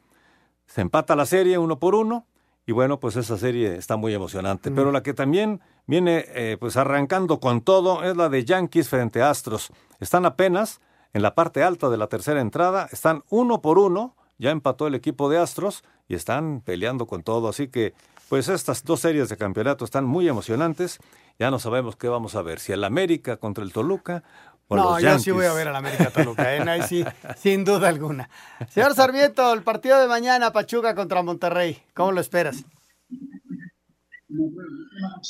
Se 0.67 0.81
empata 0.81 1.15
la 1.15 1.25
serie 1.25 1.57
uno 1.57 1.79
por 1.79 1.95
uno. 1.95 2.27
Y 2.67 2.71
bueno, 2.71 2.99
pues 2.99 3.15
esa 3.15 3.35
serie 3.39 3.75
está 3.77 3.95
muy 3.97 4.13
emocionante. 4.13 4.69
Mm. 4.69 4.75
Pero 4.75 4.91
la 4.91 5.01
que 5.01 5.15
también 5.15 5.59
viene 5.87 6.23
eh, 6.27 6.57
pues 6.59 6.77
arrancando 6.77 7.39
con 7.39 7.61
todo 7.61 8.03
es 8.03 8.15
la 8.15 8.29
de 8.29 8.45
Yankees 8.45 8.89
frente 8.89 9.23
a 9.23 9.31
Astros. 9.31 9.71
Están 9.99 10.27
apenas 10.27 10.81
en 11.13 11.23
la 11.23 11.33
parte 11.33 11.63
alta 11.63 11.89
de 11.89 11.97
la 11.97 12.09
tercera 12.09 12.39
entrada. 12.41 12.89
Están 12.91 13.23
uno 13.31 13.63
por 13.63 13.79
uno. 13.79 14.15
Ya 14.37 14.51
empató 14.51 14.85
el 14.85 14.93
equipo 14.93 15.31
de 15.31 15.39
Astros 15.39 15.83
y 16.07 16.13
están 16.13 16.61
peleando 16.63 17.07
con 17.07 17.23
todo. 17.23 17.47
Así 17.49 17.69
que 17.69 17.95
pues 18.29 18.49
estas 18.49 18.83
dos 18.83 18.99
series 18.99 19.29
de 19.29 19.37
campeonato 19.37 19.83
están 19.83 20.05
muy 20.05 20.29
emocionantes. 20.29 20.99
Ya 21.39 21.49
no 21.49 21.57
sabemos 21.57 21.95
qué 21.95 22.07
vamos 22.07 22.35
a 22.35 22.43
ver. 22.43 22.59
Si 22.59 22.71
el 22.71 22.83
América 22.83 23.37
contra 23.37 23.63
el 23.63 23.73
Toluca 23.73 24.23
o 24.67 24.75
no, 24.75 24.99
los 24.99 25.01
yo 25.01 25.19
sí 25.19 25.31
voy 25.31 25.45
a 25.45 25.53
ver 25.53 25.67
a 25.67 25.71
la 25.71 25.77
América 25.79 26.09
Toluca, 26.09 26.55
¿eh? 26.55 26.61
Ahí 26.61 26.81
sí, 26.83 27.03
sin 27.37 27.63
duda 27.63 27.89
alguna. 27.89 28.29
Señor 28.69 28.95
Sarmiento, 28.95 29.53
el 29.53 29.63
partido 29.63 29.99
de 29.99 30.07
mañana, 30.07 30.51
Pachuca 30.51 30.95
contra 30.95 31.21
Monterrey, 31.21 31.77
¿cómo 31.93 32.11
lo 32.11 32.21
esperas? 32.21 32.63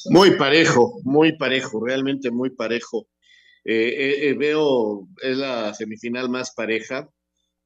Muy 0.09 0.31
parejo, 0.37 0.99
muy 1.03 1.37
parejo, 1.37 1.85
realmente 1.85 2.31
muy 2.31 2.49
parejo. 2.49 3.07
Eh, 3.63 3.73
eh, 3.73 4.29
eh, 4.29 4.33
veo, 4.37 5.07
es 5.21 5.37
la 5.37 5.73
semifinal 5.73 6.29
más 6.29 6.53
pareja 6.53 7.09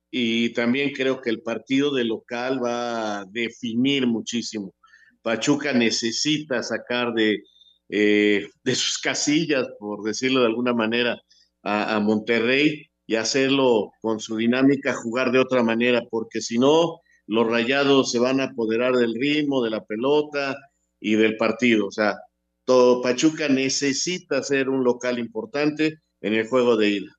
y 0.09 0.53
también 0.53 0.91
creo 0.93 1.21
que 1.21 1.29
el 1.29 1.41
partido 1.41 1.93
de 1.93 2.05
local 2.05 2.63
va 2.63 3.19
a 3.19 3.25
definir 3.25 4.07
muchísimo. 4.07 4.73
Pachuca 5.21 5.73
necesita 5.73 6.63
sacar 6.63 7.13
de, 7.13 7.43
eh, 7.89 8.47
de 8.63 8.75
sus 8.75 8.97
casillas, 8.97 9.67
por 9.79 10.03
decirlo 10.03 10.41
de 10.41 10.47
alguna 10.47 10.73
manera, 10.73 11.19
a, 11.63 11.95
a 11.95 11.99
Monterrey 11.99 12.89
y 13.05 13.15
hacerlo 13.15 13.91
con 14.01 14.19
su 14.19 14.37
dinámica, 14.37 14.93
jugar 14.93 15.31
de 15.31 15.39
otra 15.39 15.63
manera, 15.63 16.03
porque 16.09 16.41
si 16.41 16.59
no, 16.59 16.99
los 17.25 17.47
rayados 17.47 18.11
se 18.11 18.19
van 18.19 18.39
a 18.39 18.45
apoderar 18.45 18.95
del 18.95 19.15
ritmo, 19.15 19.63
de 19.63 19.69
la 19.69 19.83
pelota 19.83 20.55
y 20.99 21.15
del 21.15 21.37
partido. 21.37 21.87
O 21.87 21.91
sea, 21.91 22.17
todo 22.65 23.01
Pachuca 23.01 23.49
necesita 23.49 24.43
ser 24.43 24.69
un 24.69 24.83
local 24.83 25.17
importante 25.17 25.99
en 26.21 26.33
el 26.33 26.47
juego 26.47 26.77
de 26.77 26.89
ida. 26.89 27.11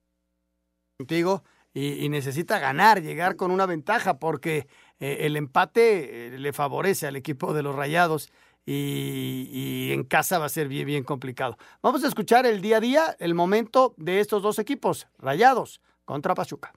Contigo, 0.97 1.43
y, 1.73 2.05
y 2.05 2.09
necesita 2.09 2.59
ganar, 2.59 3.01
llegar 3.01 3.35
con 3.35 3.51
una 3.51 3.65
ventaja, 3.65 4.19
porque 4.19 4.67
eh, 4.99 5.17
el 5.21 5.35
empate 5.35 6.27
eh, 6.27 6.39
le 6.39 6.53
favorece 6.53 7.07
al 7.07 7.15
equipo 7.15 7.53
de 7.53 7.63
los 7.63 7.75
rayados. 7.75 8.31
Y, 8.65 9.49
y 9.51 9.80
en 9.93 10.03
casa 10.03 10.39
va 10.39 10.45
a 10.45 10.49
ser 10.49 10.67
bien, 10.67 10.85
bien 10.85 11.03
complicado. 11.03 11.57
Vamos 11.81 12.03
a 12.03 12.07
escuchar 12.07 12.45
el 12.45 12.61
día 12.61 12.77
a 12.77 12.81
día, 12.81 13.15
el 13.19 13.33
momento 13.33 13.93
de 13.97 14.19
estos 14.19 14.41
dos 14.43 14.59
equipos, 14.59 15.07
Rayados 15.17 15.81
contra 16.05 16.35
Pachuca. 16.35 16.73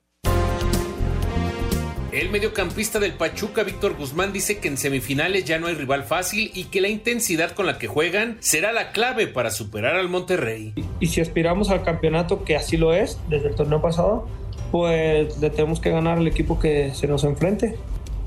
El 2.14 2.30
mediocampista 2.30 3.00
del 3.00 3.14
Pachuca, 3.14 3.64
Víctor 3.64 3.96
Guzmán, 3.96 4.32
dice 4.32 4.60
que 4.60 4.68
en 4.68 4.76
semifinales 4.76 5.44
ya 5.44 5.58
no 5.58 5.66
hay 5.66 5.74
rival 5.74 6.04
fácil 6.04 6.52
y 6.54 6.66
que 6.66 6.80
la 6.80 6.88
intensidad 6.88 7.50
con 7.50 7.66
la 7.66 7.76
que 7.76 7.88
juegan 7.88 8.36
será 8.38 8.70
la 8.70 8.92
clave 8.92 9.26
para 9.26 9.50
superar 9.50 9.96
al 9.96 10.08
Monterrey. 10.08 10.74
Y 11.00 11.08
si 11.08 11.20
aspiramos 11.20 11.70
al 11.70 11.82
campeonato, 11.82 12.44
que 12.44 12.54
así 12.54 12.76
lo 12.76 12.94
es 12.94 13.18
desde 13.28 13.48
el 13.48 13.56
torneo 13.56 13.82
pasado, 13.82 14.28
pues 14.70 15.38
le 15.38 15.50
tenemos 15.50 15.80
que 15.80 15.90
ganar 15.90 16.18
al 16.18 16.28
equipo 16.28 16.60
que 16.60 16.94
se 16.94 17.08
nos 17.08 17.24
enfrente. 17.24 17.76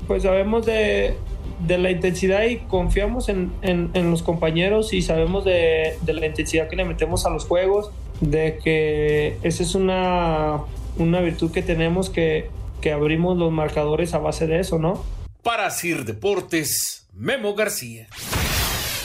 Pues 0.06 0.22
sabemos 0.22 0.66
de, 0.66 1.16
de 1.60 1.78
la 1.78 1.90
intensidad 1.90 2.44
y 2.44 2.58
confiamos 2.58 3.28
en, 3.28 3.52
en, 3.62 4.10
los 4.10 4.22
compañeros 4.22 4.92
y 4.92 5.02
sabemos 5.02 5.44
de, 5.44 5.96
de, 6.02 6.12
la 6.12 6.26
intensidad 6.26 6.68
que 6.68 6.76
le 6.76 6.84
metemos 6.84 7.26
a 7.26 7.30
los 7.30 7.44
juegos, 7.44 7.90
de 8.20 8.58
que 8.62 9.38
esa 9.42 9.62
es 9.62 9.74
una, 9.74 10.60
una 10.98 11.20
virtud 11.20 11.50
que 11.50 11.62
tenemos 11.62 12.10
que, 12.10 12.50
que 12.80 12.92
abrimos 12.92 13.36
los 13.36 13.52
marcadores 13.52 14.14
a 14.14 14.18
base 14.18 14.46
de 14.46 14.60
eso, 14.60 14.78
¿no? 14.78 15.04
Para 15.42 15.70
Sir 15.70 16.04
Deportes, 16.04 17.06
Memo 17.14 17.54
García. 17.54 18.08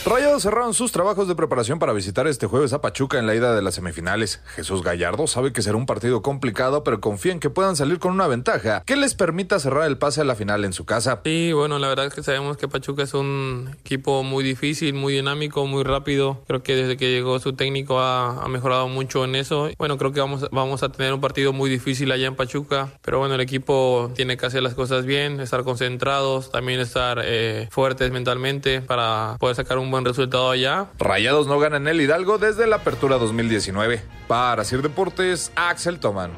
Rayados 0.05 0.43
cerraron 0.43 0.73
sus 0.73 0.91
trabajos 0.91 1.29
de 1.29 1.35
preparación 1.35 1.79
para 1.79 1.93
visitar 1.93 2.27
este 2.27 2.45
jueves 2.45 2.73
a 2.73 2.81
Pachuca 2.81 3.19
en 3.19 3.25
la 3.25 3.35
ida 3.35 3.55
de 3.55 3.61
las 3.61 3.75
semifinales. 3.75 4.41
Jesús 4.47 4.83
Gallardo 4.83 5.27
sabe 5.27 5.53
que 5.53 5.61
será 5.61 5.77
un 5.77 5.85
partido 5.85 6.21
complicado, 6.21 6.83
pero 6.83 6.99
confía 6.99 7.31
en 7.31 7.39
que 7.39 7.49
puedan 7.49 7.77
salir 7.77 7.99
con 7.99 8.11
una 8.11 8.27
ventaja 8.27 8.83
que 8.85 8.97
les 8.97 9.15
permita 9.15 9.61
cerrar 9.61 9.87
el 9.87 9.97
pase 9.97 10.19
a 10.19 10.25
la 10.25 10.35
final 10.35 10.65
en 10.65 10.73
su 10.73 10.83
casa. 10.83 11.21
Sí, 11.23 11.53
bueno, 11.53 11.79
la 11.79 11.87
verdad 11.87 12.07
es 12.07 12.13
que 12.13 12.21
sabemos 12.21 12.57
que 12.57 12.67
Pachuca 12.67 13.03
es 13.03 13.13
un 13.13 13.73
equipo 13.79 14.23
muy 14.23 14.43
difícil, 14.43 14.93
muy 14.93 15.13
dinámico, 15.13 15.65
muy 15.67 15.83
rápido. 15.83 16.43
Creo 16.47 16.63
que 16.63 16.75
desde 16.75 16.97
que 16.97 17.09
llegó 17.09 17.39
su 17.39 17.53
técnico 17.53 18.01
ha, 18.01 18.45
mejorado 18.49 18.89
mucho 18.89 19.23
en 19.23 19.35
eso. 19.35 19.69
Bueno, 19.77 19.97
creo 19.97 20.11
que 20.11 20.19
vamos, 20.19 20.49
vamos 20.51 20.83
a 20.83 20.89
tener 20.89 21.13
un 21.13 21.21
partido 21.21 21.53
muy 21.53 21.69
difícil 21.69 22.11
allá 22.11 22.27
en 22.27 22.35
Pachuca, 22.35 22.89
pero 23.03 23.19
bueno, 23.19 23.35
el 23.35 23.41
equipo 23.41 24.11
tiene 24.15 24.35
que 24.35 24.45
hacer 24.45 24.63
las 24.63 24.73
cosas 24.73 25.05
bien, 25.05 25.39
estar 25.39 25.63
concentrados, 25.63 26.51
también 26.51 26.81
estar 26.81 27.21
eh, 27.23 27.69
fuertes 27.71 28.11
mentalmente 28.11 28.81
para 28.81 29.37
poder 29.39 29.55
sacar 29.55 29.77
un 29.77 29.92
buen 29.93 30.05
resultado 30.05 30.49
allá. 30.49 30.89
Rayados 30.97 31.45
no 31.45 31.59
ganan 31.59 31.87
el 31.87 32.01
Hidalgo 32.01 32.39
desde 32.39 32.65
la 32.65 32.77
apertura 32.77 33.19
2019. 33.19 34.01
Para 34.27 34.63
Sir 34.63 34.81
Deportes, 34.81 35.51
Axel 35.55 35.99
Toman. 35.99 36.31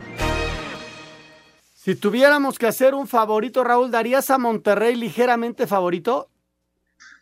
Si 1.73 1.95
tuviéramos 1.95 2.59
que 2.59 2.67
hacer 2.67 2.93
un 2.93 3.07
favorito, 3.07 3.63
Raúl, 3.63 3.91
¿darías 3.91 4.29
a 4.29 4.37
Monterrey 4.37 4.95
ligeramente 4.95 5.67
favorito? 5.67 6.29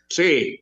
Sí, 0.08 0.58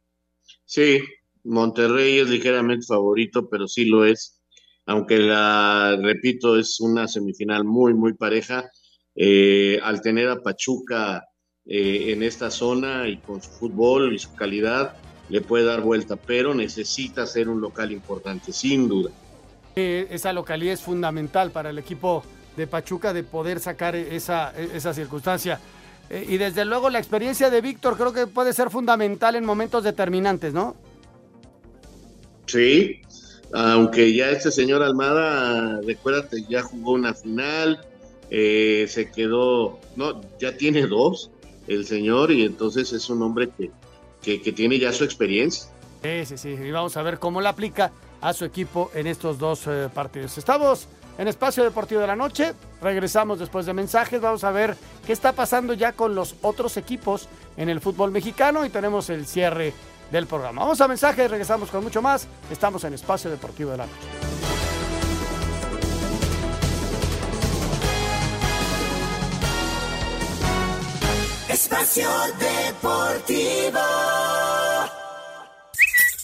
sí. 0.66 1.00
Monterrey 1.42 2.18
es 2.18 2.28
ligeramente 2.28 2.84
favorito, 2.84 3.48
pero 3.48 3.66
sí 3.66 3.86
lo 3.86 4.04
es. 4.04 4.42
Aunque 4.84 5.20
la, 5.20 5.98
repito, 6.02 6.58
es 6.58 6.80
una 6.80 7.08
semifinal 7.08 7.64
muy, 7.64 7.94
muy 7.94 8.12
pareja. 8.12 8.70
Eh, 9.16 9.80
al 9.82 10.02
tener 10.02 10.28
a 10.28 10.42
Pachuca 10.42 11.24
eh, 11.64 12.12
en 12.12 12.22
esta 12.22 12.50
zona 12.50 13.08
y 13.08 13.16
con 13.16 13.40
su 13.40 13.48
fútbol 13.52 14.12
y 14.12 14.18
su 14.18 14.34
calidad, 14.34 14.98
le 15.32 15.40
puede 15.40 15.64
dar 15.64 15.80
vuelta, 15.80 16.16
pero 16.16 16.54
necesita 16.54 17.26
ser 17.26 17.48
un 17.48 17.62
local 17.62 17.90
importante, 17.90 18.52
sin 18.52 18.86
duda. 18.86 19.10
Eh, 19.74 20.06
esa 20.10 20.30
localidad 20.34 20.74
es 20.74 20.82
fundamental 20.82 21.50
para 21.50 21.70
el 21.70 21.78
equipo 21.78 22.22
de 22.54 22.66
Pachuca 22.66 23.14
de 23.14 23.22
poder 23.22 23.58
sacar 23.58 23.96
esa, 23.96 24.50
esa 24.50 24.92
circunstancia. 24.92 25.58
Eh, 26.10 26.26
y 26.28 26.36
desde 26.36 26.66
luego 26.66 26.90
la 26.90 26.98
experiencia 26.98 27.48
de 27.48 27.62
Víctor 27.62 27.96
creo 27.96 28.12
que 28.12 28.26
puede 28.26 28.52
ser 28.52 28.68
fundamental 28.68 29.34
en 29.34 29.46
momentos 29.46 29.82
determinantes, 29.82 30.52
¿no? 30.52 30.76
Sí, 32.44 33.00
aunque 33.54 34.14
ya 34.14 34.28
este 34.28 34.50
señor 34.50 34.82
Almada, 34.82 35.80
recuérdate, 35.80 36.44
ya 36.46 36.60
jugó 36.60 36.92
una 36.92 37.14
final, 37.14 37.80
eh, 38.28 38.84
se 38.86 39.10
quedó, 39.10 39.80
no, 39.96 40.20
ya 40.38 40.58
tiene 40.58 40.86
dos 40.86 41.30
el 41.68 41.86
señor 41.86 42.32
y 42.32 42.42
entonces 42.42 42.92
es 42.92 43.08
un 43.08 43.22
hombre 43.22 43.48
que, 43.56 43.70
que, 44.22 44.38
tiene 44.52 44.78
ya 44.78 44.92
su 44.92 45.04
experiencia. 45.04 45.66
Sí, 46.02 46.26
sí, 46.26 46.38
sí, 46.38 46.48
y 46.48 46.70
vamos 46.70 46.96
a 46.96 47.02
ver 47.02 47.18
cómo 47.18 47.40
la 47.40 47.50
aplica 47.50 47.92
a 48.20 48.32
su 48.32 48.44
equipo 48.44 48.90
en 48.94 49.06
estos 49.06 49.38
dos 49.38 49.66
eh, 49.66 49.88
partidos. 49.92 50.38
Estamos 50.38 50.88
en 51.18 51.28
Espacio 51.28 51.62
Deportivo 51.64 52.00
de 52.00 52.06
la 52.06 52.16
Noche, 52.16 52.54
regresamos 52.80 53.38
después 53.38 53.66
de 53.66 53.74
mensajes, 53.74 54.20
vamos 54.20 54.44
a 54.44 54.50
ver 54.50 54.76
qué 55.06 55.12
está 55.12 55.32
pasando 55.32 55.74
ya 55.74 55.92
con 55.92 56.14
los 56.14 56.36
otros 56.42 56.76
equipos 56.76 57.28
en 57.56 57.68
el 57.68 57.80
fútbol 57.80 58.10
mexicano 58.10 58.64
y 58.64 58.70
tenemos 58.70 59.10
el 59.10 59.26
cierre 59.26 59.74
del 60.10 60.26
programa. 60.26 60.62
Vamos 60.62 60.80
a 60.80 60.88
mensajes, 60.88 61.30
regresamos 61.30 61.70
con 61.70 61.82
mucho 61.82 62.00
más, 62.00 62.26
estamos 62.50 62.84
en 62.84 62.94
Espacio 62.94 63.30
Deportivo 63.30 63.72
de 63.72 63.78
la 63.78 63.86
Noche. 63.86 64.51
Espacio 71.72 72.10
Deportivo. 72.38 73.80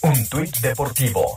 Un 0.03 0.29
tuit 0.29 0.55
deportivo. 0.59 1.37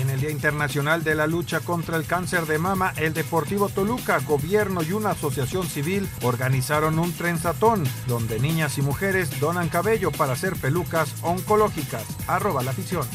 En 0.00 0.08
el 0.08 0.18
Día 0.18 0.30
Internacional 0.30 1.04
de 1.04 1.14
la 1.14 1.26
Lucha 1.26 1.60
contra 1.60 1.98
el 1.98 2.06
Cáncer 2.06 2.46
de 2.46 2.58
Mama, 2.58 2.94
el 2.96 3.12
Deportivo 3.12 3.68
Toluca, 3.68 4.18
gobierno 4.20 4.82
y 4.82 4.92
una 4.92 5.10
asociación 5.10 5.66
civil 5.66 6.08
organizaron 6.22 6.98
un 6.98 7.12
trenzatón 7.12 7.84
donde 8.06 8.40
niñas 8.40 8.78
y 8.78 8.82
mujeres 8.82 9.38
donan 9.40 9.68
cabello 9.68 10.10
para 10.10 10.32
hacer 10.32 10.54
pelucas 10.56 11.14
oncológicas. 11.22 12.04
Arroba 12.26 12.62
la 12.62 12.70
afición. 12.70 13.06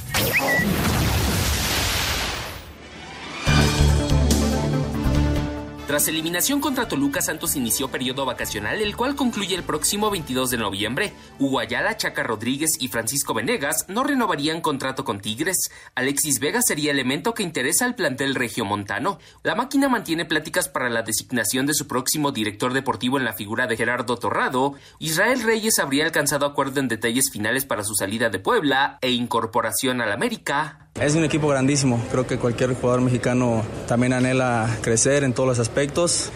Tras 5.90 6.08
eliminación 6.08 6.62
contra 6.62 6.88
Toluca, 6.88 7.20
Santos 7.20 7.56
inició 7.56 7.90
periodo 7.90 8.24
vacacional, 8.24 8.80
el 8.80 8.96
cual 8.96 9.16
concluye 9.16 9.56
el 9.56 9.64
próximo 9.64 10.12
22 10.12 10.52
de 10.52 10.58
noviembre. 10.58 11.14
Hugo 11.40 11.58
Ayala, 11.58 11.98
Chaca 11.98 12.22
Rodríguez 12.22 12.78
y 12.80 12.90
Francisco 12.90 13.34
Venegas 13.34 13.86
no 13.88 14.04
renovarían 14.04 14.62
contrato 14.62 15.04
con 15.04 15.20
Tigres. 15.20 15.72
Alexis 15.96 16.40
Vega 16.40 16.62
sería 16.62 16.92
elemento 16.92 17.34
que 17.34 17.42
interesa 17.42 17.86
al 17.86 17.96
plantel 17.96 18.36
regiomontano. 18.36 19.18
La 19.42 19.56
máquina 19.56 19.90
mantiene 19.90 20.26
pláticas 20.26 20.70
para 20.70 20.92
la 20.92 21.02
designación 21.02 21.66
de 21.66 21.74
su 21.74 21.88
próximo 21.88 22.32
director 22.32 22.72
deportivo 22.74 23.18
en 23.18 23.26
la 23.26 23.34
figura 23.34 23.66
de 23.66 23.76
Gerardo 23.76 24.16
Torrado. 24.16 24.76
Israel 25.00 25.42
Reyes 25.42 25.80
habría 25.80 26.06
alcanzado 26.06 26.46
acuerdo 26.46 26.82
en 26.82 26.88
detalles 26.88 27.32
finales 27.32 27.66
para 27.66 27.84
su 27.84 27.96
salida 27.96 28.30
de 28.30 28.38
Puebla 28.38 29.00
e 29.02 29.10
incorporación 29.10 30.02
al 30.02 30.12
América. 30.12 30.89
Es 30.96 31.16
un 31.16 31.24
equipo 31.24 31.48
grandísimo. 31.48 32.02
Creo 32.12 32.28
que 32.28 32.38
cualquier 32.38 32.74
jugador 32.76 33.02
mexicano 33.02 33.64
también 33.88 34.14
anhela 34.14 34.78
crecer 34.82 35.24
en 35.24 35.34
todos 35.34 35.48
los 35.48 35.60
aspectos. 35.60 36.32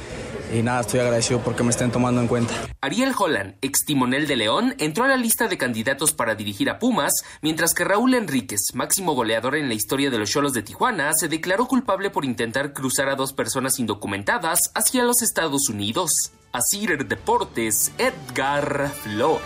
Y 0.54 0.62
nada, 0.62 0.82
estoy 0.82 1.00
agradecido 1.00 1.40
porque 1.40 1.64
me 1.64 1.72
estén 1.72 1.92
tomando 1.92 2.22
en 2.22 2.28
cuenta. 2.28 2.54
Ariel 2.80 3.14
Holland, 3.18 3.56
ex 3.62 3.86
timonel 3.86 4.28
de 4.28 4.36
León, 4.36 4.76
entró 4.78 5.04
a 5.04 5.08
la 5.08 5.18
lista 5.18 5.48
de 5.48 5.58
candidatos 5.58 6.14
para 6.14 6.36
dirigir 6.36 6.70
a 6.70 6.78
Pumas, 6.78 7.14
mientras 7.42 7.74
que 7.74 7.84
Raúl 7.84 8.14
Enríquez, 8.14 8.76
máximo 8.76 9.16
goleador 9.16 9.56
en 9.56 9.68
la 9.68 9.74
historia 9.74 10.12
de 10.12 10.20
los 10.20 10.30
Cholos 10.30 10.54
de 10.54 10.62
Tijuana, 10.62 11.12
se 11.14 11.28
declaró 11.28 11.66
culpable 11.68 12.12
por 12.12 12.24
intentar 12.24 12.72
cruzar 12.72 13.10
a 13.10 13.16
dos 13.16 13.34
personas 13.34 13.80
indocumentadas 13.80 14.72
hacia 14.76 15.04
los 15.04 15.24
Estados 15.24 15.70
Unidos. 15.70 16.32
Asir 16.52 17.08
Deportes, 17.08 17.92
Edgar 17.98 18.92
Flores. 19.02 19.42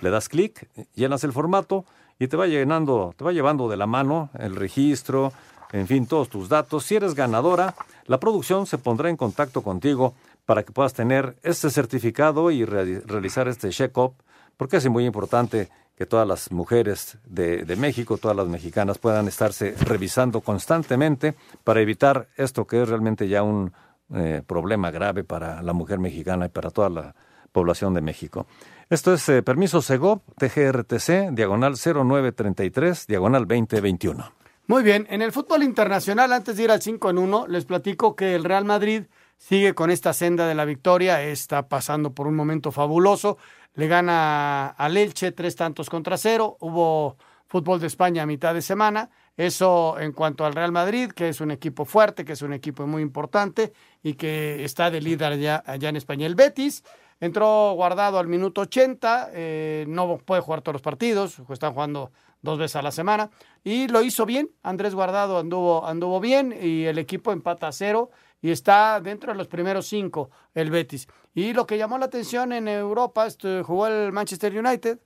le 0.00 0.10
das 0.10 0.28
clic, 0.28 0.68
llenas 0.94 1.24
el 1.24 1.32
formato 1.32 1.84
y 2.18 2.28
te 2.28 2.36
va 2.36 2.46
llenando, 2.46 3.14
te 3.16 3.24
va 3.24 3.32
llevando 3.32 3.68
de 3.68 3.76
la 3.76 3.86
mano 3.86 4.30
el 4.38 4.54
registro, 4.54 5.32
en 5.72 5.86
fin, 5.86 6.06
todos 6.06 6.28
tus 6.28 6.48
datos. 6.48 6.84
Si 6.84 6.96
eres 6.96 7.14
ganadora, 7.14 7.74
la 8.06 8.20
producción 8.20 8.66
se 8.66 8.78
pondrá 8.78 9.08
en 9.08 9.16
contacto 9.16 9.62
contigo 9.62 10.14
para 10.44 10.62
que 10.62 10.72
puedas 10.72 10.92
tener 10.92 11.36
este 11.42 11.70
certificado 11.70 12.50
y 12.50 12.64
re- 12.64 13.00
realizar 13.00 13.48
este 13.48 13.70
check-up, 13.70 14.14
porque 14.56 14.76
es 14.76 14.88
muy 14.88 15.06
importante 15.06 15.68
que 15.96 16.06
todas 16.06 16.26
las 16.26 16.50
mujeres 16.50 17.18
de 17.24 17.76
México, 17.76 18.16
todas 18.16 18.36
las 18.36 18.48
mexicanas 18.48 18.98
puedan 18.98 19.28
estarse 19.28 19.74
revisando 19.80 20.40
constantemente 20.40 21.34
para 21.62 21.80
evitar 21.80 22.28
esto 22.36 22.66
que 22.66 22.82
es 22.82 22.88
realmente 22.88 23.28
ya 23.28 23.42
un 23.42 23.72
eh, 24.14 24.42
problema 24.46 24.90
grave 24.90 25.24
para 25.24 25.62
la 25.62 25.72
mujer 25.72 25.98
mexicana 25.98 26.46
y 26.46 26.48
para 26.48 26.70
toda 26.70 26.90
la 26.90 27.14
población 27.52 27.94
de 27.94 28.00
México. 28.00 28.46
Esto 28.88 29.14
es 29.14 29.28
eh, 29.28 29.42
permiso 29.42 29.82
Segov, 29.82 30.20
TGRTC, 30.38 31.30
diagonal 31.32 31.74
0933, 31.76 33.06
diagonal 33.06 33.46
2021. 33.46 34.32
Muy 34.66 34.82
bien, 34.82 35.06
en 35.10 35.22
el 35.22 35.32
fútbol 35.32 35.62
internacional, 35.62 36.32
antes 36.32 36.56
de 36.56 36.64
ir 36.64 36.70
al 36.70 36.80
5 36.80 37.10
en 37.10 37.18
1, 37.18 37.46
les 37.48 37.64
platico 37.64 38.14
que 38.14 38.34
el 38.34 38.44
Real 38.44 38.64
Madrid 38.64 39.04
sigue 39.36 39.74
con 39.74 39.90
esta 39.90 40.12
senda 40.12 40.46
de 40.46 40.54
la 40.54 40.64
victoria, 40.64 41.22
está 41.22 41.68
pasando 41.68 42.12
por 42.12 42.26
un 42.26 42.36
momento 42.36 42.70
fabuloso, 42.70 43.38
le 43.74 43.88
gana 43.88 44.68
al 44.68 44.96
Elche 44.96 45.32
tres 45.32 45.56
tantos 45.56 45.88
contra 45.88 46.18
cero, 46.18 46.56
hubo 46.60 47.16
fútbol 47.50 47.80
de 47.80 47.88
España 47.88 48.22
a 48.22 48.26
mitad 48.26 48.54
de 48.54 48.62
semana, 48.62 49.10
eso 49.36 49.98
en 49.98 50.12
cuanto 50.12 50.46
al 50.46 50.54
Real 50.54 50.70
Madrid, 50.70 51.10
que 51.10 51.28
es 51.28 51.40
un 51.40 51.50
equipo 51.50 51.84
fuerte, 51.84 52.24
que 52.24 52.34
es 52.34 52.42
un 52.42 52.52
equipo 52.52 52.86
muy 52.86 53.02
importante 53.02 53.72
y 54.04 54.14
que 54.14 54.64
está 54.64 54.88
de 54.88 55.00
líder 55.00 55.32
allá, 55.32 55.62
allá 55.66 55.88
en 55.88 55.96
España. 55.96 56.26
El 56.26 56.36
Betis 56.36 56.84
entró 57.18 57.72
guardado 57.72 58.20
al 58.20 58.28
minuto 58.28 58.60
80, 58.60 59.30
eh, 59.32 59.84
no 59.88 60.18
puede 60.18 60.40
jugar 60.40 60.62
todos 60.62 60.74
los 60.74 60.82
partidos, 60.82 61.42
están 61.50 61.72
jugando 61.72 62.12
dos 62.40 62.56
veces 62.56 62.76
a 62.76 62.82
la 62.82 62.92
semana, 62.92 63.30
y 63.64 63.88
lo 63.88 64.00
hizo 64.00 64.24
bien, 64.24 64.50
Andrés 64.62 64.94
Guardado 64.94 65.38
anduvo, 65.38 65.84
anduvo 65.84 66.20
bien 66.20 66.56
y 66.58 66.84
el 66.84 66.98
equipo 66.98 67.32
empata 67.32 67.66
a 67.66 67.72
cero 67.72 68.10
y 68.40 68.52
está 68.52 69.00
dentro 69.00 69.32
de 69.32 69.38
los 69.38 69.48
primeros 69.48 69.88
cinco 69.88 70.30
el 70.54 70.70
Betis. 70.70 71.08
Y 71.34 71.52
lo 71.52 71.66
que 71.66 71.76
llamó 71.76 71.98
la 71.98 72.06
atención 72.06 72.52
en 72.52 72.68
Europa, 72.68 73.26
este, 73.26 73.62
jugó 73.64 73.88
el 73.88 74.12
Manchester 74.12 74.56
United, 74.56 75.00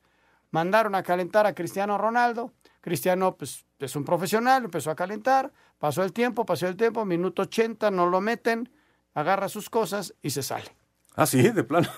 mandaron 0.55 0.94
a 0.94 1.02
calentar 1.02 1.48
a 1.48 1.52
Cristiano 1.52 1.98
Ronaldo, 1.98 2.52
Cristiano 2.80 3.36
pues 3.36 3.66
es 3.80 3.96
un 3.96 4.05
profesional, 4.05 4.64
empezó 4.64 4.92
a 4.92 4.94
calentar, 4.94 5.50
pasó 5.80 6.05
el 6.05 6.12
tiempo, 6.12 6.46
pasó 6.46 6.68
el 6.68 6.76
tiempo, 6.76 7.05
minuto 7.05 7.42
80, 7.42 7.90
no 7.90 8.07
lo 8.07 8.20
meten, 8.20 8.70
agarra 9.14 9.48
sus 9.48 9.68
cosas 9.68 10.14
y 10.22 10.30
se 10.30 10.44
sale. 10.44 10.70
Ah, 11.16 11.26
sí, 11.26 11.42
de 11.42 11.64
plano. 11.64 11.88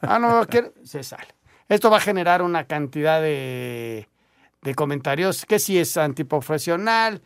Ah, 0.00 0.18
no, 0.18 0.46
se 0.82 1.02
sale. 1.02 1.28
Esto 1.68 1.90
va 1.90 1.98
a 1.98 2.00
generar 2.00 2.40
una 2.40 2.64
cantidad 2.64 3.20
de, 3.20 4.08
de 4.62 4.74
comentarios 4.74 5.44
que 5.44 5.58
si 5.58 5.78
es 5.78 5.98
antiprofesional, 5.98 7.20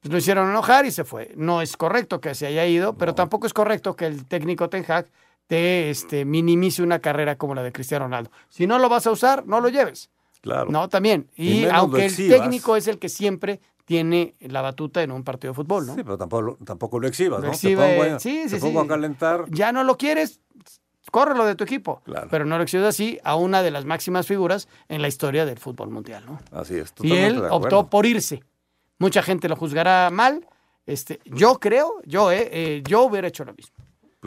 pues 0.00 0.12
lo 0.12 0.18
hicieron 0.18 0.50
enojar 0.50 0.84
y 0.84 0.90
se 0.90 1.04
fue. 1.04 1.32
No 1.36 1.62
es 1.62 1.76
correcto 1.76 2.20
que 2.20 2.34
se 2.34 2.48
haya 2.48 2.66
ido, 2.66 2.96
pero 2.96 3.14
tampoco 3.14 3.46
es 3.46 3.52
correcto 3.52 3.94
que 3.94 4.06
el 4.06 4.26
técnico 4.26 4.68
Ten 4.68 4.84
Hag 4.88 5.06
te 5.48 5.90
este, 5.90 6.24
minimice 6.24 6.82
una 6.82 7.00
carrera 7.00 7.36
como 7.36 7.54
la 7.56 7.62
de 7.64 7.72
Cristiano 7.72 8.04
Ronaldo. 8.04 8.30
Si 8.48 8.66
no 8.68 8.78
lo 8.78 8.88
vas 8.88 9.06
a 9.08 9.10
usar, 9.10 9.44
no 9.46 9.60
lo 9.60 9.68
lleves. 9.70 10.10
Claro. 10.40 10.70
No, 10.70 10.88
también. 10.88 11.28
Y, 11.36 11.64
aunque 11.64 12.04
el 12.04 12.10
exhibas. 12.12 12.38
técnico 12.40 12.76
es 12.76 12.86
el 12.86 12.98
que 13.00 13.08
siempre 13.08 13.60
tiene 13.84 14.34
la 14.40 14.60
batuta 14.60 15.02
en 15.02 15.10
un 15.10 15.24
partido 15.24 15.52
de 15.52 15.56
fútbol, 15.56 15.86
¿no? 15.86 15.94
Sí, 15.94 16.02
pero 16.04 16.16
tampoco, 16.18 16.58
tampoco 16.64 17.00
lo 17.00 17.08
exhibas, 17.08 17.40
¿no? 17.42 17.48
exhibe- 17.50 17.76
te 17.88 17.96
pongo, 17.98 18.14
a- 18.16 18.20
sí, 18.20 18.42
sí, 18.44 18.54
te 18.56 18.60
pongo 18.60 18.80
sí. 18.82 18.86
a 18.86 18.88
calentar. 18.88 19.44
Ya 19.48 19.72
no 19.72 19.82
lo 19.82 19.96
quieres, 19.96 20.40
córrelo 21.10 21.46
de 21.46 21.54
tu 21.54 21.64
equipo. 21.64 22.02
Pero 22.30 22.44
no 22.44 22.58
lo 22.58 22.62
exhibes 22.62 22.86
así 22.86 23.18
a 23.24 23.34
una 23.34 23.62
de 23.62 23.70
las 23.70 23.86
máximas 23.86 24.26
figuras 24.26 24.68
en 24.88 25.00
la 25.00 25.08
historia 25.08 25.46
del 25.46 25.58
fútbol 25.58 25.88
mundial, 25.88 26.24
¿no? 26.26 26.38
Así 26.52 26.74
es. 26.76 26.92
Y 27.00 27.16
él 27.16 27.42
optó 27.50 27.88
por 27.88 28.04
irse. 28.04 28.44
Mucha 28.98 29.22
gente 29.22 29.48
lo 29.48 29.56
juzgará 29.56 30.10
mal. 30.12 30.46
Este, 30.84 31.20
yo 31.24 31.58
creo, 31.58 31.94
yo, 32.04 32.30
eh, 32.32 32.48
eh, 32.52 32.82
yo 32.86 33.02
hubiera 33.04 33.28
hecho 33.28 33.44
lo 33.44 33.54
mismo. 33.54 33.76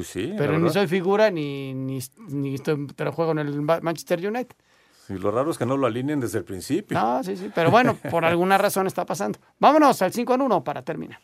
Pues 0.02 0.08
sí, 0.10 0.34
Pero 0.36 0.58
ni 0.58 0.70
soy 0.72 0.88
figura 0.88 1.30
ni, 1.30 1.76
ni, 1.76 2.00
ni 2.30 2.56
estoy, 2.56 2.88
te 2.88 3.06
lo 3.06 3.12
juego 3.12 3.34
en 3.34 3.38
el 3.40 3.62
Ma- 3.62 3.80
Manchester 3.82 4.18
United. 4.28 4.56
Y 5.10 5.14
lo 5.14 5.30
raro 5.30 5.52
es 5.52 5.58
que 5.60 5.66
no 5.68 5.78
lo 5.78 5.86
alineen 5.86 6.20
desde 6.20 6.40
el 6.40 6.44
principio. 6.44 6.98
No, 7.00 7.24
sí, 7.24 7.38
sí. 7.38 7.52
Pero 7.54 7.70
bueno, 7.70 7.96
por 8.10 8.26
alguna 8.26 8.58
razón 8.58 8.88
está 8.88 9.06
pasando. 9.06 9.38
Vámonos 9.60 10.02
al 10.02 10.12
5 10.12 10.34
en 10.34 10.42
1 10.42 10.64
para 10.64 10.82
terminar. 10.82 11.20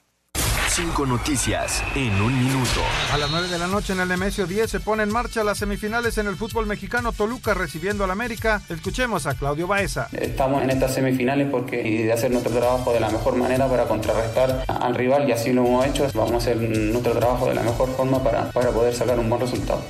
Cinco 0.78 1.08
noticias 1.08 1.84
en 1.96 2.22
un 2.22 2.38
minuto. 2.38 2.82
A 3.12 3.18
las 3.18 3.32
9 3.32 3.48
de 3.48 3.58
la 3.58 3.66
noche 3.66 3.94
en 3.94 4.00
el 4.00 4.10
Nemesio 4.10 4.46
10 4.46 4.70
se 4.70 4.80
pone 4.80 5.02
en 5.02 5.10
marcha 5.10 5.44
las 5.44 5.58
semifinales 5.58 6.20
en 6.20 6.28
el 6.28 6.36
fútbol 6.36 6.68
mexicano 6.68 7.14
Toluca 7.14 7.56
recibiendo 7.56 8.04
al 8.04 8.12
América. 8.12 8.62
Escuchemos 8.70 9.26
a 9.26 9.34
Claudio 9.34 9.66
Baeza. 9.66 10.08
Estamos 10.12 10.62
en 10.62 10.70
estas 10.70 10.94
semifinales 10.94 11.48
porque 11.50 11.82
y 11.82 12.04
de 12.04 12.14
hacer 12.14 12.30
nuestro 12.30 12.54
trabajo 12.54 12.94
de 12.94 13.00
la 13.00 13.10
mejor 13.10 13.38
manera 13.38 13.68
para 13.68 13.86
contrarrestar 13.88 14.66
al 14.68 14.94
rival 14.94 15.28
y 15.28 15.32
así 15.32 15.52
lo 15.52 15.66
hemos 15.66 15.84
hecho. 15.84 16.08
Vamos 16.14 16.34
a 16.34 16.38
hacer 16.38 16.58
nuestro 16.58 17.14
trabajo 17.14 17.48
de 17.48 17.56
la 17.56 17.64
mejor 17.64 17.90
forma 17.96 18.24
para, 18.24 18.52
para 18.52 18.70
poder 18.70 18.94
sacar 18.94 19.18
un 19.18 19.30
buen 19.32 19.42
resultado. 19.42 19.82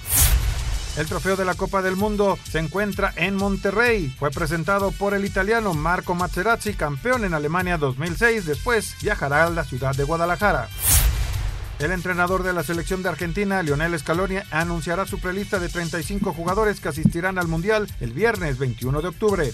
El 0.98 1.06
trofeo 1.06 1.36
de 1.36 1.46
la 1.46 1.54
Copa 1.54 1.84
del 1.84 1.96
Mundo 1.96 2.40
se 2.50 2.58
encuentra 2.58 3.14
en 3.18 3.36
Monterrey. 3.36 4.12
Fue 4.18 4.32
presentado 4.32 4.92
por 4.92 5.14
el 5.14 5.26
italiano 5.26 5.76
Marco 5.76 6.16
Materazzi, 6.16 6.74
campeón 6.74 7.24
en 7.24 7.36
Alemania 7.36 7.78
2006. 7.78 8.48
Después 8.48 8.96
viajará 9.04 9.46
a 9.46 9.50
la 9.52 9.64
ciudad 9.64 9.96
de 9.96 10.04
Guadalajara. 10.06 10.70
El 11.78 11.92
entrenador 11.92 12.42
de 12.42 12.52
la 12.52 12.64
selección 12.64 13.04
de 13.04 13.10
Argentina, 13.10 13.62
Lionel 13.62 13.98
Scaloni, 14.00 14.38
anunciará 14.50 15.06
su 15.06 15.20
prelista 15.20 15.60
de 15.60 15.70
35 15.70 16.34
jugadores 16.34 16.80
que 16.80 16.90
asistirán 16.90 17.38
al 17.38 17.48
Mundial 17.48 17.88
el 18.00 18.14
viernes 18.14 18.58
21 18.58 19.00
de 19.04 19.08
octubre. 19.08 19.54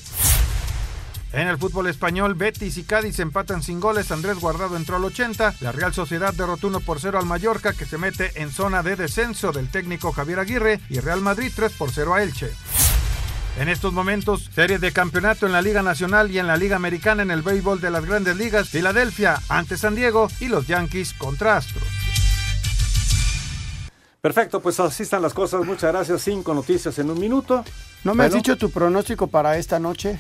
En 1.34 1.48
el 1.48 1.58
fútbol 1.58 1.88
español, 1.88 2.36
Betis 2.36 2.78
y 2.78 2.84
Cádiz 2.84 3.18
empatan 3.18 3.64
sin 3.64 3.80
goles. 3.80 4.12
Andrés 4.12 4.38
Guardado 4.40 4.78
entró 4.78 4.98
al 4.98 5.04
80. 5.06 5.56
La 5.62 5.72
Real 5.72 5.92
Sociedad 5.92 6.32
derrotó 6.32 6.68
1 6.68 6.80
por 6.82 7.00
0 7.00 7.18
al 7.18 7.26
Mallorca, 7.26 7.74
que 7.74 7.86
se 7.86 7.98
mete 7.98 8.40
en 8.40 8.52
zona 8.52 8.84
de 8.84 8.96
descenso 8.96 9.52
del 9.52 9.70
técnico 9.72 10.12
Javier 10.12 10.40
Aguirre. 10.40 10.80
Y 10.90 11.00
Real 11.00 11.22
Madrid 11.22 11.52
3 11.56 11.72
por 11.72 11.90
0 11.92 12.14
a 12.14 12.22
Elche. 12.22 12.52
En 13.58 13.68
estos 13.68 13.94
momentos, 13.94 14.50
series 14.54 14.80
de 14.80 14.92
campeonato 14.92 15.48
en 15.48 15.54
la 15.54 15.62
Liga 15.64 15.82
Nacional 15.82 16.30
y 16.32 16.38
en 16.38 16.46
la 16.46 16.56
Liga 16.58 16.76
Americana 16.76 17.24
en 17.24 17.32
el 17.32 17.42
béisbol 17.42 17.82
de 17.82 17.90
las 17.90 18.06
grandes 18.06 18.38
ligas. 18.38 18.70
Filadelfia 18.70 19.42
ante 19.50 19.76
San 19.76 19.96
Diego 19.96 20.28
y 20.40 20.50
los 20.50 20.68
Yankees 20.68 21.14
contra 21.14 21.58
Astros. 21.58 21.84
Perfecto, 24.22 24.62
pues 24.62 24.80
así 24.80 25.02
están 25.04 25.24
las 25.24 25.34
cosas. 25.34 25.66
Muchas 25.66 25.92
gracias. 25.92 26.22
Cinco 26.22 26.54
noticias 26.54 26.98
en 27.00 27.10
un 27.10 27.20
minuto. 27.20 27.66
¿No 28.04 28.14
me 28.14 28.24
has 28.24 28.30
Bueno. 28.30 28.36
dicho 28.44 28.58
tu 28.58 28.70
pronóstico 28.70 29.28
para 29.28 29.58
esta 29.58 29.80
noche? 29.80 30.20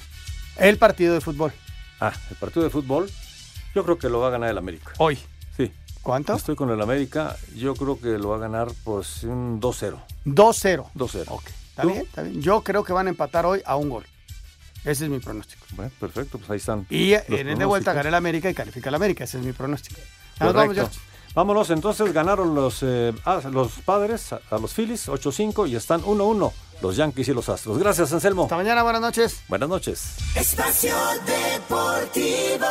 El 0.58 0.78
partido 0.78 1.14
de 1.14 1.22
fútbol. 1.22 1.52
Ah, 2.00 2.14
el 2.30 2.36
partido 2.36 2.64
de 2.64 2.70
fútbol. 2.70 3.10
Yo 3.74 3.84
creo 3.84 3.98
que 3.98 4.10
lo 4.10 4.20
va 4.20 4.28
a 4.28 4.32
ganar 4.32 4.50
el 4.50 4.58
América. 4.58 4.94
Hoy. 4.98 5.18
Sí. 5.58 5.72
¿Cuánto? 6.02 6.36
Estoy 6.36 6.56
con 6.56 6.70
el 6.70 6.82
América. 6.82 7.38
Yo 7.56 7.76
creo 7.76 8.00
que 8.00 8.18
lo 8.18 8.30
va 8.30 8.36
a 8.36 8.40
ganar 8.40 8.68
pues 8.84 9.24
un 9.24 9.60
2-0. 9.60 9.98
2-0. 10.26 10.92
2-0. 10.94 11.24
Ok. 11.30 11.44
¿Está 11.70 11.86
bien? 11.86 12.02
¿Está 12.02 12.22
bien? 12.22 12.42
Yo 12.42 12.62
creo 12.62 12.84
que 12.84 12.94
van 12.94 13.08
a 13.08 13.10
empatar 13.10 13.46
hoy 13.46 13.62
a 13.66 13.76
un 13.76 13.90
gol. 13.90 14.06
Ese 14.86 15.06
es 15.06 15.10
mi 15.10 15.20
pronóstico. 15.20 15.66
Bueno, 15.72 15.92
perfecto, 16.00 16.38
pues 16.38 16.50
ahí 16.52 16.58
están. 16.58 16.86
Y 16.90 17.14
en 17.14 17.48
el 17.48 17.58
de 17.58 17.66
vuelta 17.66 17.94
gana 17.94 18.10
el 18.10 18.16
América 18.16 18.50
y 18.50 18.54
califica 18.54 18.90
el 18.90 18.96
América. 18.96 19.24
Ese 19.24 19.40
es 19.40 19.46
mi 19.46 19.54
pronóstico. 19.54 20.02
Nos 20.40 20.54
vamos. 20.54 20.76
George. 20.76 21.00
Vámonos, 21.34 21.72
entonces 21.72 22.14
ganaron 22.14 22.54
los, 22.54 22.84
eh, 22.84 23.12
ah, 23.26 23.42
los 23.52 23.72
padres 23.80 24.34
a, 24.34 24.42
a 24.52 24.60
los 24.60 24.74
Phillies 24.74 25.08
8-5 25.08 25.68
y 25.68 25.76
están 25.76 26.04
1-1 26.04 26.52
los 26.84 26.98
Yankees 26.98 27.30
y 27.30 27.34
los 27.34 27.50
Astros. 27.50 27.80
Gracias, 27.80 28.12
Anselmo. 28.14 28.44
Hasta 28.44 28.58
mañana, 28.58 28.84
buenas 28.84 29.02
noches. 29.02 29.42
Buenas 29.48 29.70
noches. 29.70 30.16
Espacio 30.36 30.96
Deportivo. 31.26 32.68